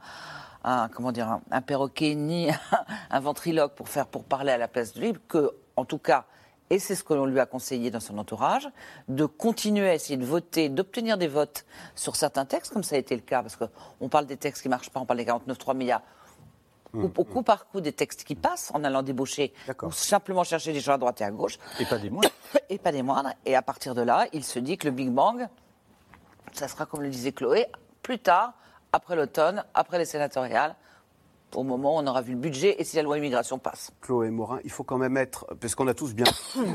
comment 0.92 1.12
dire, 1.12 1.40
un, 1.50 1.62
perroquet 1.62 2.14
ni 2.14 2.50
un 3.10 3.20
ventriloque 3.20 3.74
pour 3.74 3.88
pour 4.10 4.24
parler 4.24 4.52
à 4.52 4.58
la 4.58 4.68
place 4.68 4.92
de 4.92 5.00
lui, 5.00 5.14
que 5.26 5.50
en 5.76 5.86
tout 5.86 5.98
cas, 5.98 6.26
et 6.70 6.78
c'est 6.78 6.94
ce 6.94 7.04
que 7.04 7.12
l'on 7.12 7.26
lui 7.26 7.40
a 7.40 7.46
conseillé 7.46 7.90
dans 7.90 8.00
son 8.00 8.16
entourage, 8.16 8.68
de 9.08 9.26
continuer 9.26 9.88
à 9.88 9.94
essayer 9.94 10.16
de 10.16 10.24
voter, 10.24 10.68
d'obtenir 10.68 11.18
des 11.18 11.26
votes 11.26 11.66
sur 11.96 12.16
certains 12.16 12.44
textes, 12.44 12.72
comme 12.72 12.84
ça 12.84 12.94
a 12.94 12.98
été 12.98 13.14
le 13.14 13.22
cas, 13.22 13.42
parce 13.42 13.56
qu'on 13.56 14.08
parle 14.08 14.26
des 14.26 14.36
textes 14.36 14.62
qui 14.62 14.68
ne 14.68 14.70
marchent 14.70 14.90
pas, 14.90 15.00
on 15.00 15.04
parle 15.04 15.18
des 15.18 15.24
49.3, 15.24 15.76
mais 15.76 15.84
il 15.84 15.88
y 15.88 15.92
a 15.92 16.02
au, 16.92 17.08
coup 17.08 17.42
par 17.42 17.68
coup 17.68 17.80
des 17.80 17.92
textes 17.92 18.24
qui 18.24 18.34
passent 18.34 18.70
en 18.74 18.82
allant 18.82 19.02
débaucher 19.02 19.52
ou 19.82 19.92
simplement 19.92 20.42
chercher 20.42 20.72
des 20.72 20.80
gens 20.80 20.94
à 20.94 20.98
droite 20.98 21.20
et 21.20 21.24
à 21.24 21.30
gauche. 21.30 21.58
Et 21.78 21.84
pas 21.84 21.98
des 21.98 22.10
moindres. 22.10 22.30
et 22.68 22.78
pas 22.78 22.90
des 22.90 23.02
moindres. 23.02 23.32
Et 23.44 23.54
à 23.54 23.62
partir 23.62 23.94
de 23.94 24.02
là, 24.02 24.26
il 24.32 24.44
se 24.44 24.58
dit 24.58 24.76
que 24.76 24.88
le 24.88 24.92
Big 24.92 25.10
Bang, 25.10 25.48
ça 26.52 26.66
sera, 26.66 26.86
comme 26.86 27.02
le 27.02 27.08
disait 27.08 27.32
Chloé, 27.32 27.66
plus 28.02 28.18
tard, 28.18 28.54
après 28.92 29.14
l'automne, 29.14 29.64
après 29.74 29.98
les 29.98 30.04
sénatoriales, 30.04 30.74
au 31.56 31.62
moment 31.62 31.96
où 31.96 31.98
on 32.00 32.06
aura 32.06 32.22
vu 32.22 32.32
le 32.32 32.38
budget 32.38 32.76
et 32.78 32.84
si 32.84 32.96
la 32.96 33.02
loi 33.02 33.18
immigration 33.18 33.58
passe. 33.58 33.92
Chloé 34.00 34.30
Morin, 34.30 34.60
il 34.64 34.70
faut 34.70 34.84
quand 34.84 34.98
même 34.98 35.16
être, 35.16 35.46
parce 35.60 35.74
qu'on 35.74 35.88
a 35.88 35.94
tous 35.94 36.14
bien 36.14 36.26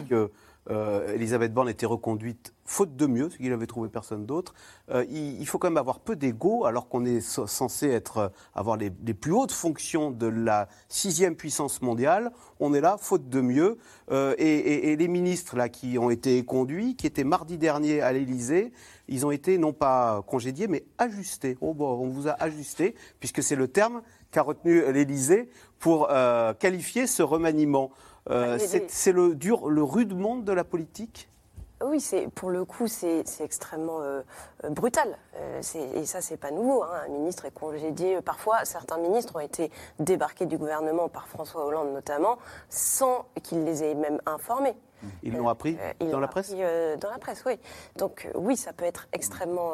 que 0.10 0.32
euh, 0.70 1.14
Elisabeth 1.14 1.54
Borne 1.54 1.70
était 1.70 1.86
reconduite 1.86 2.56
faute 2.66 2.96
de 2.96 3.06
mieux, 3.06 3.30
ce 3.30 3.38
qu'il 3.38 3.54
avait 3.54 3.68
trouvé 3.68 3.90
personne 3.90 4.26
d'autre. 4.26 4.56
Euh, 4.90 5.06
il, 5.10 5.46
faut 5.46 5.60
quand 5.60 5.70
même 5.70 5.78
avoir 5.78 6.00
peu 6.00 6.16
d'ego, 6.16 6.66
alors 6.66 6.90
qu'on 6.90 7.06
est 7.06 7.22
censé 7.22 7.88
être, 7.88 8.18
euh, 8.18 8.30
avoir 8.56 8.76
les, 8.76 8.92
les 9.06 9.14
plus 9.14 9.32
hautes 9.32 9.52
fonctions 9.52 10.10
de 10.10 10.26
la 10.26 10.68
sixième 10.90 11.36
puissance 11.36 11.84
mondiale. 11.84 12.32
On 12.60 12.74
est 12.74 12.82
là, 12.82 12.98
faute 13.00 13.30
de 13.30 13.42
mieux. 13.42 13.78
Euh, 14.12 14.34
et 14.38 14.96
les 14.96 15.08
ministres 15.08 15.56
là 15.56 15.70
qui 15.70 15.98
ont 16.00 16.10
été 16.10 16.44
conduits, 16.44 16.96
qui 16.96 17.06
étaient 17.06 17.24
mardi 17.24 17.58
dernier 17.58 18.02
à 18.02 18.12
l'Élysée, 18.12 18.72
ils 19.08 19.26
ont 19.26 19.32
été 19.32 19.58
non 19.60 19.74
pas 19.74 20.24
congédiés, 20.26 20.68
mais 20.68 20.86
ajustés. 20.98 21.58
Oh, 21.62 21.74
bon, 21.76 21.92
on 22.00 22.10
vous 22.10 22.28
a 22.28 22.32
ajusté, 22.32 22.96
puisque 23.20 23.44
c'est 23.44 23.56
le 23.56 23.68
terme 23.68 24.02
qu'a 24.32 24.42
retenu 24.42 24.92
l'Élysée 24.92 25.50
pour 25.80 26.08
euh, 26.10 26.54
qualifier 26.54 27.08
ce 27.08 27.24
remaniement. 27.24 27.92
Euh, 28.30 28.58
c'est 28.88 29.12
le 29.12 29.36
dur, 29.36 29.70
le 29.70 29.84
rude 29.84 30.16
monde 30.16 30.44
de 30.44 30.52
la 30.52 30.64
politique? 30.64 31.30
Oui, 31.84 32.00
c'est 32.00 32.30
pour 32.30 32.50
le 32.50 32.64
coup, 32.64 32.88
c'est 32.88 33.24
extrêmement 33.42 34.02
euh, 34.02 34.22
brutal. 34.70 35.18
Euh, 35.36 35.62
et 35.94 36.06
ça, 36.06 36.22
c'est 36.22 36.38
pas 36.38 36.50
nouveau. 36.50 36.84
hein. 36.84 36.90
Un 37.06 37.10
ministre 37.10 37.46
est 37.46 37.54
congédié. 37.54 38.22
Parfois, 38.22 38.64
certains 38.64 38.98
ministres 38.98 39.36
ont 39.36 39.42
été 39.42 39.70
débarqués 40.00 40.46
du 40.46 40.58
gouvernement 40.58 41.10
par 41.10 41.28
François 41.28 41.66
Hollande 41.66 41.94
notamment, 41.94 42.38
sans 42.70 43.26
qu'il 43.44 43.66
les 43.66 43.84
ait 43.84 43.94
même 43.94 44.20
informés. 44.26 44.76
Ils 45.24 45.34
l'ont 45.34 45.50
appris 45.50 45.78
Euh, 45.82 45.94
ils 46.00 46.10
dans 46.10 46.20
la 46.20 46.28
presse 46.28 46.52
appris, 46.52 46.64
euh, 46.64 46.98
Dans 46.98 47.10
la 47.10 47.18
presse, 47.18 47.44
oui. 47.46 47.60
Donc 47.98 48.26
euh, 48.26 48.38
oui, 48.38 48.58
ça 48.58 48.74
peut 48.74 48.86
être 48.86 49.08
extrêmement 49.14 49.74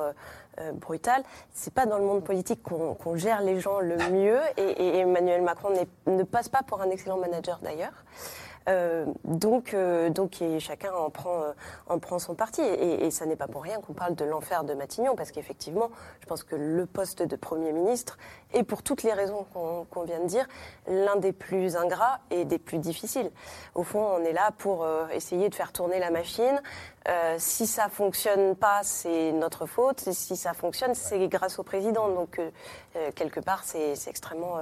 brutal. 0.75 1.23
C'est 1.53 1.73
pas 1.73 1.86
dans 1.86 1.97
le 1.97 2.03
monde 2.03 2.23
politique 2.23 2.61
qu'on 2.61 3.15
gère 3.15 3.41
les 3.41 3.59
gens 3.59 3.79
le 3.79 3.97
mieux. 4.11 4.39
Et, 4.57 4.63
et 4.63 4.97
Emmanuel 4.99 5.41
Macron 5.41 5.69
ne 6.07 6.23
passe 6.23 6.49
pas 6.49 6.61
pour 6.61 6.82
un 6.82 6.89
excellent 6.89 7.17
manager 7.17 7.59
d'ailleurs. 7.63 8.03
Euh, 8.69 9.05
donc, 9.23 9.73
euh, 9.73 10.09
donc 10.09 10.41
et 10.41 10.59
chacun 10.59 10.93
en 10.93 11.09
prend, 11.09 11.41
euh, 11.41 11.53
en 11.88 11.99
prend 11.99 12.19
son 12.19 12.36
parti. 12.36 12.61
Et, 12.61 13.05
et 13.05 13.11
ça 13.11 13.25
n'est 13.25 13.36
pas 13.36 13.47
pour 13.47 13.63
rien 13.63 13.79
qu'on 13.79 13.93
parle 13.93 14.15
de 14.15 14.25
l'enfer 14.25 14.63
de 14.63 14.73
Matignon, 14.73 15.15
parce 15.15 15.32
qu'effectivement, 15.32 15.89
je 16.19 16.25
pense 16.27 16.43
que 16.43 16.55
le 16.55 16.86
poste 16.86 17.23
de 17.23 17.36
Premier 17.36 17.73
ministre 17.73 18.17
est, 18.54 18.64
pour 18.64 18.84
toutes 18.84 19.04
les 19.04 19.14
raisons 19.14 19.45
qu'on 19.54 20.04
vient 20.04 20.20
de 20.20 20.28
dire, 20.28 20.47
l'un 20.88 21.16
des 21.16 21.32
plus 21.32 21.76
ingrats 21.76 22.20
et 22.30 22.45
des 22.45 22.58
plus 22.60 22.78
difficiles. 22.78 23.32
Au 23.76 23.84
fond, 23.84 24.04
on 24.04 24.24
est 24.24 24.34
là 24.34 24.52
pour 24.58 24.84
euh, 24.84 25.08
essayer 25.10 25.49
de 25.49 25.56
faire 25.56 25.72
tourner 25.72 25.99
la 25.99 26.12
machine. 26.12 26.62
Euh, 27.08 27.36
si 27.39 27.66
ça 27.66 27.89
fonctionne 27.89 28.56
pas, 28.56 28.82
c'est 28.84 29.32
notre 29.32 29.66
faute. 29.66 30.08
Et 30.08 30.14
si 30.14 30.36
ça 30.36 30.54
fonctionne, 30.54 30.93
c'est 30.93 31.28
grâce 31.28 31.58
au 31.58 31.64
président. 31.64 32.10
Donc, 32.10 32.39
euh, 32.39 33.12
quelque 33.16 33.39
part, 33.39 33.64
c'est 33.64 33.93
extrêmement 34.08 34.58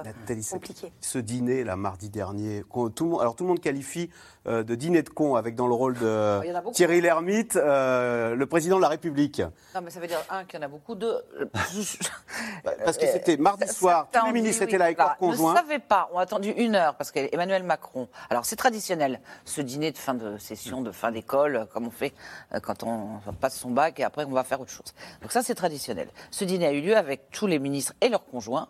compliqué. 0.52 0.92
Ce 1.00 1.18
dîner, 1.18 1.64
là, 1.64 1.76
mardi 1.76 2.08
dernier, 2.08 2.62
qu'on- 2.68 2.88
tout 2.88 3.04
le 3.04 3.10
monde, 3.10 3.20
alors 3.20 3.34
tout 3.36 3.44
le 3.44 3.48
monde 3.48 3.60
qualifie 3.60 4.10
de 4.46 4.74
dîner 4.74 5.02
de 5.02 5.08
con 5.10 5.34
avec 5.36 5.54
dans 5.54 5.66
le 5.66 5.74
rôle 5.74 5.98
de 5.98 6.60
beaucoup. 6.60 6.74
Thierry 6.74 7.00
Lhermitte, 7.00 7.56
euh, 7.56 8.34
le 8.34 8.46
président 8.46 8.76
de 8.76 8.82
la 8.82 8.88
République. 8.88 9.42
Non, 9.74 9.80
mais 9.82 9.90
ça 9.90 10.00
veut 10.00 10.06
dire, 10.06 10.22
un, 10.30 10.44
qu'il 10.44 10.58
y 10.58 10.62
en 10.62 10.66
a 10.66 10.68
beaucoup, 10.68 10.94
deux. 10.94 11.18
Parce 12.84 12.96
que 12.98 13.06
c'était 13.06 13.36
mardi 13.36 13.66
soir, 13.68 14.08
tous 14.12 14.24
les 14.26 14.32
ministres 14.32 14.62
étaient 14.62 14.78
là 14.78 14.86
avec 14.86 14.96
Voilà. 14.96 15.10
leurs 15.10 15.18
conjoints. 15.18 15.52
Ne 15.54 15.58
savait 15.58 15.78
pas, 15.78 16.08
on 16.12 16.18
a 16.18 16.22
attendu 16.22 16.50
une 16.50 16.74
heure 16.74 16.94
parce 16.96 17.10
qu'Emmanuel 17.10 17.62
Macron. 17.62 18.08
Alors 18.28 18.44
c'est 18.44 18.56
traditionnel, 18.56 19.20
ce 19.44 19.60
dîner 19.60 19.92
de 19.92 19.98
fin 19.98 20.14
de 20.14 20.38
session, 20.38 20.80
de 20.82 20.90
fin 20.92 21.10
d'école, 21.12 21.56
euh, 21.56 21.64
comme 21.66 21.86
on 21.86 21.90
fait 21.90 22.12
euh, 22.54 22.60
quand 22.60 22.82
on 22.82 23.20
passe 23.40 23.56
son 23.58 23.70
bac 23.70 23.98
et 24.00 24.04
après 24.04 24.24
on 24.24 24.30
va 24.30 24.44
faire 24.44 24.60
autre 24.60 24.70
chose. 24.70 24.94
Donc 25.22 25.32
ça 25.32 25.42
c'est 25.42 25.54
traditionnel. 25.54 26.08
Ce 26.30 26.44
dîner 26.44 26.66
a 26.66 26.72
eu 26.72 26.80
lieu 26.80 26.96
avec 26.96 27.30
tous 27.30 27.46
les 27.46 27.58
ministres 27.58 27.94
et 28.00 28.08
leurs 28.08 28.24
conjoints 28.24 28.68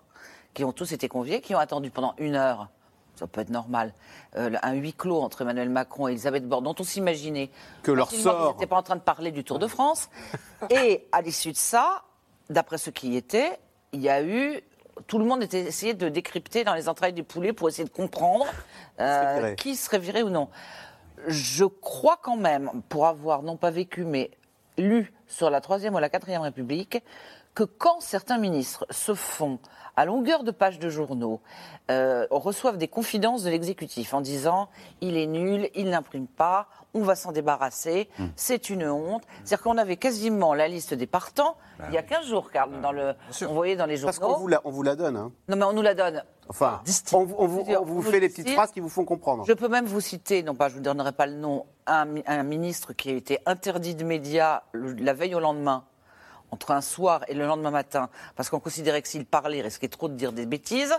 qui 0.55 0.65
ont 0.65 0.73
tous 0.73 0.93
été 0.93 1.09
conviés, 1.09 1.41
qui 1.41 1.55
ont 1.55 1.59
attendu 1.59 1.91
pendant 1.91 2.15
une 2.19 2.35
heure. 2.35 2.69
Ça 3.21 3.27
peut 3.27 3.43
être 3.43 3.51
normal. 3.51 3.93
euh, 4.37 4.51
un 4.63 4.73
huis 4.73 4.95
clos 4.95 5.21
entre 5.21 5.43
Emmanuel 5.43 5.69
Macron 5.69 6.09
et 6.09 6.13
Elisabeth 6.13 6.49
Borne, 6.49 6.65
dont 6.65 6.75
on 6.79 6.83
s'imaginait 6.85 7.51
Que 7.83 7.93
leur 7.93 8.11
sort- 8.11 8.55
n'étaient 8.55 8.67
pas 8.67 8.77
en 8.79 8.83
train 8.83 8.97
de 8.97 9.01
parler 9.03 9.31
du 9.31 9.45
Tour 9.45 9.59
de 9.59 9.67
France. 9.67 10.09
Et 10.71 11.07
à 11.13 11.21
l'issue 11.21 11.53
de 11.53 11.57
ça, 11.57 12.03
d'après 12.49 12.79
ceux 12.79 12.93
qui 12.93 13.11
y 13.11 13.17
étaient, 13.19 13.59
il 13.93 14.01
y 14.01 14.09
a 14.09 14.23
eu. 14.23 14.61
Tout 15.07 15.19
le 15.19 15.25
monde 15.27 15.43
était 15.43 15.61
essayé 15.61 15.93
de 15.95 16.09
décrypter 16.09 16.65
dans 16.65 16.75
les 16.75 16.89
entrailles 16.89 17.13
du 17.13 17.23
poulet 17.25 17.53
pour 17.53 17.69
essayer 17.69 17.85
de 17.85 17.93
comprendre 17.93 18.47
euh, 19.01 19.55
qui 19.55 19.77
serait 19.77 19.99
viré 19.99 20.23
ou 20.23 20.31
non. 20.31 20.49
Je 21.27 21.65
crois 21.67 22.19
quand 22.23 22.37
même, 22.37 22.71
pour 22.89 23.07
avoir 23.07 23.43
non 23.43 23.57
pas 23.59 23.71
vécu, 23.71 24.05
mais 24.05 24.31
lu 24.79 25.13
sur 25.27 25.51
la 25.51 25.61
Troisième 25.61 25.95
ou 25.95 25.99
la 25.99 26.09
Quatrième 26.09 26.41
République, 26.43 27.03
que 27.55 27.65
quand 27.65 28.01
certains 28.01 28.39
ministres 28.39 28.87
se 28.91 29.15
font 29.15 29.59
à 29.97 30.05
longueur 30.05 30.45
de 30.45 30.51
pages 30.51 30.79
de 30.79 30.89
journaux, 30.89 31.41
euh, 31.91 32.27
reçoivent 32.31 32.79
des 32.79 32.89
confidences 32.89 33.43
de 33.43 33.51
l'exécutif 33.51 34.15
en 34.15 34.21
disant 34.21 34.69
il 35.01 35.17
est 35.17 35.27
nul, 35.27 35.69
il 35.75 35.91
n'imprime 35.91 36.27
pas, 36.29 36.69
on 36.95 37.03
va 37.03 37.15
s'en 37.17 37.33
débarrasser, 37.33 38.09
Hmm. 38.19 38.27
c'est 38.37 38.71
une 38.71 38.89
honte. 38.89 39.25
C'est-à-dire 39.45 39.63
qu'on 39.63 39.79
avait 39.79 39.97
quasiment 39.97 40.55
la 40.55 40.69
liste 40.69 40.95
des 40.95 41.07
partants 41.07 41.57
il 41.89 41.95
y 41.95 41.99
a 41.99 42.03
15 42.03 42.27
jours, 42.27 42.51
car 42.51 42.69
dans 42.69 42.93
le, 42.93 43.15
on 43.49 43.53
voyait 43.55 43.77
dans 43.77 43.87
les 43.87 43.97
journaux. 43.97 44.07
Parce 44.17 44.19
qu'on 44.19 44.39
vous 44.39 44.49
la, 44.49 44.61
on 44.65 44.71
vous 44.71 44.83
la 44.83 44.95
donne. 44.97 45.17
hein. 45.17 45.33
Non, 45.49 45.57
mais 45.57 45.65
on 45.65 45.73
nous 45.73 45.83
la 45.83 45.95
donne. 45.95 46.23
Enfin, 46.49 46.83
on, 47.13 47.25
vous- 47.25 47.35
on 47.39 47.47
vous, 47.47 47.65
on 47.69 47.85
vous 47.85 48.03
fait 48.03 48.21
les 48.21 48.29
petites 48.29 48.51
phrases 48.51 48.71
qui 48.73 48.81
vous 48.81 48.89
font 48.89 49.05
comprendre. 49.05 49.45
Je 49.47 49.53
peux 49.53 49.69
même 49.69 49.87
vous 49.87 50.01
citer, 50.01 50.43
non 50.43 50.55
pas, 50.55 50.69
je 50.69 50.75
ne 50.75 50.79
vous 50.79 50.85
donnerai 50.85 51.13
pas 51.13 51.27
le 51.27 51.35
nom, 51.35 51.67
un, 51.87 52.05
mi- 52.07 52.25
un 52.27 52.43
ministre 52.43 52.93
qui 52.93 53.11
a 53.11 53.15
été 53.15 53.39
interdit 53.47 53.95
de 53.95 54.05
médias 54.05 54.63
la 54.73 55.13
veille 55.15 55.35
au 55.35 55.41
lendemain, 55.41 55.85
entre 56.51 56.71
un 56.73 56.81
soir 56.81 57.23
et 57.29 57.35
le 57.35 57.47
lendemain 57.47 57.71
matin, 57.71 58.09
parce 58.37 58.49
qu'on 58.51 58.61
considérait 58.61 59.03
que 59.03 59.09
s'il 59.09 59.25
parlait, 59.25 59.59
il 59.59 59.63
risquait 59.63 59.89
trop 59.89 60.09
de 60.09 60.15
dire 60.15 60.33
des 60.33 60.47
bêtises. 60.47 60.95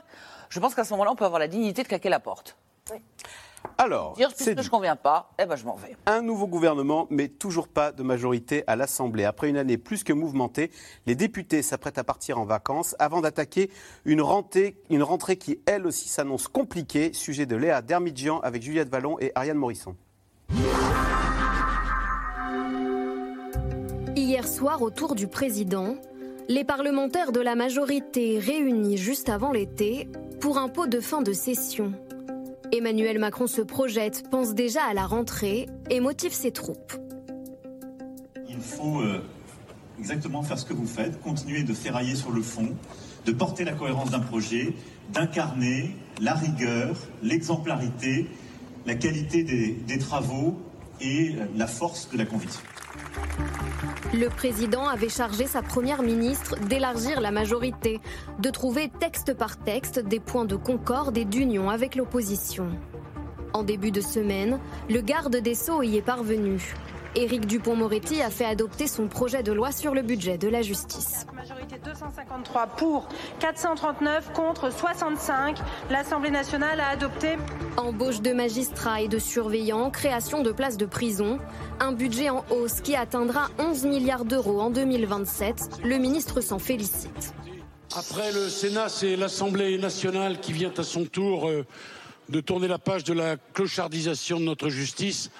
Je 0.49 0.59
pense 0.59 0.75
qu'à 0.75 0.83
ce 0.83 0.91
moment-là, 0.93 1.11
on 1.11 1.15
peut 1.15 1.25
avoir 1.25 1.39
la 1.39 1.47
dignité 1.47 1.83
de 1.83 1.87
claquer 1.87 2.09
la 2.09 2.19
porte. 2.19 2.57
Alors, 3.77 4.13
Dire, 4.13 4.29
puisque 4.33 4.49
dit. 4.55 4.61
je 4.61 4.67
ne 4.67 4.71
conviens 4.71 4.95
pas, 4.95 5.31
eh 5.39 5.45
ben 5.45 5.55
je 5.55 5.65
m'en 5.65 5.75
vais. 5.75 5.95
Un 6.07 6.21
nouveau 6.23 6.47
gouvernement, 6.47 7.05
mais 7.11 7.27
toujours 7.27 7.67
pas 7.67 7.91
de 7.91 8.01
majorité 8.01 8.63
à 8.65 8.75
l'Assemblée. 8.75 9.23
Après 9.23 9.49
une 9.49 9.57
année 9.57 9.77
plus 9.77 10.03
que 10.03 10.13
mouvementée, 10.13 10.71
les 11.05 11.13
députés 11.13 11.61
s'apprêtent 11.61 11.99
à 11.99 12.03
partir 12.03 12.39
en 12.39 12.45
vacances 12.45 12.95
avant 12.97 13.21
d'attaquer 13.21 13.69
une 14.03 14.21
rentrée, 14.21 14.77
une 14.89 15.03
rentrée 15.03 15.37
qui, 15.37 15.59
elle 15.67 15.85
aussi, 15.85 16.09
s'annonce 16.09 16.47
compliquée. 16.47 17.13
Sujet 17.13 17.45
de 17.45 17.55
Léa 17.55 17.81
Dermidjian 17.83 18.39
avec 18.39 18.63
Juliette 18.63 18.89
Vallon 18.89 19.17
et 19.19 19.31
Ariane 19.35 19.57
Morisson. 19.57 19.95
Autour 24.63 25.15
du 25.15 25.27
président, 25.27 25.95
les 26.47 26.63
parlementaires 26.63 27.31
de 27.31 27.39
la 27.39 27.55
majorité 27.55 28.37
réunis 28.37 28.95
juste 28.95 29.27
avant 29.27 29.51
l'été 29.51 30.07
pour 30.39 30.59
un 30.59 30.69
pot 30.69 30.85
de 30.85 30.99
fin 30.99 31.23
de 31.23 31.33
session. 31.33 31.93
Emmanuel 32.71 33.17
Macron 33.17 33.47
se 33.47 33.61
projette, 33.61 34.29
pense 34.29 34.53
déjà 34.53 34.83
à 34.83 34.93
la 34.93 35.07
rentrée 35.07 35.67
et 35.89 35.99
motive 35.99 36.31
ses 36.31 36.51
troupes. 36.51 36.93
Il 38.47 38.59
faut 38.59 39.01
euh, 39.01 39.23
exactement 39.97 40.43
faire 40.43 40.59
ce 40.59 40.65
que 40.65 40.73
vous 40.73 40.87
faites, 40.87 41.19
continuer 41.21 41.63
de 41.63 41.73
ferrailler 41.73 42.15
sur 42.15 42.31
le 42.31 42.43
fond, 42.43 42.69
de 43.25 43.31
porter 43.31 43.63
la 43.63 43.73
cohérence 43.73 44.11
d'un 44.11 44.19
projet, 44.19 44.75
d'incarner 45.11 45.95
la 46.21 46.35
rigueur, 46.35 46.95
l'exemplarité, 47.23 48.27
la 48.85 48.93
qualité 48.93 49.43
des, 49.43 49.97
travaux 49.97 50.59
et 51.01 51.35
la 51.55 51.65
force 51.65 52.09
de 52.11 52.17
la 52.19 52.25
conviction. 52.25 52.61
Le 54.13 54.27
président 54.27 54.87
avait 54.87 55.09
chargé 55.09 55.47
sa 55.47 55.61
première 55.61 56.03
ministre 56.03 56.55
d'élargir 56.67 57.21
la 57.21 57.31
majorité, 57.31 58.01
de 58.39 58.49
trouver 58.49 58.89
texte 58.99 59.33
par 59.33 59.57
texte 59.57 59.99
des 59.99 60.19
points 60.19 60.45
de 60.45 60.55
concorde 60.55 61.17
et 61.17 61.25
d'union 61.25 61.69
avec 61.69 61.95
l'opposition. 61.95 62.67
En 63.53 63.63
début 63.63 63.91
de 63.91 64.01
semaine, 64.01 64.59
le 64.89 65.01
garde 65.01 65.37
des 65.37 65.55
Sceaux 65.55 65.81
y 65.81 65.97
est 65.97 66.01
parvenu. 66.01 66.73
Éric 67.15 67.45
Dupont-Moretti 67.45 68.21
a 68.21 68.29
fait 68.29 68.45
adopter 68.45 68.87
son 68.87 69.07
projet 69.07 69.43
de 69.43 69.51
loi 69.51 69.71
sur 69.71 69.93
le 69.93 70.01
budget 70.01 70.37
de 70.37 70.47
la 70.47 70.61
justice. 70.61 71.25
Majorité 71.35 71.75
253 71.83 72.67
pour, 72.77 73.09
439 73.39 74.31
contre 74.33 74.71
65. 74.71 75.57
L'Assemblée 75.89 76.31
nationale 76.31 76.79
a 76.79 76.87
adopté. 76.87 77.37
Embauche 77.75 78.21
de 78.21 78.31
magistrats 78.31 79.01
et 79.01 79.09
de 79.09 79.19
surveillants, 79.19 79.89
création 79.89 80.41
de 80.41 80.51
places 80.51 80.77
de 80.77 80.85
prison, 80.85 81.39
un 81.81 81.91
budget 81.91 82.29
en 82.29 82.45
hausse 82.49 82.79
qui 82.79 82.95
atteindra 82.95 83.49
11 83.59 83.85
milliards 83.85 84.25
d'euros 84.25 84.61
en 84.61 84.69
2027. 84.69 85.81
Le 85.83 85.97
ministre 85.97 86.39
s'en 86.39 86.59
félicite. 86.59 87.33
Après 87.93 88.31
le 88.31 88.47
Sénat, 88.47 88.87
c'est 88.87 89.17
l'Assemblée 89.17 89.77
nationale 89.77 90.39
qui 90.39 90.53
vient 90.53 90.71
à 90.77 90.83
son 90.83 91.03
tour 91.03 91.49
euh, 91.49 91.65
de 92.31 92.39
tourner 92.39 92.67
la 92.67 92.79
page 92.79 93.03
de 93.03 93.13
la 93.13 93.35
clochardisation 93.53 94.39
de 94.39 94.45
notre 94.45 94.69
justice, 94.69 95.31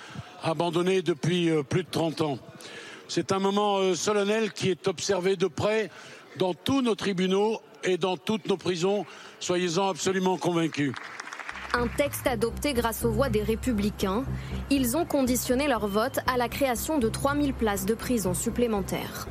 abandonnée 0.43 1.01
depuis 1.01 1.49
euh, 1.49 1.63
plus 1.63 1.83
de 1.83 1.89
30 1.89 2.21
ans. 2.21 2.39
C'est 3.07 3.31
un 3.31 3.39
moment 3.39 3.77
euh, 3.77 3.95
solennel 3.95 4.51
qui 4.51 4.69
est 4.69 4.87
observé 4.87 5.35
de 5.37 5.47
près 5.47 5.89
dans 6.37 6.53
tous 6.53 6.81
nos 6.81 6.95
tribunaux 6.95 7.61
et 7.83 7.97
dans 7.97 8.17
toutes 8.17 8.47
nos 8.47 8.57
prisons. 8.57 9.05
Soyez-en 9.39 9.89
absolument 9.89 10.37
convaincus. 10.37 10.93
Un 11.73 11.87
texte 11.87 12.27
adopté 12.27 12.73
grâce 12.73 13.05
aux 13.05 13.11
voix 13.11 13.29
des 13.29 13.43
républicains. 13.43 14.25
Ils 14.69 14.97
ont 14.97 15.05
conditionné 15.05 15.67
leur 15.67 15.87
vote 15.87 16.19
à 16.27 16.35
la 16.35 16.49
création 16.49 16.99
de 16.99 17.07
3000 17.07 17.53
places 17.53 17.85
de 17.85 17.93
prison 17.93 18.33
supplémentaires. 18.33 19.27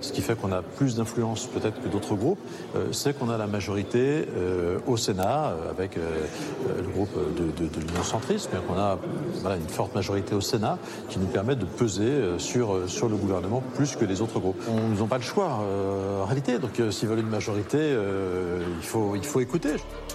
Ce 0.00 0.12
qui 0.12 0.20
fait 0.22 0.36
qu'on 0.36 0.52
a 0.52 0.62
plus 0.62 0.94
d'influence 0.96 1.46
peut-être 1.46 1.82
que 1.82 1.88
d'autres 1.88 2.14
groupes, 2.14 2.38
euh, 2.76 2.92
c'est 2.92 3.18
qu'on 3.18 3.30
a 3.30 3.36
la 3.36 3.46
majorité 3.46 4.26
euh, 4.36 4.78
au 4.86 4.96
Sénat 4.96 5.46
euh, 5.50 5.70
avec 5.70 5.96
le 5.96 6.88
groupe 6.92 7.10
de, 7.36 7.44
de- 7.64 7.68
de 7.68 7.80
l'Union 7.80 8.02
centriste, 8.04 8.50
mais 8.52 8.60
qu'on 8.60 8.78
a 8.80 8.98
voilà, 9.42 9.56
une 9.56 9.68
forte 9.68 9.94
majorité 9.94 10.34
au 10.34 10.40
Sénat 10.40 10.78
qui 11.08 11.18
nous 11.18 11.26
permet 11.26 11.56
de 11.56 11.64
peser 11.64 12.38
sur, 12.38 12.88
sur 12.88 13.08
le 13.08 13.16
gouvernement 13.16 13.62
plus 13.74 13.96
que 13.96 14.04
les 14.04 14.20
autres 14.20 14.38
groupes. 14.38 14.60
On- 14.68 14.92
Ils 14.94 14.98
n'ont 15.00 15.06
pas 15.06 15.18
le 15.18 15.22
choix 15.24 15.60
euh, 15.62 16.22
en 16.22 16.26
réalité, 16.26 16.58
donc 16.58 16.78
euh, 16.80 16.90
s'ils 16.90 17.08
veulent 17.08 17.18
une 17.20 17.28
majorité, 17.28 17.78
euh, 17.80 18.60
il, 18.80 18.86
faut, 18.86 19.14
il 19.16 19.24
faut 19.24 19.40
écouter. 19.40 19.70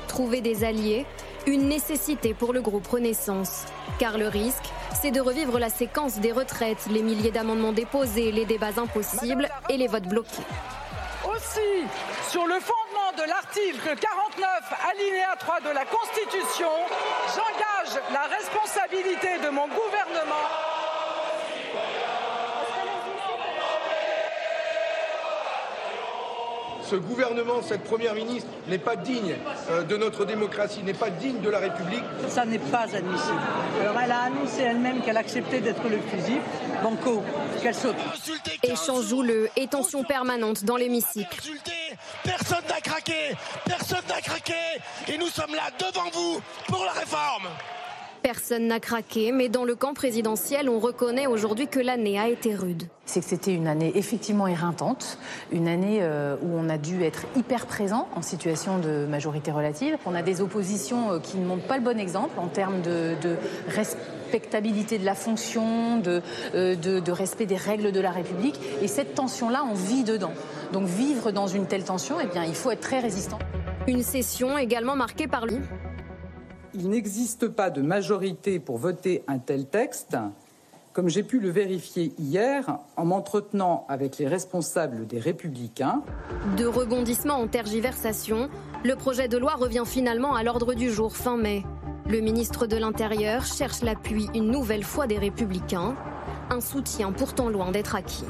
Trouver 0.08 0.42
des 0.42 0.64
alliés, 0.64 1.06
une 1.48 1.68
nécessité 1.68 2.34
pour 2.34 2.54
le 2.54 2.62
groupe 2.62 2.88
Renaissance. 2.88 3.66
Car 4.00 4.18
le 4.18 4.28
risque, 4.28 4.64
c'est 4.94 5.12
de 5.12 5.22
revivre 5.22 5.60
la 5.60 5.70
séquence 5.70 6.20
des 6.20 6.32
retraites, 6.32 6.86
les 6.90 7.02
milliers 7.02 7.32
d'amendements 7.32 7.74
déposés, 7.74 8.32
les 8.32 8.46
débats 8.46 8.78
impossibles 8.78 9.50
et 9.70 9.78
les 9.78 9.88
votes 9.88 10.08
bloqués. 10.08 10.44
Aussi, 11.26 11.88
sur 12.30 12.46
le 12.46 12.56
fondement 12.60 13.12
de 13.18 13.28
l'article 13.28 13.96
49, 14.00 14.50
alinéa 14.92 15.36
3 15.40 15.62
de 15.62 15.70
la 15.70 15.86
Constitution, 15.86 16.70
j'engage 17.28 18.02
la 18.12 18.24
responsabilité 18.36 19.40
de 19.44 19.50
mon 19.50 19.68
gouvernement. 19.68 20.73
Ce 26.90 26.96
gouvernement, 26.96 27.62
cette 27.62 27.84
première 27.84 28.14
ministre 28.14 28.50
n'est 28.68 28.78
pas 28.78 28.96
digne 28.96 29.36
euh, 29.70 29.84
de 29.84 29.96
notre 29.98 30.26
démocratie, 30.26 30.84
n'est 30.84 30.94
pas 30.94 31.10
digne 31.10 31.40
de 31.42 31.50
la 31.50 31.60
République. 31.60 32.04
Ça 32.28 32.46
n'est 32.46 32.60
pas 32.60 32.84
admissible. 32.84 33.40
Alors 33.82 34.00
elle 34.04 34.12
a 34.12 34.22
annoncé 34.24 34.62
elle-même 34.62 35.02
qu'elle 35.02 35.18
acceptait 35.18 35.62
d'être 35.62 35.84
le 35.90 36.00
fusil. 36.00 36.40
Banco, 36.84 37.24
qu'elle 37.62 37.76
saute. 37.76 37.96
Échange 38.64 39.12
houleux 39.14 39.50
et 39.56 39.68
tension 39.68 40.04
permanente 40.04 40.64
dans 40.66 40.76
l'hémicycle. 40.76 41.42
Personne 42.24 42.64
n'a 42.68 42.82
craqué 42.82 43.36
Personne 43.66 44.04
n'a 44.10 44.22
craqué 44.22 44.54
Et 45.08 45.18
nous 45.18 45.28
sommes 45.28 45.56
là 45.56 45.64
devant 45.80 46.10
vous 46.12 46.42
pour 46.68 46.84
la 46.86 46.92
réforme 46.92 47.48
Personne 48.24 48.68
n'a 48.68 48.80
craqué, 48.80 49.34
mais 49.34 49.50
dans 49.50 49.66
le 49.66 49.76
camp 49.76 49.94
présidentiel, 49.94 50.70
on 50.70 50.80
reconnaît 50.80 51.28
aujourd'hui 51.28 51.68
que 51.68 51.82
l'année 51.82 52.18
a 52.18 52.30
été 52.30 52.56
rude. 52.56 52.84
C'est 53.06 53.20
que 53.20 53.26
c'était 53.26 53.54
une 53.54 53.68
année 53.68 53.92
effectivement 53.96 54.48
éreintante, 54.48 55.18
une 55.52 55.68
année 55.68 56.00
euh, 56.02 56.38
où 56.42 56.48
on 56.54 56.70
a 56.70 56.78
dû 56.78 57.04
être 57.04 57.26
hyper 57.36 57.66
présent 57.66 58.08
en 58.16 58.22
situation 58.22 58.78
de 58.80 59.06
majorité 59.06 59.52
relative. 59.52 59.98
On 60.06 60.16
a 60.16 60.22
des 60.22 60.40
oppositions 60.40 61.12
euh, 61.12 61.20
qui 61.20 61.38
ne 61.38 61.46
montrent 61.46 61.68
pas 61.68 61.76
le 61.76 61.84
bon 61.84 62.00
exemple 62.00 62.40
en 62.40 62.48
termes 62.48 62.82
de, 62.82 63.14
de 63.22 63.36
respectabilité 63.68 64.98
de 65.00 65.06
la 65.06 65.16
fonction, 65.16 65.98
de, 65.98 66.22
euh, 66.56 66.76
de- 66.76 67.02
de 67.02 67.12
respect 67.12 67.46
des 67.46 67.58
règles 67.58 67.92
de 67.92 68.00
la 68.00 68.12
République. 68.12 68.58
Et 68.82 68.88
cette 68.88 69.16
tension-là, 69.16 69.66
on 69.70 69.74
vit 69.74 70.06
dedans. 70.06 70.32
Donc 70.72 70.86
vivre 70.88 71.32
dans 71.32 71.48
une 71.48 71.66
telle 71.66 71.84
tension, 71.84 72.16
eh 72.24 72.28
bien, 72.28 72.46
il 72.46 72.56
faut 72.56 72.72
être 72.72 72.80
très 72.80 73.00
résistant. 73.02 73.40
Une 73.86 74.02
session 74.02 74.58
également 74.58 74.96
marquée 74.96 75.28
par 75.28 75.46
lui. 75.46 75.58
Il 76.76 76.90
n'existe 76.90 77.48
pas 77.48 77.70
de 77.70 77.84
majorité 77.84 78.60
pour 78.60 78.78
voter 78.78 79.24
un 79.28 79.38
tel 79.38 79.68
texte, 79.68 80.18
comme 80.92 81.08
j'ai 81.08 81.22
pu 81.22 81.40
le 81.40 81.50
vérifier 81.50 82.14
hier 82.18 82.80
en 82.98 83.06
m'entretenant 83.06 83.86
avec 83.90 84.18
les 84.18 84.28
responsables 84.28 85.06
des 85.06 85.20
Républicains. 85.20 86.02
De 86.58 86.66
rebondissements 86.66 87.40
en 87.40 87.48
tergiversation, 87.48 88.50
le 88.84 88.96
projet 88.96 89.28
de 89.28 89.38
loi 89.38 89.54
revient 89.54 89.84
finalement 89.86 90.34
à 90.34 90.42
l'ordre 90.42 90.74
du 90.74 90.92
jour 90.92 91.16
fin 91.16 91.38
mai. 91.38 91.64
Le 92.08 92.22
ministre 92.22 92.66
de 92.66 92.78
l'Intérieur 92.78 93.46
cherche 93.46 93.82
l'appui 93.82 94.28
une 94.34 94.50
nouvelle 94.50 94.84
fois 94.84 95.06
des 95.06 95.20
Républicains, 95.20 95.96
un 96.50 96.60
soutien 96.60 97.12
pourtant 97.12 97.50
loin 97.50 97.72
d'être 97.72 97.96
acquis. 97.96 98.26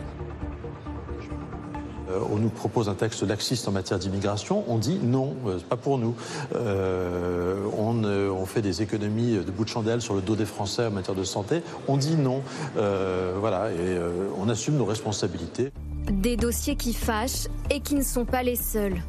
Euh, 2.13 2.19
on 2.31 2.37
nous 2.37 2.49
propose 2.49 2.89
un 2.89 2.93
texte 2.93 3.23
laxiste 3.23 3.67
en 3.67 3.71
matière 3.71 3.99
d'immigration, 3.99 4.63
on 4.67 4.77
dit 4.77 4.99
non, 5.01 5.35
euh, 5.47 5.59
pas 5.67 5.77
pour 5.77 5.97
nous. 5.97 6.15
Euh, 6.55 7.57
on, 7.77 8.45
fait 8.45 8.61
des 8.61 8.81
économies 8.81 9.37
de 9.37 9.51
bout 9.51 9.63
de 9.63 9.69
chandelle 9.69 10.01
sur 10.01 10.13
le 10.13 10.21
dos 10.21 10.35
des 10.35 10.45
Français 10.45 10.85
en 10.85 10.91
matière 10.91 11.15
de 11.15 11.23
santé, 11.23 11.63
on 11.87 11.95
dit 11.97 12.17
non. 12.17 12.41
Voilà, 12.75 13.71
et 13.71 13.97
on 14.37 14.49
assume 14.49 14.75
nos 14.75 14.85
responsabilités. 14.85 15.71
Des 16.11 16.35
dossiers 16.35 16.75
qui 16.75 16.93
fâchent 16.93 17.47
et 17.71 17.79
qui 17.79 17.95
ne 17.95 18.03
sont 18.03 18.25
pas 18.25 18.43
les 18.43 18.57
seuls. 18.57 19.01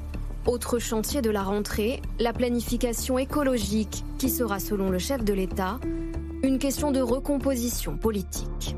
Autre 0.47 0.79
chantier 0.79 1.21
de 1.21 1.31
la 1.31 1.43
rentrée, 1.43 2.01
la 2.21 2.33
planification 2.33 3.19
écologique, 3.19 4.05
qui 4.19 4.31
sera, 4.31 4.61
selon 4.61 4.89
le 4.89 4.99
chef 4.99 5.25
de 5.25 5.33
l'État, 5.33 5.79
une 6.43 6.59
question 6.59 6.93
de 6.93 7.01
recomposition 7.01 7.97
politique. 7.97 8.77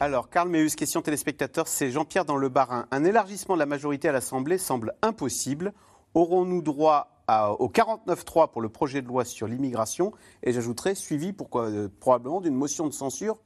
Alors, 0.00 0.30
Karl 0.30 0.48
Meus, 0.48 0.76
question 0.76 1.02
téléspectateur, 1.02 1.66
c'est 1.66 1.90
Jean-Pierre 1.90 2.24
dans 2.24 2.36
le 2.36 2.48
Barin. 2.48 2.86
Un 2.92 3.04
élargissement 3.04 3.54
de 3.54 3.58
la 3.58 3.66
majorité 3.66 4.08
à 4.08 4.12
l'Assemblée 4.12 4.58
semble 4.58 4.94
impossible. 5.02 5.72
Aurons-nous 6.14 6.62
droit 6.62 7.10
à- 7.26 7.52
au 7.52 7.68
49-3 7.68 8.48
pour 8.52 8.62
le 8.62 8.68
projet 8.68 9.02
de 9.02 9.08
loi 9.08 9.24
sur 9.24 9.48
l'immigration? 9.48 10.12
Et 10.44 10.52
j'ajouterais, 10.52 10.94
suivi 10.94 11.32
pourquoi, 11.32 11.66
euh, 11.68 11.88
probablement 12.00 12.40
d'une 12.40 12.54
motion 12.54 12.86
de 12.86 12.92
censure 12.92 13.38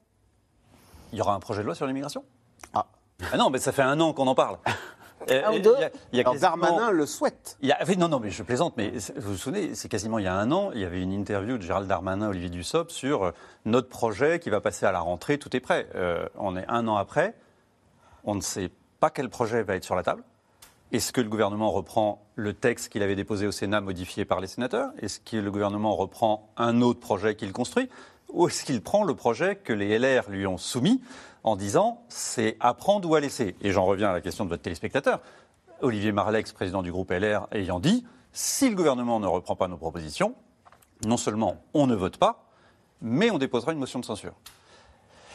Il 1.12 1.18
y 1.18 1.22
aura 1.22 1.34
un 1.34 1.40
projet 1.40 1.62
de 1.62 1.66
loi 1.66 1.74
sur 1.74 1.86
l'immigration? 1.86 2.22
Ah. 2.74 2.86
non, 3.38 3.48
mais 3.50 3.58
ça 3.58 3.72
fait 3.72 3.82
un 3.82 3.98
an 4.00 4.12
qu'on 4.12 4.26
en 4.26 4.34
parle. 4.34 4.58
Euh, 5.30 5.42
Un 5.46 5.50
ou 5.50 5.52
il 5.54 5.58
y 5.58 5.62
deux 5.62 5.74
a- 5.74 5.90
il 6.12 6.16
y 6.18 6.20
a 6.20 6.22
Alors, 6.22 6.32
quasiment- 6.34 6.56
Darmanin 6.60 6.90
le 6.90 7.06
souhaite. 7.06 7.56
Il 7.62 7.68
y 7.68 7.72
a- 7.72 7.78
oui, 7.86 7.96
non, 7.96 8.08
non, 8.08 8.18
mais 8.20 8.30
je 8.30 8.42
plaisante, 8.42 8.74
mais 8.76 8.90
vous 9.16 9.32
vous 9.32 9.36
souvenez, 9.36 9.74
c'est 9.74 9.88
quasiment 9.88 10.18
il 10.18 10.24
y 10.24 10.28
a 10.28 10.34
un 10.34 10.50
an, 10.52 10.70
il 10.72 10.80
y 10.80 10.84
avait 10.84 11.00
une 11.00 11.12
interview 11.12 11.56
de 11.58 11.62
Gérald 11.62 11.86
Darmanin, 11.88 12.28
Olivier 12.28 12.48
Dussopt, 12.48 12.90
sur 12.90 13.24
euh, 13.24 13.30
notre 13.64 13.88
projet 13.88 14.38
qui 14.38 14.50
va 14.50 14.60
passer 14.60 14.86
à 14.86 14.92
la 14.92 15.00
rentrée, 15.00 15.38
tout 15.38 15.54
est 15.56 15.60
prêt. 15.60 15.86
Euh, 15.94 16.26
on 16.36 16.56
est 16.56 16.64
un 16.68 16.88
an 16.88 16.96
après, 16.96 17.34
on 18.24 18.34
ne 18.34 18.40
sait 18.40 18.70
pas 19.00 19.10
quel 19.10 19.28
projet 19.28 19.62
va 19.62 19.74
être 19.76 19.84
sur 19.84 19.94
la 19.96 20.02
table. 20.02 20.22
Est-ce 20.92 21.12
que 21.12 21.22
le 21.22 21.28
gouvernement 21.30 21.70
reprend 21.70 22.22
le 22.34 22.52
texte 22.52 22.90
qu'il 22.90 23.02
avait 23.02 23.16
déposé 23.16 23.46
au 23.46 23.50
Sénat 23.52 23.80
modifié 23.80 24.24
par 24.26 24.40
les 24.40 24.46
sénateurs? 24.46 24.90
Est-ce 25.00 25.20
que 25.20 25.38
le 25.38 25.50
gouvernement 25.50 25.96
reprend 25.96 26.50
un 26.58 26.82
autre 26.82 27.00
projet 27.00 27.34
qu'il 27.34 27.52
construit? 27.52 27.88
Ou 28.28 28.48
est-ce 28.48 28.64
qu'il 28.64 28.82
prend 28.82 29.02
le 29.04 29.14
projet 29.14 29.56
que 29.56 29.72
les 29.72 29.98
LR 29.98 30.28
lui 30.30 30.46
ont 30.46 30.58
soumis? 30.58 31.02
En 31.44 31.56
disant 31.56 32.04
c'est 32.08 32.56
à 32.60 32.74
prendre 32.74 33.08
ou 33.08 33.14
à 33.14 33.20
laisser 33.20 33.56
Et 33.62 33.72
j'en 33.72 33.84
reviens 33.84 34.10
à 34.10 34.12
la 34.12 34.20
question 34.20 34.44
de 34.44 34.50
votre 34.50 34.62
téléspectateur. 34.62 35.20
Olivier 35.80 36.12
Marlex, 36.12 36.52
président 36.52 36.82
du 36.82 36.92
groupe 36.92 37.10
LR, 37.10 37.48
ayant 37.52 37.80
dit 37.80 38.06
si 38.32 38.70
le 38.70 38.76
gouvernement 38.76 39.20
ne 39.20 39.26
reprend 39.26 39.56
pas 39.56 39.68
nos 39.68 39.76
propositions, 39.76 40.34
non 41.04 41.16
seulement 41.16 41.56
on 41.74 41.86
ne 41.86 41.94
vote 41.94 42.16
pas, 42.16 42.44
mais 43.00 43.30
on 43.30 43.38
déposera 43.38 43.72
une 43.72 43.78
motion 43.78 43.98
de 43.98 44.04
censure. 44.04 44.32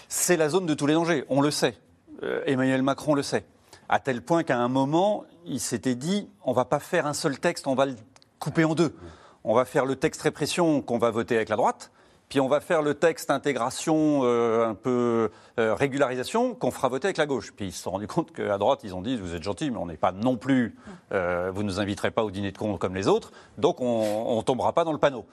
C'est 0.08 0.38
la 0.38 0.50
zone 0.50 0.66
de 0.66 0.74
tous 0.74 0.88
les 0.88 0.94
dangers, 0.94 1.26
on 1.30 1.42
le 1.42 1.52
sait. 1.52 1.78
Euh, 2.24 2.42
Emmanuel 2.46 2.82
Macron 2.82 3.14
le 3.14 3.22
sait. 3.22 3.46
À 3.90 4.00
tel 4.00 4.22
point 4.22 4.44
qu'à 4.44 4.58
un 4.58 4.68
moment, 4.68 5.26
il 5.46 5.60
s'était 5.60 5.96
dit 5.96 6.30
on 6.44 6.54
va 6.54 6.66
pas 6.66 6.80
faire 6.80 7.06
un 7.06 7.14
seul 7.14 7.40
texte, 7.40 7.68
on 7.68 7.76
va 7.76 7.86
le 7.86 7.96
couper 8.40 8.64
en 8.64 8.74
deux. 8.74 8.96
On 9.44 9.54
va 9.54 9.66
faire 9.66 9.86
le 9.86 9.96
texte 9.96 10.22
répression 10.22 10.82
qu'on 10.82 10.98
va 10.98 11.12
voter 11.12 11.36
avec 11.36 11.50
la 11.50 11.56
droite, 11.56 11.92
puis 12.30 12.42
on 12.42 12.50
va 12.50 12.60
faire 12.60 12.82
le 12.82 12.94
texte 12.94 13.32
intégration, 13.32 14.22
euh, 14.24 14.68
un 14.68 14.76
peu 14.76 15.32
euh, 15.60 15.74
régularisation, 15.74 16.56
qu'on 16.56 16.72
fera 16.72 16.90
voter 16.90 17.08
avec 17.08 17.18
la 17.18 17.26
gauche. 17.26 17.54
Puis 17.56 17.68
ils 17.68 17.72
se 17.72 17.84
sont 17.84 17.92
rendus 17.92 18.08
compte 18.08 18.34
qu'à 18.34 18.58
droite, 18.58 18.82
ils 18.84 18.94
ont 18.94 19.02
dit 19.02 19.16
vous 19.18 19.34
êtes 19.34 19.44
gentils, 19.44 19.72
mais 19.72 19.78
on 19.78 19.86
n'est 19.86 19.98
pas 19.98 20.12
non 20.12 20.36
plus, 20.36 20.76
euh, 21.14 21.52
vous 21.54 21.64
ne 21.64 21.68
nous 21.68 21.80
inviterez 21.80 22.12
pas 22.12 22.24
au 22.24 22.32
dîner 22.32 22.52
de 22.52 22.58
con 22.58 22.78
comme 22.78 22.96
les 22.96 23.08
autres, 23.08 23.32
donc 23.58 23.80
on 23.80 24.36
ne 24.36 24.42
tombera 24.42 24.74
pas 24.74 24.84
dans 24.84 24.92
le 24.92 24.98
panneau. 24.98 25.26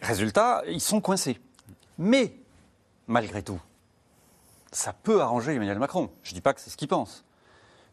Résultat, 0.00 0.62
ils 0.68 0.80
sont 0.80 1.00
coincés. 1.00 1.40
Mais, 1.98 2.34
malgré 3.08 3.42
tout, 3.42 3.60
ça 4.70 4.92
peut 4.92 5.20
arranger 5.20 5.54
Emmanuel 5.54 5.78
Macron. 5.78 6.10
Je 6.22 6.30
ne 6.30 6.34
dis 6.34 6.40
pas 6.40 6.54
que 6.54 6.60
c'est 6.60 6.70
ce 6.70 6.76
qu'il 6.76 6.88
pense. 6.88 7.24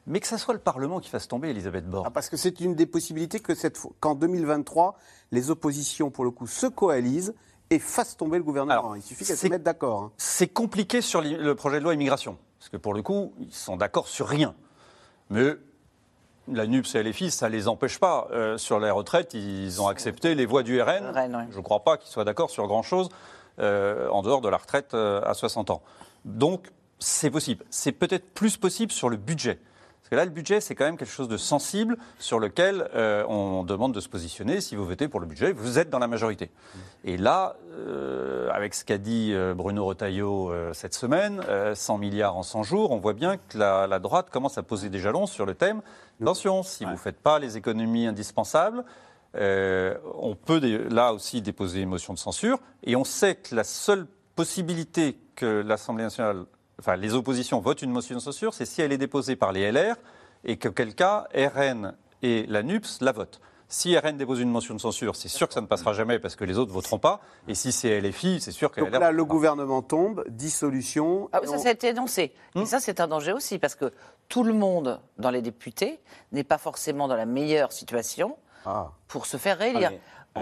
Mais 0.08 0.20
que 0.20 0.28
ce 0.28 0.38
soit 0.38 0.54
le 0.54 0.60
Parlement 0.60 1.00
qui 1.00 1.10
fasse 1.10 1.28
tomber 1.28 1.50
Elisabeth 1.50 1.90
Borne. 1.90 2.06
Ah, 2.06 2.12
parce 2.12 2.30
que 2.30 2.38
c'est 2.38 2.60
une 2.60 2.76
des 2.76 2.86
possibilités 2.86 3.40
que 3.40 3.54
qu'en 4.00 4.14
2023, 4.14 4.96
les 5.32 5.50
oppositions, 5.50 6.12
pour 6.12 6.24
le 6.24 6.30
coup, 6.30 6.46
se 6.46 6.68
coalisent 6.68 7.34
et 7.70 7.80
fassent 7.80 8.16
tomber 8.18 8.38
le 8.38 8.44
gouvernement. 8.44 8.96
Il 8.96 9.02
suffit 9.02 9.26
qu'elles 9.26 9.36
se 9.36 9.42
c'est- 9.42 9.50
mettent 9.50 9.64
d'accord. 9.64 10.02
hein. 10.04 10.12
C'est 10.18 10.48
compliqué 10.48 11.02
sur 11.02 11.22
le 11.22 11.56
projet 11.56 11.80
de 11.80 11.84
loi 11.84 11.94
immigration. 11.94 12.38
Parce 12.60 12.70
que 12.70 12.78
pour 12.78 12.94
le 12.94 13.02
coup, 13.02 13.34
ils 13.40 13.54
sont 13.54 13.78
d'accord 13.78 14.08
sur 14.08 14.28
rien. 14.28 14.54
Mais 15.30 15.54
la 16.48 16.68
NUPS 16.68 16.96
et 16.96 17.00
LFI, 17.04 17.32
ça 17.32 17.48
ne 17.50 17.54
les 17.56 17.68
empêche 17.68 18.00
pas. 18.00 18.28
Euh, 18.32 18.58
sur 18.58 18.80
les 18.80 18.92
retraites, 18.92 19.34
ils 19.34 19.82
ont 19.82 19.88
accepté 19.88 20.36
les 20.36 20.46
voix 20.46 20.64
du 20.64 20.80
RN. 20.82 21.12
Je 21.52 21.58
ne 21.58 21.64
crois 21.64 21.84
pas 21.84 21.98
qu'ils 21.98 22.12
soient 22.12 22.24
d'accord 22.26 22.50
sur 22.50 22.68
grand-chose 22.68 23.10
euh, 23.60 24.08
en 24.10 24.22
dehors 24.22 24.42
de 24.42 24.50
la 24.50 24.58
retraite 24.58 24.94
euh, 24.94 25.22
à 25.26 25.34
60 25.34 25.70
ans. 25.72 25.82
Donc, 26.26 26.68
c'est 27.00 27.30
possible. 27.32 27.66
C'est 27.70 27.92
peut-être 27.92 28.34
plus 28.34 28.58
possible 28.58 28.92
sur 28.92 29.10
le 29.10 29.18
budget. 29.18 29.60
Parce 30.06 30.12
que 30.12 30.16
là, 30.18 30.26
le 30.26 30.32
budget, 30.32 30.62
c'est 30.62 30.76
quand 30.76 30.86
même 30.86 30.98
quelque 30.98 31.12
chose 31.12 31.28
de 31.28 31.36
sensible 31.36 31.98
sur 32.20 32.40
lequel 32.40 32.88
euh, 32.94 33.26
on 33.28 33.64
demande 33.64 33.92
de 33.92 34.00
se 34.00 34.08
positionner. 34.08 34.62
Si 34.62 34.76
vous 34.76 34.86
votez 34.86 35.08
pour 35.08 35.20
le 35.20 35.26
budget, 35.26 35.52
vous 35.52 35.80
êtes 35.80 35.90
dans 35.90 35.98
la 35.98 36.06
majorité. 36.06 36.52
Et 37.06 37.18
là, 37.18 37.56
euh, 37.72 38.48
avec 38.52 38.76
ce 38.76 38.86
qu'a 38.86 39.00
dit 39.00 39.32
euh, 39.34 39.56
Bruno 39.56 39.84
Retailleau 39.84 40.52
euh, 40.52 40.74
cette 40.74 40.94
semaine, 40.94 41.42
euh, 41.50 41.74
100 41.74 41.98
milliards 41.98 42.38
en 42.38 42.44
100 42.44 42.62
jours, 42.62 42.92
on 42.92 42.98
voit 42.98 43.14
bien 43.14 43.38
que 43.38 43.58
la, 43.58 43.88
la 43.88 43.98
droite 43.98 44.30
commence 44.30 44.60
à 44.60 44.62
poser 44.62 44.90
des 44.90 45.00
jalons 45.00 45.26
sur 45.26 45.48
le 45.48 45.56
thème. 45.56 45.82
Attention, 46.22 46.62
si 46.62 46.86
vous 46.86 46.92
ne 46.92 46.98
faites 46.98 47.20
pas 47.20 47.40
les 47.40 47.58
économies 47.58 48.06
indispensables, 48.06 48.84
on 49.34 50.36
peut 50.36 50.88
là 50.88 51.14
aussi 51.14 51.42
déposer 51.42 51.82
une 51.82 51.90
motion 51.90 52.14
de 52.14 52.20
censure. 52.20 52.60
Et 52.84 52.96
on 52.96 53.06
sait 53.06 53.38
que 53.38 53.56
la 53.56 53.64
seule 53.64 54.06
possibilité 54.36 55.18
que 55.36 55.64
l'Assemblée 55.66 56.04
nationale, 56.04 56.46
enfin 56.80 56.96
les 56.96 57.14
oppositions 57.14 57.60
votent 57.60 57.82
une 57.82 57.92
motion 57.92 58.16
de 58.16 58.20
censure, 58.22 58.54
c'est 58.54 58.66
si 58.66 58.82
elle 58.82 58.92
est 58.92 58.98
déposée 58.98 59.36
par 59.36 59.52
les 59.52 59.72
LR 59.72 59.96
et 60.44 60.58
qu'auquel 60.58 60.96
cas 60.96 61.28
RN 61.34 61.96
et 62.22 62.46
la 62.48 62.64
NUPS 62.64 63.00
la 63.02 63.12
votent. 63.12 63.40
Si 63.68 63.98
RN 63.98 64.16
dépose 64.16 64.40
une 64.40 64.52
motion 64.52 64.76
de 64.76 64.80
censure, 64.80 65.16
c'est 65.16 65.28
sûr 65.28 65.48
que 65.48 65.54
ça 65.54 65.62
ne 65.62 65.66
passera 65.66 65.94
jamais 65.94 66.20
parce 66.20 66.36
que 66.36 66.46
les 66.46 66.58
autres 66.60 66.72
voteront 66.72 67.00
pas. 67.00 67.20
Et 67.48 67.56
si 67.56 67.72
c'est 67.72 68.00
LFI, 68.00 68.40
c'est 68.40 68.52
sûr 68.52 68.72
que 68.72 68.80
Donc 68.80 68.92
là, 68.92 69.12
le 69.12 69.26
gouvernement 69.26 69.82
tombe, 69.82 70.24
dissolution. 70.30 71.30
Ah 71.34 71.40
oui, 71.42 71.48
ça, 71.48 71.58
ça 71.58 71.70
a 71.70 71.72
été 71.72 71.88
énoncé. 71.88 72.32
Et 72.56 72.66
ça, 72.66 72.80
c'est 72.80 73.00
un 73.00 73.08
danger 73.08 73.34
aussi, 73.34 73.58
parce 73.58 73.74
que 73.74 73.92
tout 74.30 74.44
le 74.44 74.54
monde, 74.54 75.02
dans 75.18 75.32
les 75.32 75.42
députés, 75.42 76.00
n'est 76.32 76.44
pas 76.44 76.60
forcément 76.60 77.08
dans 77.08 77.16
la 77.16 77.26
meilleure 77.26 77.72
situation 77.72 78.38
pour 79.08 79.26
se 79.26 79.38
faire 79.38 79.58
réélire. 79.58 79.90
Ah 79.92 79.96
oui. 79.96 80.00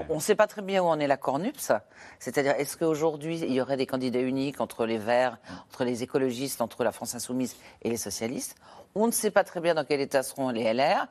On 0.09 0.15
ne 0.15 0.19
sait 0.19 0.35
pas 0.35 0.47
très 0.47 0.63
bien 0.63 0.81
où 0.81 0.87
en 0.87 0.99
est 0.99 1.07
la 1.07 1.17
Cornups. 1.17 1.71
C'est-à-dire, 2.19 2.55
est-ce 2.57 2.77
qu'aujourd'hui, 2.77 3.39
il 3.39 3.53
y 3.53 3.61
aurait 3.61 3.77
des 3.77 3.85
candidats 3.85 4.21
uniques 4.21 4.59
entre 4.59 4.85
les 4.85 4.97
Verts, 4.97 5.37
entre 5.69 5.83
les 5.83 6.01
écologistes, 6.01 6.61
entre 6.61 6.83
la 6.83 6.91
France 6.91 7.13
Insoumise 7.13 7.55
et 7.83 7.89
les 7.89 7.97
socialistes? 7.97 8.55
On 8.95 9.05
ne 9.05 9.11
sait 9.11 9.31
pas 9.31 9.43
très 9.43 9.59
bien 9.61 9.75
dans 9.75 9.85
quel 9.85 10.01
état 10.01 10.23
seront 10.23 10.49
les 10.49 10.73
LR. 10.73 11.07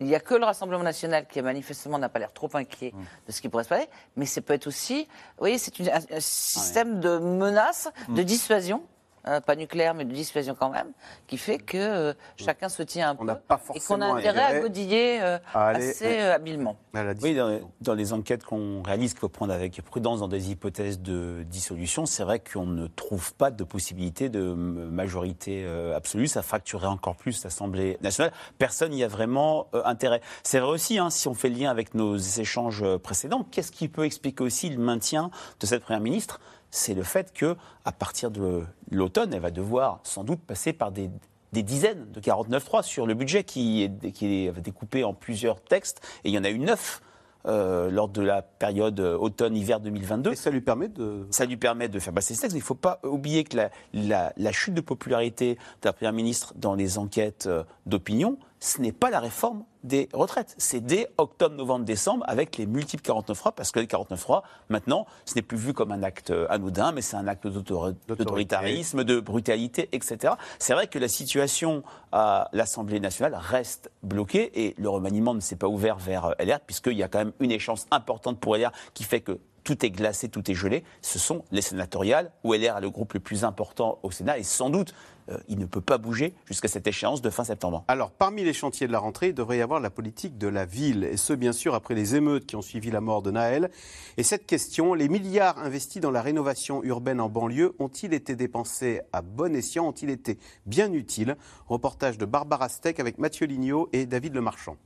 Il 0.00 0.06
n'y 0.06 0.14
a 0.14 0.20
que 0.20 0.34
le 0.34 0.44
Rassemblement 0.44 0.82
national 0.82 1.26
qui, 1.26 1.40
manifestement, 1.40 1.98
n'a 1.98 2.10
pas 2.10 2.18
l'air 2.18 2.32
trop 2.32 2.50
inquiet 2.52 2.92
de 3.26 3.32
ce 3.32 3.40
qui 3.40 3.48
pourrait 3.48 3.64
se 3.64 3.70
passer. 3.70 3.88
Mais 4.16 4.26
ça 4.26 4.42
peut 4.42 4.52
être 4.52 4.66
aussi, 4.66 5.04
vous 5.04 5.38
voyez, 5.38 5.56
c'est 5.56 5.72
un, 5.88 6.16
un 6.16 6.20
système 6.20 7.00
de 7.00 7.16
menace, 7.16 7.88
de 8.10 8.22
dissuasion. 8.22 8.82
Euh, 9.28 9.40
pas 9.40 9.56
nucléaire, 9.56 9.94
mais 9.94 10.04
de 10.04 10.12
dissuasion 10.12 10.56
quand 10.58 10.70
même, 10.70 10.88
qui 11.26 11.38
fait 11.38 11.58
que 11.58 11.76
euh, 11.76 12.12
chacun 12.36 12.68
se 12.68 12.82
tient 12.82 13.10
un 13.10 13.14
peu 13.16 13.24
et 13.24 13.26
qu'on 13.26 13.54
a 13.54 13.58
forcément 13.58 14.14
intérêt 14.14 14.42
à 14.42 14.60
godiller 14.60 15.18
euh, 15.20 15.38
à 15.54 15.68
aller- 15.68 15.90
assez 15.90 16.20
euh, 16.20 16.34
habilement. 16.34 16.76
Oui, 17.22 17.34
dans, 17.34 17.60
dans 17.80 17.94
les 17.94 18.12
enquêtes 18.12 18.44
qu'on 18.44 18.82
réalise, 18.82 19.12
qu'il 19.12 19.20
faut 19.20 19.28
prendre 19.28 19.52
avec 19.52 19.80
prudence 19.82 20.20
dans 20.20 20.28
des 20.28 20.50
hypothèses 20.50 21.00
de 21.00 21.44
dissolution, 21.48 22.06
c'est 22.06 22.24
vrai 22.24 22.40
qu'on 22.40 22.66
ne 22.66 22.86
trouve 22.86 23.34
pas 23.34 23.50
de 23.50 23.64
possibilité 23.64 24.28
de 24.28 24.40
majorité 24.52 25.64
euh, 25.64 25.96
absolue. 25.96 26.26
Ça 26.26 26.42
fracturerait 26.42 26.86
encore 26.86 27.16
plus 27.16 27.44
l'Assemblée 27.44 27.98
nationale. 28.00 28.32
Personne 28.58 28.92
n'y 28.92 29.04
a 29.04 29.08
vraiment 29.08 29.68
euh, 29.74 29.82
intérêt. 29.84 30.20
C'est 30.42 30.58
vrai 30.60 30.70
aussi, 30.70 30.98
hein, 30.98 31.10
si 31.10 31.28
on 31.28 31.34
fait 31.34 31.48
le 31.48 31.56
lien 31.56 31.70
avec 31.70 31.94
nos 31.94 32.16
échanges 32.16 32.84
précédents, 32.98 33.44
qu'est-ce 33.50 33.72
qui 33.72 33.88
peut 33.88 34.04
expliquer 34.04 34.42
aussi 34.44 34.68
le 34.70 34.78
maintien 34.78 35.30
de 35.60 35.66
cette 35.66 35.82
Première 35.82 36.00
ministre? 36.00 36.40
C'est 36.70 36.94
le 36.94 37.02
fait 37.02 37.32
que, 37.32 37.56
à 37.84 37.92
partir 37.92 38.30
de 38.30 38.64
l'automne, 38.90 39.32
elle 39.32 39.40
va 39.40 39.50
devoir 39.50 40.00
sans 40.02 40.24
doute 40.24 40.40
passer 40.40 40.72
par 40.72 40.92
des 40.92 41.10
des 41.52 41.62
dizaines 41.62 42.10
de 42.12 42.20
49.3 42.20 42.82
sur 42.82 43.06
le 43.06 43.14
budget 43.14 43.44
qui 43.44 43.84
est, 43.84 44.10
qui 44.10 44.26
est 44.46 44.52
découpé 44.60 45.04
en 45.04 45.14
plusieurs 45.14 45.60
textes, 45.62 46.02
et 46.24 46.28
il 46.28 46.34
y 46.34 46.38
en 46.38 46.44
a 46.44 46.50
eu 46.50 46.58
neuf 46.58 47.00
euh, 47.46 47.88
lors 47.90 48.08
de 48.08 48.20
la 48.20 48.42
période 48.42 48.98
euh, 49.00 49.16
automne-hiver 49.16 49.78
2022. 49.80 50.32
Et 50.32 50.36
ça 50.36 50.50
lui 50.50 50.60
permet 50.60 50.88
de... 50.88 51.26
Ça 51.30 51.46
lui 51.46 51.56
permet 51.56 51.88
de 51.88 51.98
faire 52.00 52.12
passer 52.12 52.34
ce 52.34 52.40
texte. 52.42 52.56
Il 52.56 52.58
ne 52.58 52.64
faut 52.64 52.74
pas 52.74 52.98
oublier 53.04 53.44
que 53.44 53.56
la, 53.56 53.70
la- 53.94 54.32
la 54.36 54.52
chute 54.52 54.74
de 54.74 54.80
popularité 54.80 55.54
de 55.54 55.86
la 55.86 55.92
Première 55.94 56.12
ministre 56.12 56.52
dans 56.56 56.74
les 56.74 56.98
enquêtes 56.98 57.46
euh, 57.46 57.62
d'opinion, 57.86 58.36
ce 58.58 58.80
n'est 58.80 58.92
pas 58.92 59.10
la 59.10 59.20
réforme 59.20 59.64
des 59.84 60.08
retraites. 60.12 60.54
C'est 60.58 60.80
dès 60.80 61.08
octobre, 61.18 61.54
novembre, 61.54 61.84
décembre, 61.84 62.24
avec 62.26 62.56
les 62.56 62.66
multiples 62.66 63.02
49 63.02 63.38
3 63.38 63.52
parce 63.52 63.70
que 63.70 63.78
les 63.80 63.86
49 63.86 64.20
3 64.20 64.42
maintenant, 64.68 65.06
ce 65.24 65.34
n'est 65.34 65.42
plus 65.42 65.56
vu 65.58 65.72
comme 65.74 65.92
un 65.92 66.02
acte 66.02 66.30
euh, 66.30 66.46
anodin, 66.48 66.92
mais 66.92 67.02
c'est 67.02 67.16
un 67.16 67.28
acte 67.28 67.46
d'autori- 67.46 67.94
d'autoritarisme, 68.08 69.04
de 69.04 69.20
brutalité, 69.20 69.88
etc. 69.92 70.34
C'est 70.58 70.72
vrai 70.74 70.86
que 70.86 70.98
la 70.98 71.08
situation 71.08 71.82
à 72.12 72.48
l'Assemblée 72.52 72.98
nationale 73.00 73.34
reste 73.38 73.90
bloquée 74.02 74.50
et 74.66 74.74
le 74.78 74.88
remaniement 74.88 75.34
ne 75.34 75.40
s'est 75.40 75.56
pas 75.56 75.68
ouvert 75.68 75.96
vers 75.98 76.26
euh, 76.26 76.32
LR, 76.40 76.60
puisqu'il 76.60 76.96
y 76.96 77.02
a 77.02 77.08
quand 77.08 77.18
même 77.18 77.32
une 77.40 77.52
échéance 77.52 77.86
importante 77.90 78.40
pour 78.40 78.56
LR 78.56 78.72
qui 78.94 79.04
fait 79.04 79.20
que 79.20 79.38
tout 79.66 79.84
est 79.84 79.90
glacé, 79.90 80.28
tout 80.28 80.48
est 80.48 80.54
gelé. 80.54 80.84
Ce 81.02 81.18
sont 81.18 81.44
les 81.50 81.60
sénatoriales, 81.60 82.30
où 82.44 82.54
LR 82.54 82.78
est 82.78 82.80
le 82.80 82.88
groupe 82.88 83.14
le 83.14 83.20
plus 83.20 83.42
important 83.42 83.98
au 84.04 84.12
Sénat, 84.12 84.38
et 84.38 84.44
sans 84.44 84.70
doute, 84.70 84.94
euh, 85.28 85.38
il 85.48 85.58
ne 85.58 85.66
peut 85.66 85.80
pas 85.80 85.98
bouger 85.98 86.34
jusqu'à 86.44 86.68
cette 86.68 86.86
échéance 86.86 87.20
de 87.20 87.30
fin 87.30 87.42
septembre. 87.42 87.84
Alors, 87.88 88.12
parmi 88.12 88.44
les 88.44 88.52
chantiers 88.52 88.86
de 88.86 88.92
la 88.92 89.00
rentrée, 89.00 89.28
il 89.28 89.34
devrait 89.34 89.58
y 89.58 89.62
avoir 89.62 89.80
la 89.80 89.90
politique 89.90 90.38
de 90.38 90.46
la 90.46 90.66
ville, 90.66 91.02
et 91.02 91.16
ce, 91.16 91.32
bien 91.32 91.50
sûr, 91.50 91.74
après 91.74 91.96
les 91.96 92.14
émeutes 92.14 92.46
qui 92.46 92.54
ont 92.54 92.62
suivi 92.62 92.92
la 92.92 93.00
mort 93.00 93.22
de 93.22 93.32
Naël. 93.32 93.72
Et 94.16 94.22
cette 94.22 94.46
question, 94.46 94.94
les 94.94 95.08
milliards 95.08 95.58
investis 95.58 96.00
dans 96.00 96.12
la 96.12 96.22
rénovation 96.22 96.84
urbaine 96.84 97.20
en 97.20 97.28
banlieue 97.28 97.74
ont-ils 97.80 98.14
été 98.14 98.36
dépensés 98.36 99.00
à 99.12 99.20
bon 99.20 99.52
escient 99.56 99.88
Ont-ils 99.88 100.10
été 100.10 100.38
bien 100.64 100.92
utiles? 100.92 101.36
Reportage 101.66 102.18
de 102.18 102.24
Barbara 102.24 102.68
Steck 102.68 103.00
avec 103.00 103.18
Mathieu 103.18 103.48
Lignot 103.48 103.88
et 103.92 104.06
David 104.06 104.32
Lemarchand. 104.36 104.76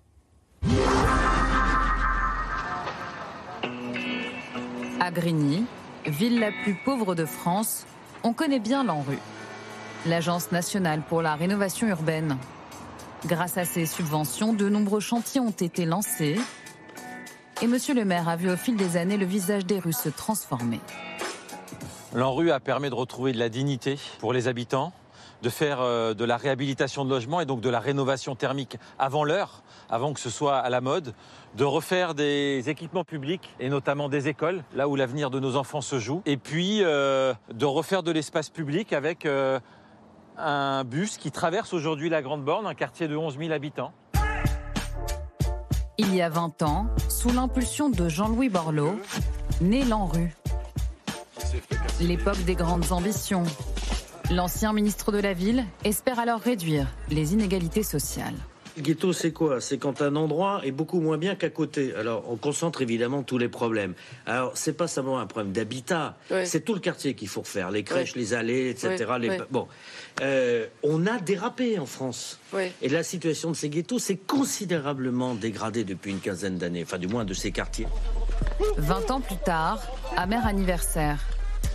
Grigny, 5.11 5.65
ville 6.07 6.39
la 6.39 6.51
plus 6.63 6.75
pauvre 6.75 7.15
de 7.15 7.25
France, 7.25 7.87
on 8.23 8.33
connaît 8.33 8.61
bien 8.61 8.85
l'ANRU. 8.85 9.19
l'Agence 10.07 10.51
nationale 10.53 11.03
pour 11.07 11.21
la 11.21 11.35
rénovation 11.35 11.87
urbaine. 11.89 12.39
Grâce 13.27 13.59
à 13.59 13.65
ces 13.67 13.85
subventions, 13.85 14.55
de 14.55 14.69
nombreux 14.69 15.01
chantiers 15.01 15.41
ont 15.41 15.51
été 15.51 15.85
lancés. 15.85 16.39
Et 17.61 17.67
Monsieur 17.67 17.95
le 17.95 18.07
maire 18.07 18.29
a 18.29 18.37
vu 18.37 18.51
au 18.51 18.57
fil 18.57 18.77
des 18.77 18.97
années 18.97 19.19
le 19.19 19.27
visage 19.27 19.67
des 19.67 19.79
rues 19.79 19.93
se 19.93 20.09
transformer. 20.09 20.81
L'ANRU 22.15 22.51
a 22.51 22.61
permis 22.61 22.89
de 22.89 22.95
retrouver 22.95 23.33
de 23.33 23.39
la 23.39 23.51
dignité 23.51 23.99
pour 24.21 24.33
les 24.33 24.49
habitants, 24.49 24.93
de 25.43 25.49
faire 25.49 25.81
euh, 25.81 26.15
de 26.15 26.25
la 26.25 26.37
réhabilitation 26.37 27.05
de 27.05 27.11
logements 27.11 27.41
et 27.41 27.47
donc 27.47 27.61
de 27.61 27.69
la 27.69 27.81
rénovation 27.81 28.35
thermique 28.35 28.77
avant 28.99 29.25
l'heure, 29.25 29.63
avant 29.89 30.13
que 30.13 30.21
ce 30.21 30.31
soit 30.31 30.59
à 30.59 30.71
la 30.71 30.81
mode, 30.81 31.15
de 31.57 31.65
refaire 31.65 32.15
des 32.15 32.69
équipements 32.69 33.05
publics 33.05 33.55
et 33.59 33.69
notamment 33.69 34.09
des 34.09 34.29
écoles, 34.29 34.63
là 34.75 34.89
où 34.89 34.97
l'avenir 34.97 35.31
de 35.31 35.41
nos 35.41 35.57
enfants 35.57 35.81
se 35.81 35.99
joue, 35.99 36.23
et 36.27 36.37
puis 36.37 36.81
euh, 36.83 37.35
de 37.53 37.65
refaire 37.65 38.03
de 38.03 38.11
l'espace 38.11 38.51
public 38.51 38.93
avec 38.93 39.27
euh, 39.27 39.59
un 40.39 40.85
bus 40.85 41.17
qui 41.17 41.31
traverse 41.31 41.73
aujourd'hui 41.73 42.09
la 42.09 42.23
Grande 42.23 42.45
Borne, 42.45 42.67
un 42.67 42.75
quartier 42.75 43.09
de 43.09 43.17
11 43.17 43.39
000 43.39 43.53
habitants. 43.53 43.93
Il 45.99 46.15
y 46.15 46.23
a 46.23 46.31
20 46.31 46.63
ans, 46.63 46.87
sous 47.09 47.31
l'impulsion 47.31 47.91
de 47.91 48.09
Jean-Louis 48.09 48.49
Borloo, 48.49 48.99
naît 49.61 49.85
l'ANRU. 49.85 50.35
L'époque 52.01 52.43
des 52.45 52.55
grandes 52.55 52.91
ambitions. 52.93 53.45
L'ancien 54.31 54.73
ministre 54.73 55.11
de 55.13 55.19
la 55.19 55.33
Ville 55.33 55.65
espère 55.85 56.19
alors 56.21 56.41
réduire 56.41 56.87
les 57.11 57.33
inégalités 57.33 57.83
sociales. 57.83 58.35
Le 58.77 58.83
ghetto, 58.83 59.13
c'est 59.13 59.33
quoi? 59.33 59.61
C'est 59.61 59.79
quand 59.79 60.01
un 60.01 60.15
endroit 60.15 60.61
est 60.65 60.71
beaucoup 60.71 61.01
moins 61.01 61.19
bien 61.19 61.35
qu'à 61.35 61.51
côté. 61.51 61.93
Alors, 61.97 62.25
on 62.31 62.37
concentre 62.37 62.81
évidemment 62.83 63.25
tous 63.25 63.37
les 63.37 63.49
problèmes. 63.49 63.95
Alors, 64.27 64.53
c'est 64.55 64.75
pas 64.75 64.87
seulement 64.87 65.19
un 65.19 65.27
problème 65.27 65.53
d'habitat, 65.53 66.17
Ouais. 66.31 66.47
c'est 66.47 66.61
tout 66.61 66.75
le 66.75 66.81
quartier 66.81 67.15
qu'il 67.15 67.27
faut 67.27 67.41
refaire, 67.41 67.73
les 67.73 67.83
crèches, 67.83 68.15
Ouais. 68.15 68.21
les 68.21 68.33
allées, 68.35 68.71
etc. 68.71 69.05
Ouais, 69.11 69.19
les- 69.19 69.29
ouais. 69.31 69.41
Bon, 69.51 69.67
Euh, 70.23 70.67
on 70.85 71.07
a 71.07 71.19
dérapé 71.19 71.79
en 71.79 71.87
France. 71.87 72.39
Ouais. 72.53 72.73
Et 72.83 72.89
la 72.89 73.03
situation 73.03 73.51
de 73.51 73.57
ces 73.57 73.69
ghettos 73.71 73.99
s'est 73.99 74.17
considérablement 74.19 75.35
dégradée 75.35 75.83
depuis 75.83 76.11
une 76.13 76.21
quinzaine 76.21 76.57
d'années, 76.59 76.83
enfin 76.85 76.99
du 76.99 77.09
moins 77.09 77.25
de 77.25 77.33
ces 77.35 77.51
quartiers. 77.53 77.87
20 78.77 79.11
ans 79.11 79.21
plus 79.21 79.39
tard, 79.39 79.81
amer 80.17 80.47
anniversaire. 80.47 81.19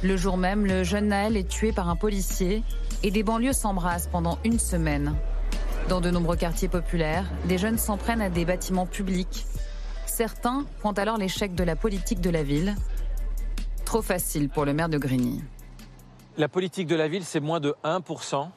Le 0.06 0.18
jour 0.18 0.38
même, 0.38 0.68
le 0.68 0.84
jeune 0.84 1.08
Naël 1.08 1.36
est 1.36 1.50
tué 1.50 1.72
par 1.72 1.90
un 1.90 1.96
policier 1.96 2.64
et 3.02 3.10
des 3.10 3.24
banlieues 3.24 3.54
s'embrassent 3.54 4.08
pendant 4.12 4.38
une 4.44 4.60
semaine. 4.60 5.16
Dans 5.90 6.00
de 6.00 6.12
nombreux 6.12 6.36
quartiers 6.36 6.68
populaires, 6.68 7.26
des 7.46 7.58
jeunes 7.58 7.80
s'en 7.80 7.98
prennent 7.98 8.22
à 8.22 8.30
des 8.30 8.46
bâtiments 8.46 8.86
publics. 8.86 9.48
Certains 10.06 10.68
pointent 10.80 11.00
alors 11.00 11.18
l'échec 11.18 11.56
de 11.56 11.64
la 11.64 11.76
politique 11.76 12.22
de 12.22 12.30
la 12.30 12.44
ville. 12.44 12.76
Trop 13.84 14.04
facile 14.04 14.48
pour 14.48 14.64
le 14.64 14.76
maire 14.76 14.90
de 14.90 15.00
Grigny. 15.00 15.42
La 16.38 16.50
politique 16.50 16.86
de 16.86 16.96
la 16.96 17.08
ville, 17.08 17.26
c'est 17.26 17.40
moins 17.40 17.60
de 17.60 17.76
1% 17.84 18.48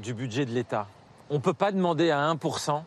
du 0.00 0.14
budget 0.14 0.46
de 0.46 0.52
l'État. 0.52 0.86
On 1.30 1.34
ne 1.34 1.40
peut 1.40 1.52
pas 1.52 1.72
demander 1.72 2.12
à 2.12 2.32
1% 2.32 2.80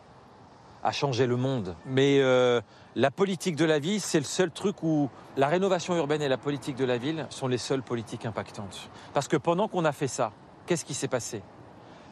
à 0.86 0.92
changer 0.92 1.26
le 1.26 1.36
monde. 1.36 1.74
Mais 1.84 2.20
euh, 2.20 2.60
la 2.94 3.10
politique 3.10 3.56
de 3.56 3.64
la 3.64 3.80
ville, 3.80 4.00
c'est 4.00 4.20
le 4.20 4.24
seul 4.24 4.52
truc 4.52 4.84
où 4.84 5.10
la 5.36 5.48
rénovation 5.48 5.96
urbaine 5.96 6.22
et 6.22 6.28
la 6.28 6.38
politique 6.38 6.76
de 6.76 6.84
la 6.84 6.96
ville 6.96 7.26
sont 7.28 7.48
les 7.48 7.58
seules 7.58 7.82
politiques 7.82 8.24
impactantes. 8.24 8.88
Parce 9.12 9.26
que 9.26 9.36
pendant 9.36 9.66
qu'on 9.66 9.84
a 9.84 9.90
fait 9.90 10.06
ça, 10.06 10.30
qu'est-ce 10.64 10.84
qui 10.84 10.94
s'est 10.94 11.08
passé? 11.08 11.42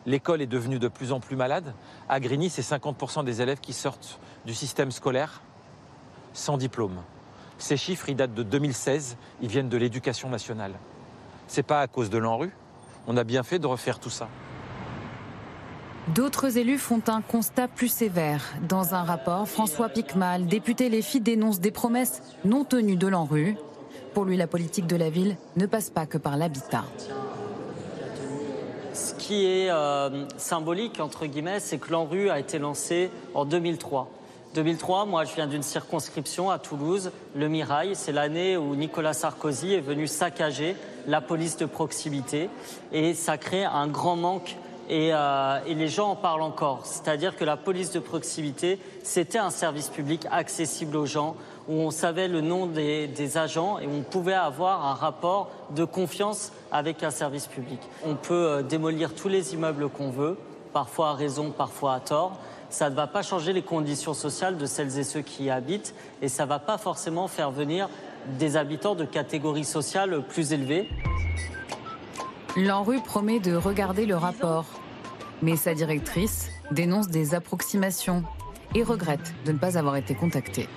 L'école 0.07 0.43
est 0.43 0.49
devenue 0.49 0.81
de 0.81 0.89
plus 0.89 1.12
en 1.12 1.20
plus 1.20 1.37
malade. 1.37 1.72
À 2.09 2.18
Grigny, 2.18 2.51
c'est 2.51 2.62
50% 2.62 3.25
des 3.25 3.41
élèves 3.41 3.61
qui 3.61 3.72
sortent 3.72 4.18
du 4.45 4.55
système 4.55 4.91
scolaire 4.91 5.41
sans 6.33 6.59
diplôme. 6.59 7.01
Ces 7.59 7.77
chiffres, 7.77 8.09
ils 8.09 8.16
datent 8.16 8.35
de 8.35 8.43
2016, 8.43 9.16
ils 9.41 9.49
viennent 9.49 9.68
de 9.68 9.77
l'éducation 9.77 10.29
nationale. 10.29 10.75
C'est 11.47 11.62
pas 11.62 11.81
à 11.81 11.87
cause 11.87 12.11
de 12.11 12.18
l'ANRU. 12.18 12.51
On 13.07 13.16
a 13.16 13.22
bien 13.22 13.45
fait 13.45 13.61
de 13.61 13.68
refaire 13.68 14.01
tout 14.01 14.11
ça. 14.11 14.29
D'autres 16.09 16.59
élus 16.59 16.77
font 16.77 17.01
un 17.07 17.23
constat 17.23 17.67
plus 17.67 17.89
sévère. 17.89 18.43
Dans 18.69 18.95
un 18.95 19.05
rapport, 19.05 19.49
François 19.49 19.89
Picmal, 19.89 20.47
député 20.47 20.91
Les 20.91 21.03
dénonce 21.21 21.61
des 21.61 21.71
promesses 21.71 22.21
non 22.45 22.65
tenues 22.65 22.97
de 22.97 23.07
l'ANRU. 23.07 23.57
Pour 24.13 24.27
lui, 24.27 24.37
la 24.37 24.47
politique 24.47 24.87
de 24.87 24.97
la 24.97 25.09
ville 25.09 25.37
ne 25.57 25.65
passe 25.65 25.89
pas 25.89 26.05
que 26.05 26.19
par 26.19 26.37
l'habitat. 26.37 26.85
Ce 28.93 29.15
qui 29.15 29.47
est 29.47 29.71
euh, 29.71 30.27
symbolique, 30.37 31.01
entre 31.01 31.25
guillemets, 31.25 31.59
c'est 31.59 31.79
que 31.79 31.91
l'ANRU 31.91 32.29
a 32.29 32.39
été 32.39 32.59
lancé 32.59 33.11
en 33.33 33.47
2003. 33.47 34.11
2003, 34.55 35.07
moi 35.07 35.25
je 35.25 35.35
viens 35.35 35.49
d'une 35.49 35.65
circonscription 35.65 36.49
à 36.51 36.61
Toulouse, 36.61 37.11
le 37.35 37.49
Mirail, 37.49 37.97
c'est 37.97 38.13
l'année 38.13 38.57
où 38.57 38.77
Nicolas 38.77 39.13
Sarkozy 39.13 39.75
est 39.75 39.81
venu 39.81 40.07
saccager 40.07 40.77
la 41.09 41.21
police 41.21 41.57
de 41.57 41.67
proximité 41.67 42.49
et 42.93 43.15
ça 43.15 43.37
crée 43.37 43.65
un 43.65 43.89
grand 43.89 44.15
manque 44.15 44.57
et, 44.89 45.11
euh, 45.12 45.59
et 45.66 45.74
les 45.74 45.89
gens 45.89 46.11
en 46.11 46.16
parlent 46.16 46.43
encore. 46.43 46.80
C'est-à-dire 46.85 47.37
que 47.37 47.45
la 47.45 47.57
police 47.57 47.91
de 47.91 48.01
proximité, 48.01 48.78
c'était 49.03 49.39
un 49.39 49.51
service 49.51 49.89
public 49.89 50.26
accessible 50.30 50.97
aux 50.97 51.07
gens, 51.07 51.37
où 51.68 51.74
on 51.74 51.91
savait 51.91 52.28
le 52.28 52.41
nom 52.41 52.66
des, 52.66 53.07
des 53.07 53.39
agents 53.39 53.78
et 53.78 53.87
on 53.87 54.03
pouvait 54.03 54.35
avoir 54.35 54.85
un 54.85 54.95
rapport 54.95 55.51
de 55.70 55.85
confiance 55.85 56.53
avec 56.70 57.03
un 57.03 57.11
service 57.11 57.47
public. 57.47 57.80
On 58.05 58.14
peut 58.16 58.35
euh, 58.35 58.62
démolir 58.62 59.14
tous 59.14 59.28
les 59.28 59.55
immeubles 59.55 59.89
qu'on 59.89 60.11
veut, 60.11 60.37
parfois 60.72 61.11
à 61.11 61.14
raison, 61.14 61.51
parfois 61.51 61.95
à 61.95 62.01
tort. 62.01 62.39
Ça 62.68 62.91
ne 62.91 62.95
va 62.95 63.07
pas 63.07 63.22
changer 63.22 63.53
les 63.53 63.62
conditions 63.62 64.14
sociales 64.14 64.59
de 64.59 64.66
celles 64.66 64.99
et 64.99 65.05
ceux 65.05 65.20
qui 65.20 65.45
y 65.45 65.51
habitent 65.51 65.95
et 66.20 66.28
ça 66.28 66.45
ne 66.45 66.49
va 66.49 66.59
pas 66.59 66.76
forcément 66.76 67.28
faire 67.28 67.51
venir 67.51 67.89
des 68.39 68.57
habitants 68.57 68.95
de 68.95 69.05
catégories 69.05 69.64
sociales 69.64 70.22
plus 70.28 70.53
élevées. 70.53 70.89
L'ANRU 72.57 73.01
promet 73.01 73.41
de 73.41 73.57
regarder 73.57 74.07
le 74.07 74.15
rapport. 74.15 74.67
Mais 75.43 75.57
sa 75.57 75.75
directrice 75.75 76.51
dénonce 76.71 77.09
des 77.09 77.35
approximations 77.35 78.23
et 78.77 78.85
regrette 78.85 79.35
de 79.45 79.51
ne 79.51 79.59
pas 79.59 79.77
avoir 79.77 79.97
été 79.97 80.15
contactée. 80.15 80.69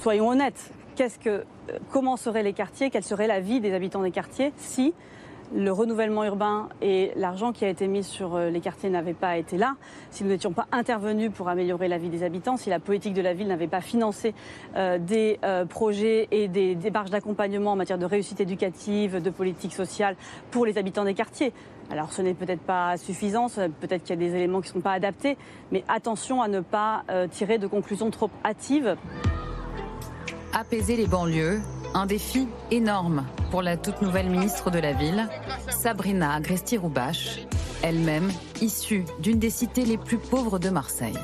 Soyons 0.00 0.30
honnêtes, 0.30 0.72
euh, 1.26 1.44
comment 1.90 2.16
seraient 2.16 2.42
les 2.42 2.54
quartiers, 2.54 2.88
quelle 2.88 3.04
serait 3.04 3.26
la 3.26 3.40
vie 3.40 3.60
des 3.60 3.74
habitants 3.74 4.02
des 4.02 4.10
quartiers 4.10 4.52
si 4.56 4.94
le 5.54 5.72
renouvellement 5.72 6.24
urbain 6.24 6.68
et 6.80 7.12
l'argent 7.16 7.52
qui 7.52 7.64
a 7.64 7.68
été 7.68 7.88
mis 7.88 8.04
sur 8.04 8.36
euh, 8.36 8.50
les 8.50 8.60
quartiers 8.60 8.90
n'avaient 8.90 9.14
pas 9.14 9.36
été 9.36 9.56
là, 9.56 9.74
si 10.10 10.22
nous 10.22 10.30
n'étions 10.30 10.52
pas 10.52 10.66
intervenus 10.72 11.30
pour 11.32 11.48
améliorer 11.48 11.88
la 11.88 11.98
vie 11.98 12.08
des 12.08 12.22
habitants, 12.22 12.56
si 12.56 12.70
la 12.70 12.78
politique 12.78 13.14
de 13.14 13.22
la 13.22 13.34
ville 13.34 13.48
n'avait 13.48 13.66
pas 13.66 13.80
financé 13.80 14.34
euh, 14.76 14.98
des 14.98 15.38
euh, 15.44 15.64
projets 15.64 16.28
et 16.30 16.48
des 16.48 16.74
démarches 16.74 17.10
d'accompagnement 17.10 17.72
en 17.72 17.76
matière 17.76 17.98
de 17.98 18.06
réussite 18.06 18.40
éducative, 18.40 19.20
de 19.20 19.30
politique 19.30 19.74
sociale 19.74 20.16
pour 20.50 20.66
les 20.66 20.78
habitants 20.78 21.04
des 21.04 21.14
quartiers. 21.14 21.52
Alors 21.90 22.12
ce 22.12 22.22
n'est 22.22 22.34
peut-être 22.34 22.60
pas 22.60 22.96
suffisant, 22.96 23.48
peut-être 23.48 24.04
qu'il 24.04 24.10
y 24.10 24.24
a 24.24 24.28
des 24.28 24.36
éléments 24.36 24.60
qui 24.60 24.68
ne 24.68 24.74
sont 24.74 24.80
pas 24.80 24.92
adaptés, 24.92 25.36
mais 25.72 25.82
attention 25.88 26.40
à 26.40 26.46
ne 26.46 26.60
pas 26.60 27.02
tirer 27.32 27.58
de 27.58 27.66
conclusions 27.66 28.12
trop 28.12 28.30
hâtives. 28.44 28.96
Apaiser 30.52 30.96
les 30.96 31.08
banlieues, 31.08 31.60
un 31.94 32.06
défi 32.06 32.48
énorme 32.70 33.24
pour 33.50 33.62
la 33.62 33.76
toute 33.76 34.00
nouvelle 34.02 34.28
ministre 34.28 34.70
de 34.70 34.78
la 34.78 34.92
Ville, 34.92 35.28
Sabrina 35.70 36.34
Agresti-Roubache, 36.34 37.40
elle-même 37.82 38.30
issue 38.60 39.04
d'une 39.20 39.38
des 39.38 39.50
cités 39.50 39.84
les 39.84 39.98
plus 39.98 40.18
pauvres 40.18 40.58
de 40.58 40.70
Marseille. 40.70 41.18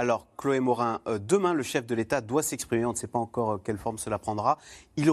Alors, 0.00 0.28
Chloé 0.36 0.60
Morin, 0.60 1.00
euh, 1.08 1.18
demain, 1.18 1.54
le 1.54 1.64
chef 1.64 1.84
de 1.84 1.92
l'État 1.92 2.20
doit 2.20 2.44
s'exprimer. 2.44 2.84
On 2.84 2.92
ne 2.92 2.96
sait 2.96 3.08
pas 3.08 3.18
encore 3.18 3.50
euh, 3.50 3.58
quelle 3.58 3.78
forme 3.78 3.98
cela 3.98 4.20
prendra. 4.20 4.56
Il, 4.96 5.08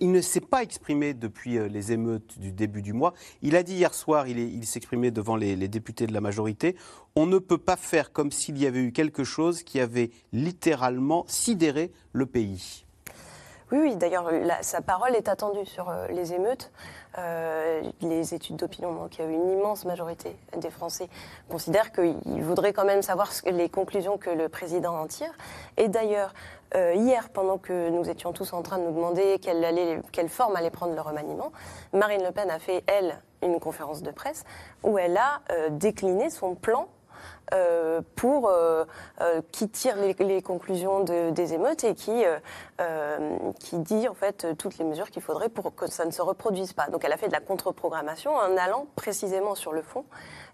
ne, 0.00 0.20
s'est 0.22 0.40
pas 0.40 0.62
exprimé 0.62 1.12
depuis 1.12 1.58
euh, 1.58 1.68
les 1.68 1.92
émeutes 1.92 2.38
du 2.38 2.50
début 2.50 2.80
du 2.80 2.94
mois. 2.94 3.12
Il 3.42 3.54
a 3.54 3.62
dit 3.62 3.74
hier 3.74 3.92
soir, 3.92 4.26
il, 4.26 4.66
s'exprimait 4.66 5.10
devant 5.10 5.36
les, 5.36 5.68
députés 5.68 6.06
de 6.06 6.14
la 6.14 6.22
majorité, 6.22 6.74
on 7.16 7.26
ne 7.26 7.36
peut 7.36 7.58
pas 7.58 7.76
faire 7.76 8.12
comme 8.12 8.32
s'il 8.32 8.56
y 8.56 8.66
avait 8.66 8.80
eu 8.80 8.92
quelque 8.92 9.24
chose 9.24 9.62
qui 9.62 9.78
avait 9.78 10.10
littéralement 10.32 11.26
sidéré 11.28 11.92
le 12.14 12.24
pays. 12.24 12.86
Oui, 13.72 13.78
oui, 13.82 13.96
d'ailleurs, 13.96 14.30
sa 14.62 14.80
parole 14.80 15.14
est 15.16 15.28
attendue 15.28 15.66
sur 15.66 15.92
les 16.08 16.32
émeutes. 16.32 16.72
Euh, 17.16 17.82
les 18.00 18.34
études 18.34 18.56
d'opinion 18.56 18.90
montrent 18.92 19.10
qu'il 19.10 19.24
y 19.24 19.34
une 19.34 19.50
immense 19.50 19.84
majorité 19.84 20.36
des 20.56 20.70
Français 20.70 21.08
considèrent 21.48 21.92
qu'ils 21.92 22.42
voudraient 22.42 22.72
quand 22.72 22.84
même 22.84 23.02
savoir 23.02 23.30
les 23.46 23.68
conclusions 23.68 24.18
que 24.18 24.30
le 24.30 24.48
président 24.48 24.98
en 24.98 25.06
tire. 25.06 25.32
Et 25.76 25.88
d'ailleurs, 25.88 26.34
euh, 26.74 26.94
hier, 26.94 27.28
pendant 27.28 27.58
que 27.58 27.88
nous 27.90 28.08
étions 28.10 28.32
tous 28.32 28.52
en 28.52 28.62
train 28.62 28.78
de 28.78 28.84
nous 28.84 28.92
demander 28.92 29.38
quelle 29.38 30.28
forme 30.28 30.56
allait 30.56 30.70
prendre 30.70 30.94
le 30.94 31.00
remaniement, 31.00 31.52
Marine 31.92 32.22
Le 32.24 32.32
Pen 32.32 32.50
a 32.50 32.58
fait, 32.58 32.82
elle, 32.88 33.20
une 33.42 33.60
conférence 33.60 34.02
de 34.02 34.10
presse 34.10 34.44
où 34.82 34.98
elle 34.98 35.16
a 35.16 35.40
euh, 35.52 35.68
décliné 35.70 36.30
son 36.30 36.54
plan 36.54 36.88
euh, 37.52 38.00
pour 38.16 38.48
euh, 38.48 38.84
euh, 39.20 39.42
qui 39.52 39.68
tire 39.68 39.96
les, 39.96 40.42
conclusions 40.42 41.00
de- 41.00 41.30
des 41.30 41.52
émeutes 41.52 41.84
et 41.84 41.94
qui 41.94 42.24
qui 43.60 43.78
dit 43.78 44.08
en 44.08 44.14
fait 44.14 44.56
toutes 44.56 44.78
les 44.78 44.84
mesures 44.84 45.10
qu'il 45.10 45.22
faudrait 45.22 45.48
pour 45.48 45.74
que 45.74 45.86
ça 45.86 46.04
ne 46.04 46.10
se 46.10 46.22
reproduise 46.22 46.72
pas. 46.72 46.86
Donc 46.88 47.04
elle 47.04 47.12
a 47.12 47.16
fait 47.16 47.28
de 47.28 47.32
la 47.32 47.40
contre-programmation 47.40 48.34
en 48.34 48.56
allant 48.56 48.86
précisément 48.96 49.54
sur 49.54 49.72
le 49.72 49.82
fond, 49.82 50.04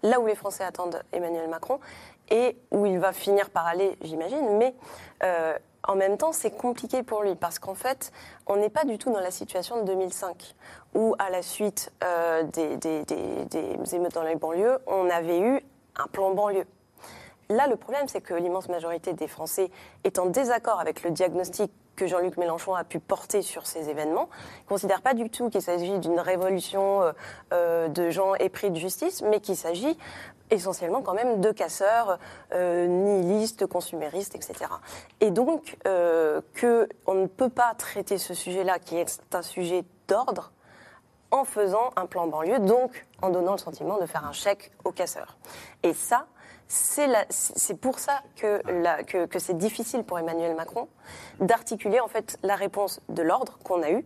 là 0.03 0.19
où 0.19 0.25
les 0.27 0.35
Français 0.35 0.63
attendent 0.63 1.01
Emmanuel 1.11 1.49
Macron 1.49 1.79
et 2.29 2.57
où 2.71 2.85
il 2.85 2.99
va 2.99 3.13
finir 3.13 3.49
par 3.49 3.67
aller, 3.67 3.97
j'imagine. 4.01 4.57
Mais 4.57 4.75
en 5.87 5.95
même 5.95 6.17
temps, 6.17 6.31
c'est 6.31 6.51
compliqué 6.51 7.01
pour 7.03 7.23
lui 7.23 7.35
parce 7.35 7.57
qu'en 7.57 7.73
fait, 7.73 8.11
on 8.47 8.55
n'est 8.57 8.69
pas 8.69 8.83
du 8.85 8.97
tout 8.99 9.11
dans 9.11 9.19
la 9.19 9.31
situation 9.31 9.81
de 9.81 9.85
2005 9.87 10.55
où, 10.93 11.15
à 11.17 11.29
la 11.29 11.41
suite 11.41 11.91
des, 12.53 12.77
des- 12.77 13.03
des- 13.05 13.45
des 13.45 13.95
émeutes 13.95 14.13
dans 14.13 14.23
les 14.23 14.35
banlieues, 14.35 14.77
on 14.87 15.09
avait 15.09 15.39
eu 15.39 15.61
un 15.97 16.07
plan 16.07 16.31
banlieue. 16.33 16.65
Là, 17.51 17.67
le 17.67 17.75
problème, 17.75 18.07
c'est 18.07 18.21
que 18.21 18.33
l'immense 18.33 18.69
majorité 18.69 19.13
des 19.13 19.27
Français 19.27 19.69
est 20.03 20.19
en 20.19 20.25
désaccord 20.25 20.79
avec 20.79 21.03
le 21.03 21.11
diagnostic 21.11 21.71
que 21.97 22.07
Jean-Luc 22.07 22.37
Mélenchon 22.37 22.73
a 22.73 22.85
pu 22.85 22.99
porter 22.99 23.41
sur 23.41 23.67
ces 23.67 23.89
événements. 23.89 24.29
Ne 24.63 24.69
considèrent 24.69 25.01
pas 25.01 25.13
du 25.13 25.29
tout 25.29 25.49
qu'il 25.49 25.61
s'agit 25.61 25.99
d'une 25.99 26.19
révolution 26.19 27.01
euh, 27.01 27.11
euh, 27.51 27.87
de 27.89 28.09
gens 28.09 28.33
épris 28.35 28.71
de 28.71 28.77
justice, 28.77 29.21
mais 29.21 29.41
qu'il 29.41 29.57
s'agit 29.57 29.97
essentiellement 30.49 31.01
quand 31.01 31.13
même 31.13 31.41
de 31.41 31.51
casseurs 31.51 32.19
euh, 32.53 32.87
nihilistes, 32.87 33.65
consuméristes, 33.65 34.35
etc. 34.35 34.53
Et 35.19 35.31
donc, 35.31 35.77
euh, 35.87 36.41
qu'on 36.59 37.15
ne 37.15 37.27
peut 37.27 37.49
pas 37.49 37.73
traiter 37.77 38.17
ce 38.17 38.33
sujet-là, 38.33 38.79
qui 38.79 38.97
est 38.97 39.21
un 39.33 39.41
sujet 39.41 39.83
d'ordre, 40.07 40.51
en 41.31 41.45
faisant 41.45 41.91
un 41.95 42.05
plan 42.05 42.27
banlieue, 42.27 42.59
donc 42.59 43.05
en 43.21 43.29
donnant 43.29 43.53
le 43.53 43.57
sentiment 43.57 43.97
de 43.97 44.05
faire 44.05 44.25
un 44.25 44.33
chèque 44.33 44.71
aux 44.83 44.91
casseurs. 44.91 45.37
Et 45.81 45.93
ça, 45.93 46.27
c'est 46.71 47.75
pour 47.79 47.99
ça 47.99 48.21
que, 48.37 48.61
c'est 49.37 49.57
difficile 49.57 50.03
pour 50.03 50.19
Emmanuel 50.19 50.55
Macron 50.55 50.87
d'articuler 51.39 51.99
en 51.99 52.07
fait 52.07 52.37
la 52.43 52.55
réponse 52.55 53.01
de 53.09 53.21
l'ordre 53.21 53.59
qu'on 53.63 53.81
a 53.83 53.91
eue 53.91 54.05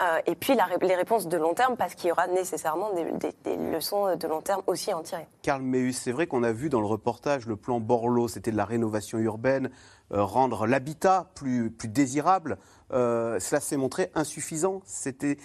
euh, 0.00 0.18
et 0.26 0.34
puis 0.34 0.56
les 0.80 0.94
réponses 0.94 1.28
de 1.28 1.36
long 1.36 1.52
terme 1.52 1.76
parce 1.76 1.94
qu'il 1.94 2.08
y 2.08 2.12
aura 2.12 2.26
nécessairement 2.28 2.90
des 2.94 3.56
leçons 3.56 4.16
de 4.16 4.26
long 4.26 4.40
terme 4.40 4.62
aussi 4.66 4.90
à 4.90 4.96
en 4.96 5.02
tirer. 5.02 5.26
Karl 5.42 5.60
Meus, 5.60 5.92
c'est 5.92 6.12
vrai 6.12 6.26
qu'on 6.26 6.42
a 6.42 6.52
vu 6.52 6.70
dans 6.70 6.80
le 6.80 6.86
reportage 6.86 7.46
le 7.46 7.56
plan 7.56 7.78
Borloo, 7.78 8.26
c'était 8.26 8.52
de 8.52 8.56
la 8.56 8.64
rénovation 8.64 9.18
urbaine, 9.18 9.70
euh, 10.12 10.24
rendre 10.24 10.66
l'habitat 10.66 11.30
plus, 11.34 11.70
plus 11.70 11.88
désirable. 11.88 12.56
Euh, 12.92 13.40
cela 13.40 13.60
s'est 13.60 13.76
montré 13.76 14.10
insuffisant. 14.14 14.82
C'était 14.84 15.38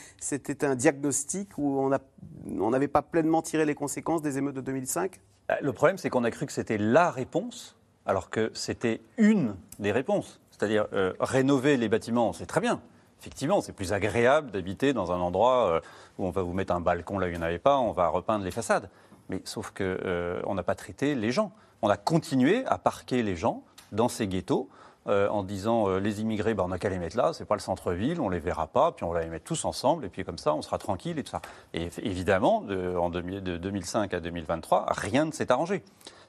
un 0.66 0.76
diagnostic 0.76 1.58
où 1.58 1.80
on 1.80 2.70
n'avait 2.70 2.88
pas 2.88 3.02
pleinement 3.02 3.42
tiré 3.42 3.66
les 3.66 3.76
conséquences 3.76 4.22
des 4.22 4.38
émeutes 4.38 4.56
de 4.56 4.62
2005 4.62 5.20
Bah, 5.48 5.58
Le 5.62 5.74
problème, 5.74 5.98
c'est 5.98 6.10
qu'on 6.10 6.24
a 6.24 6.32
cru 6.32 6.46
que 6.46 6.52
c'était 6.52 6.78
la 6.78 7.10
réponse, 7.12 7.78
alors 8.06 8.30
que 8.30 8.52
c'était 8.54 9.02
une 9.18 9.56
des 9.80 9.92
réponses. 9.92 10.40
C'est-à-dire, 10.52 10.88
euh, 10.94 11.14
rénover 11.20 11.78
les 11.78 11.88
bâtiments, 11.88 12.34
c'est 12.34 12.48
très 12.48 12.62
bien. 12.62 12.82
Effectivement, 13.20 13.62
c'est 13.62 13.74
plus 13.74 13.94
agréable 13.94 14.52
d'habiter 14.52 14.94
dans 14.94 15.12
un 15.12 15.20
endroit 15.20 15.72
euh, 15.72 15.82
où 16.18 16.26
on 16.26 16.32
va 16.32 16.42
vous 16.42 16.54
mettre 16.54 16.74
un 16.74 16.82
balcon 16.82 17.20
là 17.20 17.28
où 17.28 17.30
il 17.30 17.34
n'y 17.34 17.40
en 17.40 17.44
avait 17.44 17.60
pas, 17.60 17.78
on 17.78 17.92
va 17.92 18.10
repeindre 18.10 18.44
les 18.44 18.52
façades. 18.52 18.90
Mais 19.30 19.42
sauf 19.44 19.72
qu'on 19.72 20.54
n'a 20.54 20.64
pas 20.64 20.76
traité 20.76 21.16
les 21.16 21.32
gens. 21.32 21.52
On 21.82 21.90
a 21.90 21.98
continué 21.98 22.66
à 22.66 22.78
parquer 22.78 23.24
les 23.24 23.36
gens 23.36 23.64
dans 23.92 24.10
ces 24.10 24.28
ghettos 24.28 24.70
euh, 25.08 25.30
en 25.30 25.44
disant 25.44 25.88
euh, 25.90 26.00
les 26.00 26.22
immigrés, 26.22 26.54
bah, 26.54 26.64
on 26.66 26.70
n'a 26.70 26.78
qu'à 26.80 26.90
les 26.90 27.00
mettre 27.00 27.16
là, 27.18 27.32
c'est 27.34 27.46
pas 27.46 27.56
le 27.56 27.62
centre-ville, 27.62 28.20
on 28.20 28.30
les 28.30 28.40
verra 28.40 28.68
pas, 28.68 28.92
puis 28.92 29.04
on 29.06 29.12
va 29.12 29.22
les 29.22 29.30
mettre 29.30 29.46
tous 29.46 29.64
ensemble, 29.66 30.06
et 30.06 30.10
puis 30.10 30.24
comme 30.26 30.38
ça, 30.38 30.54
on 30.54 30.62
sera 30.62 30.78
tranquille 30.78 31.18
et 31.20 31.24
tout 31.24 31.32
ça. 31.32 31.42
Et 31.74 31.90
évidemment, 32.04 32.62
de, 32.62 32.96
en 32.96 33.10
2000 33.10 33.44
de 33.44 33.58
2005 33.58 34.14
à 34.14 34.20
2023, 34.20 34.86
rien 34.90 35.26
ne 35.26 35.32
s'est 35.32 35.52
arrangé. 35.52 35.84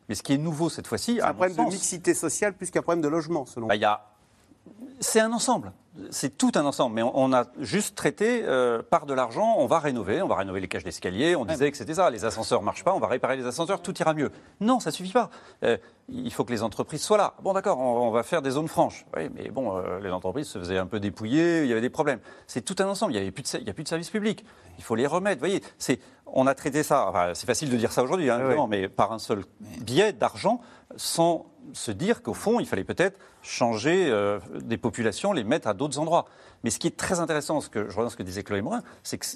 Mais 0.09 0.15
ce 0.15 0.23
qui 0.23 0.33
est 0.33 0.39
nouveau 0.39 0.69
cette 0.71 0.87
fois-ci, 0.87 1.17
C'est 1.17 1.23
un 1.23 1.35
problème 1.35 1.57
de 1.57 1.63
mixité 1.75 2.15
sociale 2.15 2.55
plus 2.55 2.71
qu'un 2.71 2.83
problème 2.83 3.03
de 3.03 3.09
logement, 3.09 3.45
selon 3.47 3.67
bah, 3.67 3.75
il 3.77 3.83
y 3.83 3.85
a- 3.85 4.01
c'est 5.01 5.21
un 5.21 5.33
ensemble. 5.33 5.73
C'est 6.11 6.39
tout 6.39 6.53
un 6.55 6.65
ensemble. 6.65 6.95
Mais 6.95 7.03
on, 7.03 7.13
on 7.13 7.33
a 7.33 7.47
juste 7.59 7.97
traité 7.97 8.43
euh, 8.45 8.83
par 8.89 9.05
de 9.05 9.15
l'argent, 9.15 9.57
on 9.59 9.67
va 9.67 9.81
rénover, 9.81 10.23
on 10.23 10.29
va 10.29 10.37
rénover 10.37 10.61
les 10.61 10.69
cages 10.69 10.85
d'escalier. 10.85 11.35
On 11.35 11.45
disait 11.45 11.71
que 11.73 11.77
c'était 11.77 11.95
ça. 11.95 12.09
Les 12.09 12.25
ascenseurs 12.25 12.63
marchent 12.63 12.85
pas, 12.85 12.95
on 12.95 13.01
va 13.01 13.09
réparer 13.09 13.37
les 13.37 13.47
ascenseurs, 13.47 13.83
tout 13.83 13.99
ira 13.99 14.15
mieux. 14.15 14.31
Non, 14.61 14.79
ça 14.79 14.93
suffit 14.93 15.13
pas. 15.13 15.29
Euh, 15.65 15.77
il 16.09 16.33
faut 16.33 16.45
que 16.45 16.53
les 16.53 16.63
entreprises 16.63 17.03
soient 17.03 17.19
là. 17.19 17.35
Bon, 17.43 17.53
d'accord, 17.53 17.81
on, 17.81 18.09
on 18.09 18.11
va 18.13 18.23
faire 18.23 18.43
des 18.43 18.53
zones 18.53 18.69
franches. 18.69 19.07
Oui, 19.17 19.29
mais 19.35 19.49
bon, 19.51 19.77
euh, 19.77 19.99
les 20.01 20.11
entreprises 20.11 20.47
se 20.47 20.59
faisaient 20.61 20.79
un 20.79 20.87
peu 20.87 21.01
dépouiller, 21.01 21.63
il 21.63 21.69
y 21.69 21.73
avait 21.73 21.81
des 21.81 21.91
problèmes. 21.91 22.21
C'est 22.47 22.65
tout 22.65 22.77
un 22.79 22.87
ensemble. 22.87 23.15
Il 23.15 23.23
n'y 23.23 23.29
a 23.29 23.33
plus 23.75 23.83
de 23.83 23.89
services 23.89 24.11
publics. 24.11 24.45
Il 24.79 24.85
faut 24.85 24.95
les 24.95 25.07
remettre. 25.09 25.41
Vous 25.41 25.49
voyez, 25.49 25.63
c'est, 25.79 25.99
on 26.33 26.47
a 26.47 26.55
traité 26.55 26.83
ça. 26.83 27.09
enfin, 27.09 27.33
c'est 27.35 27.47
facile 27.47 27.71
de 27.71 27.77
dire 27.77 27.93
ça 27.93 28.03
aujourd'hui, 28.03 28.31
hein, 28.31 28.67
mais 28.69 28.89
par 28.89 29.13
un 29.13 29.19
seul 29.19 29.45
biais 29.81 30.13
d'argent, 30.13 30.61
sans 30.97 31.47
se 31.73 31.91
dire 31.91 32.23
qu'au 32.23 32.35
fond, 32.35 32.61
il 32.61 32.67
fallait 32.67 32.85
peut-être 32.85 33.19
changer 33.43 34.09
euh, 34.11 34.39
des 34.63 34.79
populations, 34.79 35.33
les 35.33 35.45
mettre 35.45 35.69
à 35.69 35.75
d'autres 35.75 35.99
endroits. 35.99 36.27
Mais 36.65 36.71
ce 36.71 36.79
qui 36.79 36.87
est 36.87 36.97
très 36.97 37.21
intéressant, 37.21 37.61
ce 37.61 37.69
que 37.69 37.89
je 37.89 37.97
reviens 37.97 38.07
à 38.07 38.11
ce 38.11 38.17
que 38.17 38.23
disait 38.23 38.43
Chloé 38.43 38.63
Morin, 38.63 38.83
c'est 39.03 39.19
que, 39.19 39.27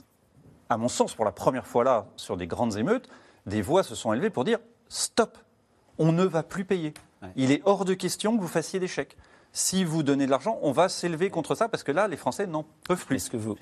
à 0.68 0.76
mon 0.76 0.88
sens, 0.88 1.14
pour 1.14 1.24
la 1.24 1.32
première 1.32 1.66
fois 1.66 1.84
là, 1.84 2.06
sur 2.16 2.36
des 2.36 2.46
grandes 2.46 2.76
émeutes, 2.76 3.08
des 3.46 3.62
voix 3.62 3.82
se 3.82 3.94
sont 3.94 4.12
élevées 4.12 4.30
pour 4.30 4.44
dire 4.44 4.58
stop, 4.88 5.38
on 5.98 6.12
ne 6.12 6.24
va 6.24 6.42
plus 6.42 6.64
payer. 6.64 6.94
Il 7.36 7.52
est 7.52 7.62
hors 7.64 7.84
de 7.84 7.94
question 7.94 8.36
que 8.36 8.42
vous 8.42 8.48
fassiez 8.48 8.80
des 8.80 8.88
chèques. 8.88 9.16
Si 9.52 9.84
vous 9.84 10.02
donnez 10.02 10.26
de 10.26 10.30
l'argent, 10.30 10.58
on 10.62 10.72
va 10.72 10.88
s'élever 10.88 11.30
contre 11.30 11.54
ça 11.54 11.68
parce 11.68 11.82
que 11.82 11.92
là, 11.92 12.08
les 12.08 12.16
Français 12.16 12.46
n'en 12.46 12.64
peuvent 12.88 13.04
plus. 13.04 13.20
ce 13.20 13.30
que 13.30 13.36
vous. 13.36 13.56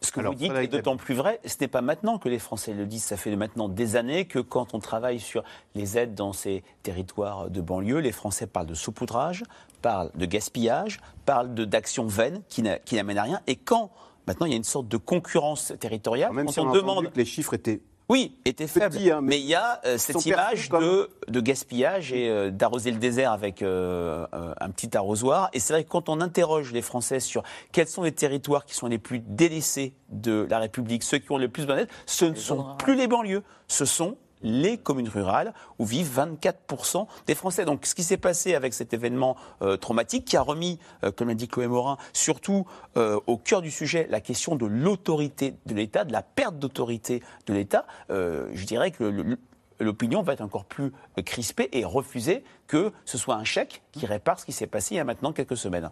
Ce 0.00 0.12
que 0.12 0.20
Alors, 0.20 0.32
vous 0.32 0.38
dites 0.38 0.52
est 0.52 0.68
d'autant 0.68 0.96
plus 0.96 1.14
vrai, 1.14 1.40
ce 1.44 1.56
n'est 1.60 1.66
pas 1.68 1.80
maintenant 1.80 2.18
que 2.18 2.28
les 2.28 2.38
Français 2.38 2.72
le 2.72 2.86
disent, 2.86 3.02
ça 3.02 3.16
fait 3.16 3.34
maintenant 3.34 3.68
des 3.68 3.96
années 3.96 4.26
que 4.26 4.38
quand 4.38 4.72
on 4.72 4.78
travaille 4.78 5.18
sur 5.18 5.42
les 5.74 5.98
aides 5.98 6.14
dans 6.14 6.32
ces 6.32 6.62
territoires 6.84 7.50
de 7.50 7.60
banlieue, 7.60 7.98
les 7.98 8.12
Français 8.12 8.46
parlent 8.46 8.66
de 8.68 8.74
saupoudrage, 8.74 9.42
parlent 9.82 10.12
de 10.14 10.24
gaspillage, 10.24 11.00
parlent 11.26 11.52
de- 11.52 11.64
d'actions 11.64 12.06
vaines 12.06 12.42
qui 12.48 12.62
n'a- 12.62 12.78
qui 12.78 12.94
n'amènent 12.94 13.18
à 13.18 13.24
rien. 13.24 13.40
Et 13.48 13.56
quand 13.56 13.90
maintenant 14.28 14.46
il 14.46 14.50
y 14.50 14.54
a 14.54 14.56
une 14.56 14.62
sorte 14.64 14.86
de 14.86 14.96
concurrence 14.98 15.72
territoriale, 15.80 16.32
Même 16.32 16.46
quand 16.46 16.52
si 16.52 16.60
on, 16.60 16.68
on, 16.68 16.72
demande 16.72 17.10
que 17.10 17.16
les 17.18 17.24
chiffres 17.24 17.54
étaient 17.54 17.80
oui, 18.08 18.38
était 18.44 18.66
faible. 18.66 18.96
Petit, 18.96 19.10
hein, 19.10 19.20
mais 19.20 19.28
mais 19.28 19.40
il 19.40 19.46
y 19.46 19.54
a 19.54 19.80
euh, 19.84 19.98
cette 19.98 20.24
image 20.26 20.68
comme- 20.68 20.82
de, 20.82 21.10
de 21.28 21.40
gaspillage 21.40 22.12
et 22.12 22.28
euh, 22.28 22.50
d'arroser 22.50 22.90
le 22.90 22.98
désert 22.98 23.32
avec 23.32 23.62
euh, 23.62 24.26
euh, 24.34 24.54
un 24.60 24.70
petit 24.70 24.96
arrosoir. 24.96 25.50
Et 25.52 25.60
c'est 25.60 25.72
vrai 25.74 25.84
que 25.84 25.88
quand 25.90 26.08
on 26.08 26.20
interroge 26.20 26.72
les 26.72 26.82
Français 26.82 27.20
sur 27.20 27.42
quels 27.72 27.88
sont 27.88 28.02
les 28.02 28.12
territoires 28.12 28.64
qui 28.64 28.74
sont 28.74 28.86
les 28.86 28.98
plus 28.98 29.20
délaissés 29.20 29.92
de 30.08 30.46
la 30.48 30.58
République, 30.58 31.02
ceux 31.02 31.18
qui 31.18 31.30
ont 31.32 31.38
le 31.38 31.48
plus 31.48 31.62
besoin 31.66 31.76
d'aide, 31.76 31.90
ce 32.06 32.24
ne 32.24 32.34
sont 32.34 32.76
plus 32.78 32.94
les 32.94 33.08
banlieues, 33.08 33.42
ce 33.68 33.84
sont 33.84 34.16
les 34.42 34.78
communes 34.78 35.08
rurales 35.08 35.52
où 35.78 35.84
vivent 35.84 36.10
24% 36.18 37.06
des 37.26 37.34
Français. 37.34 37.64
Donc 37.64 37.86
ce 37.86 37.94
qui 37.94 38.02
s'est 38.02 38.16
passé 38.16 38.54
avec 38.54 38.74
cet 38.74 38.94
événement 38.94 39.36
euh, 39.62 39.76
traumatique 39.76 40.24
qui 40.24 40.36
a 40.36 40.42
remis, 40.42 40.78
euh, 41.04 41.10
comme 41.10 41.28
l'a 41.28 41.34
dit 41.34 41.48
Chloé 41.48 41.66
Morin, 41.66 41.96
surtout 42.12 42.66
euh, 42.96 43.20
au 43.26 43.36
cœur 43.36 43.62
du 43.62 43.70
sujet 43.70 44.06
la 44.10 44.20
question 44.20 44.56
de 44.56 44.66
l'autorité 44.66 45.54
de 45.66 45.74
l'État, 45.74 46.04
de 46.04 46.12
la 46.12 46.22
perte 46.22 46.58
d'autorité 46.58 47.22
de 47.46 47.54
l'État, 47.54 47.86
je 48.08 48.64
dirais 48.64 48.90
que 48.90 49.36
l'opinion 49.80 50.22
va 50.22 50.32
être 50.32 50.40
encore 50.40 50.64
plus 50.64 50.92
crispée 51.24 51.68
et 51.72 51.84
refuser 51.84 52.44
que 52.66 52.92
ce 53.04 53.18
soit 53.18 53.34
un 53.36 53.44
chèque 53.44 53.82
qui 53.92 54.06
répare 54.06 54.40
ce 54.40 54.44
qui 54.44 54.52
s'est 54.52 54.66
passé 54.66 54.94
il 54.94 54.98
y 54.98 55.00
a 55.00 55.04
maintenant 55.04 55.32
quelques 55.32 55.56
semaines. 55.56 55.90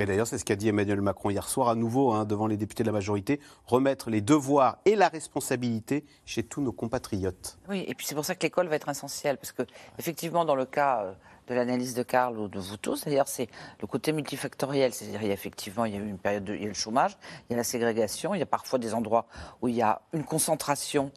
Et 0.00 0.06
d'ailleurs, 0.06 0.26
c'est 0.26 0.38
ce 0.38 0.46
qu'a 0.46 0.56
dit 0.56 0.66
Emmanuel 0.66 1.02
Macron 1.02 1.28
hier 1.28 1.46
soir 1.46 1.68
à 1.68 1.74
nouveau 1.74 2.12
hein, 2.12 2.24
devant 2.24 2.46
les 2.46 2.56
députés 2.56 2.82
de 2.82 2.88
la 2.88 2.92
majorité, 2.92 3.38
remettre 3.66 4.08
les 4.08 4.22
devoirs 4.22 4.78
et 4.86 4.96
la 4.96 5.08
responsabilité 5.08 6.06
chez 6.24 6.42
tous 6.42 6.62
nos 6.62 6.72
compatriotes. 6.72 7.58
Oui, 7.68 7.84
et 7.86 7.94
puis 7.94 8.06
c'est 8.06 8.14
pour 8.14 8.24
ça 8.24 8.34
que 8.34 8.42
l'école 8.42 8.68
va 8.68 8.76
être 8.76 8.88
essentielle, 8.88 9.36
parce 9.36 9.52
que 9.52 9.62
effectivement, 9.98 10.46
dans 10.46 10.54
le 10.54 10.64
cas 10.64 11.02
euh, 11.02 11.12
de 11.48 11.54
l'analyse 11.54 11.92
de 11.92 12.02
Karl 12.02 12.38
ou 12.38 12.48
de 12.48 12.58
vous 12.58 12.78
tous, 12.78 13.04
d'ailleurs, 13.04 13.28
c'est 13.28 13.48
le 13.82 13.86
côté 13.86 14.12
multifactoriel. 14.12 14.94
C'est-à-dire, 14.94 15.20
il 15.20 15.28
y 15.28 15.30
a 15.32 15.34
effectivement, 15.34 15.84
il 15.84 15.92
y 15.92 15.96
a 15.98 16.00
eu 16.00 16.08
une 16.08 16.18
période, 16.18 16.44
de, 16.44 16.54
il 16.54 16.62
y 16.62 16.64
a 16.64 16.68
le 16.68 16.72
chômage, 16.72 17.18
il 17.48 17.52
y 17.52 17.54
a 17.54 17.58
la 17.58 17.64
ségrégation, 17.64 18.34
il 18.34 18.38
y 18.38 18.42
a 18.42 18.46
parfois 18.46 18.78
des 18.78 18.94
endroits 18.94 19.26
où 19.60 19.68
il 19.68 19.74
y 19.74 19.82
a 19.82 20.00
une 20.14 20.24
concentration 20.24 21.12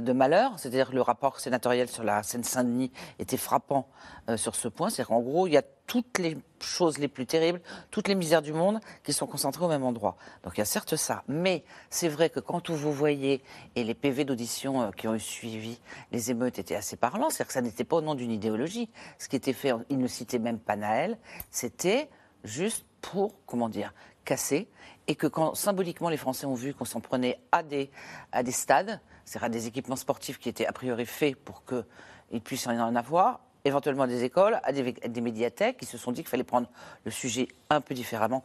de 0.00 0.12
malheur. 0.12 0.58
C'est-à-dire, 0.58 0.92
le 0.92 1.02
rapport 1.02 1.40
sénatorial 1.40 1.88
sur 1.88 2.04
la 2.04 2.22
Seine-Saint-Denis 2.22 2.90
était 3.18 3.36
frappant 3.36 3.88
euh, 4.30 4.36
sur 4.38 4.54
ce 4.54 4.68
point. 4.68 4.88
C'est-à-dire 4.88 5.08
qu'en 5.08 5.20
gros, 5.20 5.46
il 5.46 5.52
y 5.52 5.56
a 5.58 5.62
toutes 5.86 6.18
les 6.18 6.38
choses 6.60 6.96
les 6.96 7.08
plus 7.08 7.26
terribles, 7.26 7.60
toutes 7.90 8.08
les 8.08 8.14
misères 8.14 8.40
du 8.40 8.54
monde 8.54 8.80
qui 9.02 9.12
sont 9.12 9.26
concentrées 9.26 9.66
au 9.66 9.68
même 9.68 9.84
endroit. 9.84 10.16
Donc 10.42 10.54
il 10.56 10.60
y 10.60 10.62
a 10.62 10.64
certes 10.64 10.96
ça, 10.96 11.24
mais 11.28 11.62
c'est 11.90 12.08
vrai 12.08 12.30
que 12.30 12.40
quand 12.40 12.70
vous 12.70 12.92
voyez, 12.92 13.42
et 13.76 13.84
les 13.84 13.92
PV 13.92 14.24
d'audition 14.24 14.80
euh, 14.80 14.90
qui 14.92 15.08
ont 15.08 15.14
eu 15.14 15.20
suivi 15.20 15.78
les 16.10 16.30
émeutes 16.30 16.58
étaient 16.58 16.74
assez 16.74 16.96
parlants, 16.96 17.28
c'est-à-dire 17.28 17.48
que 17.48 17.52
ça 17.52 17.60
n'était 17.60 17.84
pas 17.84 17.96
au 17.96 18.00
nom 18.00 18.14
d'une 18.14 18.30
idéologie. 18.30 18.88
Ce 19.18 19.28
qui 19.28 19.36
était 19.36 19.52
fait, 19.52 19.72
il 19.90 19.98
ne 19.98 20.06
citait 20.06 20.38
même 20.38 20.58
pas 20.58 20.76
Naël, 20.76 21.18
c'était 21.50 22.08
juste 22.44 22.86
pour, 23.02 23.34
comment 23.44 23.68
dire, 23.68 23.92
casser, 24.24 24.68
et 25.06 25.16
que 25.16 25.26
quand 25.26 25.54
symboliquement 25.54 26.08
les 26.08 26.16
Français 26.16 26.46
ont 26.46 26.54
vu 26.54 26.72
qu'on 26.72 26.86
s'en 26.86 27.00
prenait 27.00 27.38
à 27.52 27.62
des, 27.62 27.90
à 28.32 28.42
des 28.42 28.52
stades, 28.52 29.00
c'est-à-dire 29.24 29.44
à 29.44 29.48
des 29.48 29.66
équipements 29.66 29.96
sportifs 29.96 30.38
qui 30.38 30.48
étaient 30.48 30.66
a 30.66 30.72
priori 30.72 31.06
faits 31.06 31.36
pour 31.36 31.64
qu'ils 31.64 32.40
puissent 32.40 32.66
en 32.66 32.96
avoir, 32.96 33.40
éventuellement 33.64 34.06
des 34.06 34.24
écoles, 34.24 34.60
à 34.62 34.72
des, 34.72 34.94
à 35.02 35.08
des 35.08 35.20
médiathèques, 35.20 35.78
qui 35.78 35.86
se 35.86 35.98
sont 35.98 36.12
dit 36.12 36.22
qu'il 36.22 36.28
fallait 36.28 36.44
prendre 36.44 36.68
le 37.04 37.10
sujet 37.10 37.48
un 37.70 37.80
peu 37.80 37.94
différemment. 37.94 38.44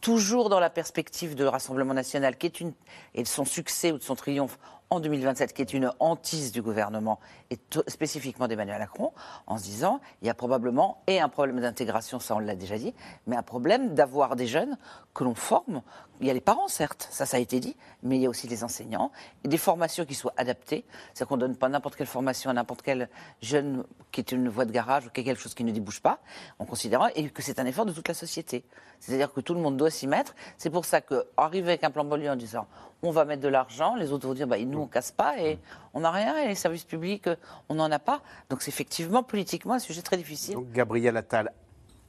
Toujours 0.00 0.48
dans 0.48 0.60
la 0.60 0.70
perspective 0.70 1.34
de 1.34 1.44
Rassemblement 1.44 1.94
national, 1.94 2.36
qui 2.36 2.46
est 2.46 2.60
une, 2.60 2.72
et 3.14 3.22
de 3.22 3.28
son 3.28 3.44
succès 3.44 3.90
ou 3.90 3.98
de 3.98 4.02
son 4.02 4.14
triomphe, 4.14 4.58
en 4.90 5.00
2027, 5.00 5.52
qui 5.52 5.62
est 5.62 5.72
une 5.72 5.92
hantise 6.00 6.52
du 6.52 6.62
gouvernement 6.62 7.20
et 7.50 7.58
spécifiquement 7.86 8.48
d'Emmanuel 8.48 8.78
Macron, 8.78 9.12
en 9.46 9.58
se 9.58 9.64
disant 9.64 10.00
il 10.22 10.26
y 10.26 10.30
a 10.30 10.34
probablement 10.34 11.02
et 11.06 11.20
un 11.20 11.28
problème 11.28 11.60
d'intégration, 11.60 12.20
ça 12.20 12.36
on 12.36 12.38
l'a 12.38 12.56
déjà 12.56 12.78
dit, 12.78 12.94
mais 13.26 13.36
un 13.36 13.42
problème 13.42 13.94
d'avoir 13.94 14.36
des 14.36 14.46
jeunes 14.46 14.76
que 15.14 15.24
l'on 15.24 15.34
forme. 15.34 15.82
Il 16.20 16.26
y 16.26 16.30
a 16.30 16.32
les 16.32 16.40
parents, 16.40 16.68
certes, 16.68 17.06
ça, 17.10 17.26
ça 17.26 17.36
a 17.36 17.40
été 17.40 17.60
dit, 17.60 17.76
mais 18.02 18.16
il 18.16 18.22
y 18.22 18.26
a 18.26 18.28
aussi 18.28 18.48
les 18.48 18.64
enseignants 18.64 19.12
et 19.44 19.48
des 19.48 19.58
formations 19.58 20.04
qui 20.04 20.14
soient 20.14 20.34
adaptées. 20.36 20.84
C'est-à-dire 21.14 21.28
qu'on 21.28 21.36
ne 21.36 21.40
donne 21.42 21.56
pas 21.56 21.68
n'importe 21.68 21.94
quelle 21.94 22.08
formation 22.08 22.50
à 22.50 22.52
n'importe 22.52 22.82
quel 22.82 23.08
jeune 23.40 23.84
qui 24.10 24.20
est 24.20 24.32
une 24.32 24.48
voie 24.48 24.64
de 24.64 24.72
garage 24.72 25.06
ou 25.06 25.10
qui 25.10 25.20
est 25.20 25.24
quelque 25.24 25.40
chose 25.40 25.54
qui 25.54 25.64
ne 25.64 25.70
débouche 25.70 26.00
pas, 26.00 26.18
en 26.58 26.64
considérant 26.64 27.08
et 27.14 27.28
que 27.30 27.42
c'est 27.42 27.60
un 27.60 27.66
effort 27.66 27.86
de 27.86 27.92
toute 27.92 28.08
la 28.08 28.14
société. 28.14 28.64
C'est-à-dire 29.00 29.32
que 29.32 29.40
tout 29.40 29.54
le 29.54 29.60
monde 29.60 29.76
doit 29.76 29.90
s'y 29.90 30.06
mettre. 30.06 30.34
C'est 30.56 30.70
pour 30.70 30.84
ça 30.84 31.00
qu'arriver 31.00 31.68
avec 31.68 31.84
un 31.84 31.90
plan 31.90 32.04
Bollier 32.04 32.30
en 32.30 32.36
disant 32.36 32.66
on 33.02 33.10
va 33.10 33.24
mettre 33.24 33.42
de 33.42 33.48
l'argent, 33.48 33.94
les 33.94 34.12
autres 34.12 34.26
vont 34.26 34.34
dire 34.34 34.46
bah, 34.46 34.58
nous 34.58 34.80
on 34.80 34.86
casse 34.86 35.12
pas 35.12 35.38
et 35.38 35.58
on 35.94 36.00
n'a 36.00 36.10
rien 36.10 36.36
et 36.38 36.48
les 36.48 36.54
services 36.54 36.84
publics 36.84 37.28
on 37.68 37.74
n'en 37.74 37.90
a 37.90 37.98
pas. 37.98 38.22
Donc 38.50 38.62
c'est 38.62 38.70
effectivement 38.70 39.22
politiquement 39.22 39.74
un 39.74 39.78
sujet 39.78 40.02
très 40.02 40.16
difficile. 40.16 40.54
Donc 40.54 40.72
Gabriel 40.72 41.16
Attal 41.16 41.52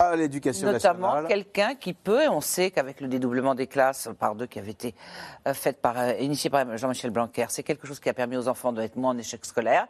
à 0.02 0.16
l'éducation 0.16 0.72
Notamment 0.72 1.26
quelqu'un 1.26 1.76
qui 1.76 1.94
peut, 1.94 2.24
et 2.24 2.30
on 2.30 2.40
sait 2.40 2.72
qu'avec 2.72 3.02
le 3.02 3.10
dédoublement 3.10 3.54
des 3.54 3.68
classes 3.68 4.10
par 4.18 4.34
deux 4.34 4.48
qui 4.48 4.58
avait 4.58 4.72
été 4.72 4.96
euh, 5.46 5.54
fait 5.54 5.82
par, 5.82 6.00
euh, 6.00 6.14
initié 6.22 6.50
par 6.50 6.78
Jean-Michel 6.78 7.12
Blanquer, 7.12 7.48
c'est 7.50 7.64
quelque 7.64 7.86
chose 7.86 8.00
qui 8.00 8.08
a 8.08 8.14
permis 8.14 8.38
aux 8.38 8.48
enfants 8.48 8.72
d'être 8.72 8.96
moins 8.96 9.12
en 9.12 9.18
échec 9.18 9.46
scolaire. 9.46 9.88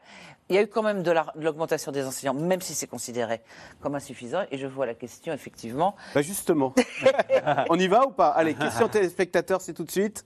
Il 0.49 0.55
y 0.55 0.57
a 0.57 0.63
eu 0.63 0.67
quand 0.67 0.81
même 0.81 1.03
de 1.03 1.13
l'augmentation 1.35 1.91
des 1.91 2.03
enseignants, 2.07 2.33
même 2.33 2.59
si 2.59 2.73
c'est 2.73 2.87
considéré 2.87 3.41
comme 3.81 3.93
insuffisant. 3.93 4.45
Et 4.49 4.57
je 4.57 4.65
vois 4.65 4.87
la 4.87 4.95
question, 4.95 5.31
effectivement. 5.31 5.95
Bah 6.15 6.23
justement. 6.23 6.73
on 7.69 7.77
y 7.77 7.87
va 7.87 8.07
ou 8.07 8.09
pas? 8.09 8.29
Allez, 8.29 8.53
question 8.59 8.87
téléspectateurs, 8.87 9.61
c'est 9.61 9.73
tout 9.73 9.83
de 9.83 9.91
suite. 9.91 10.25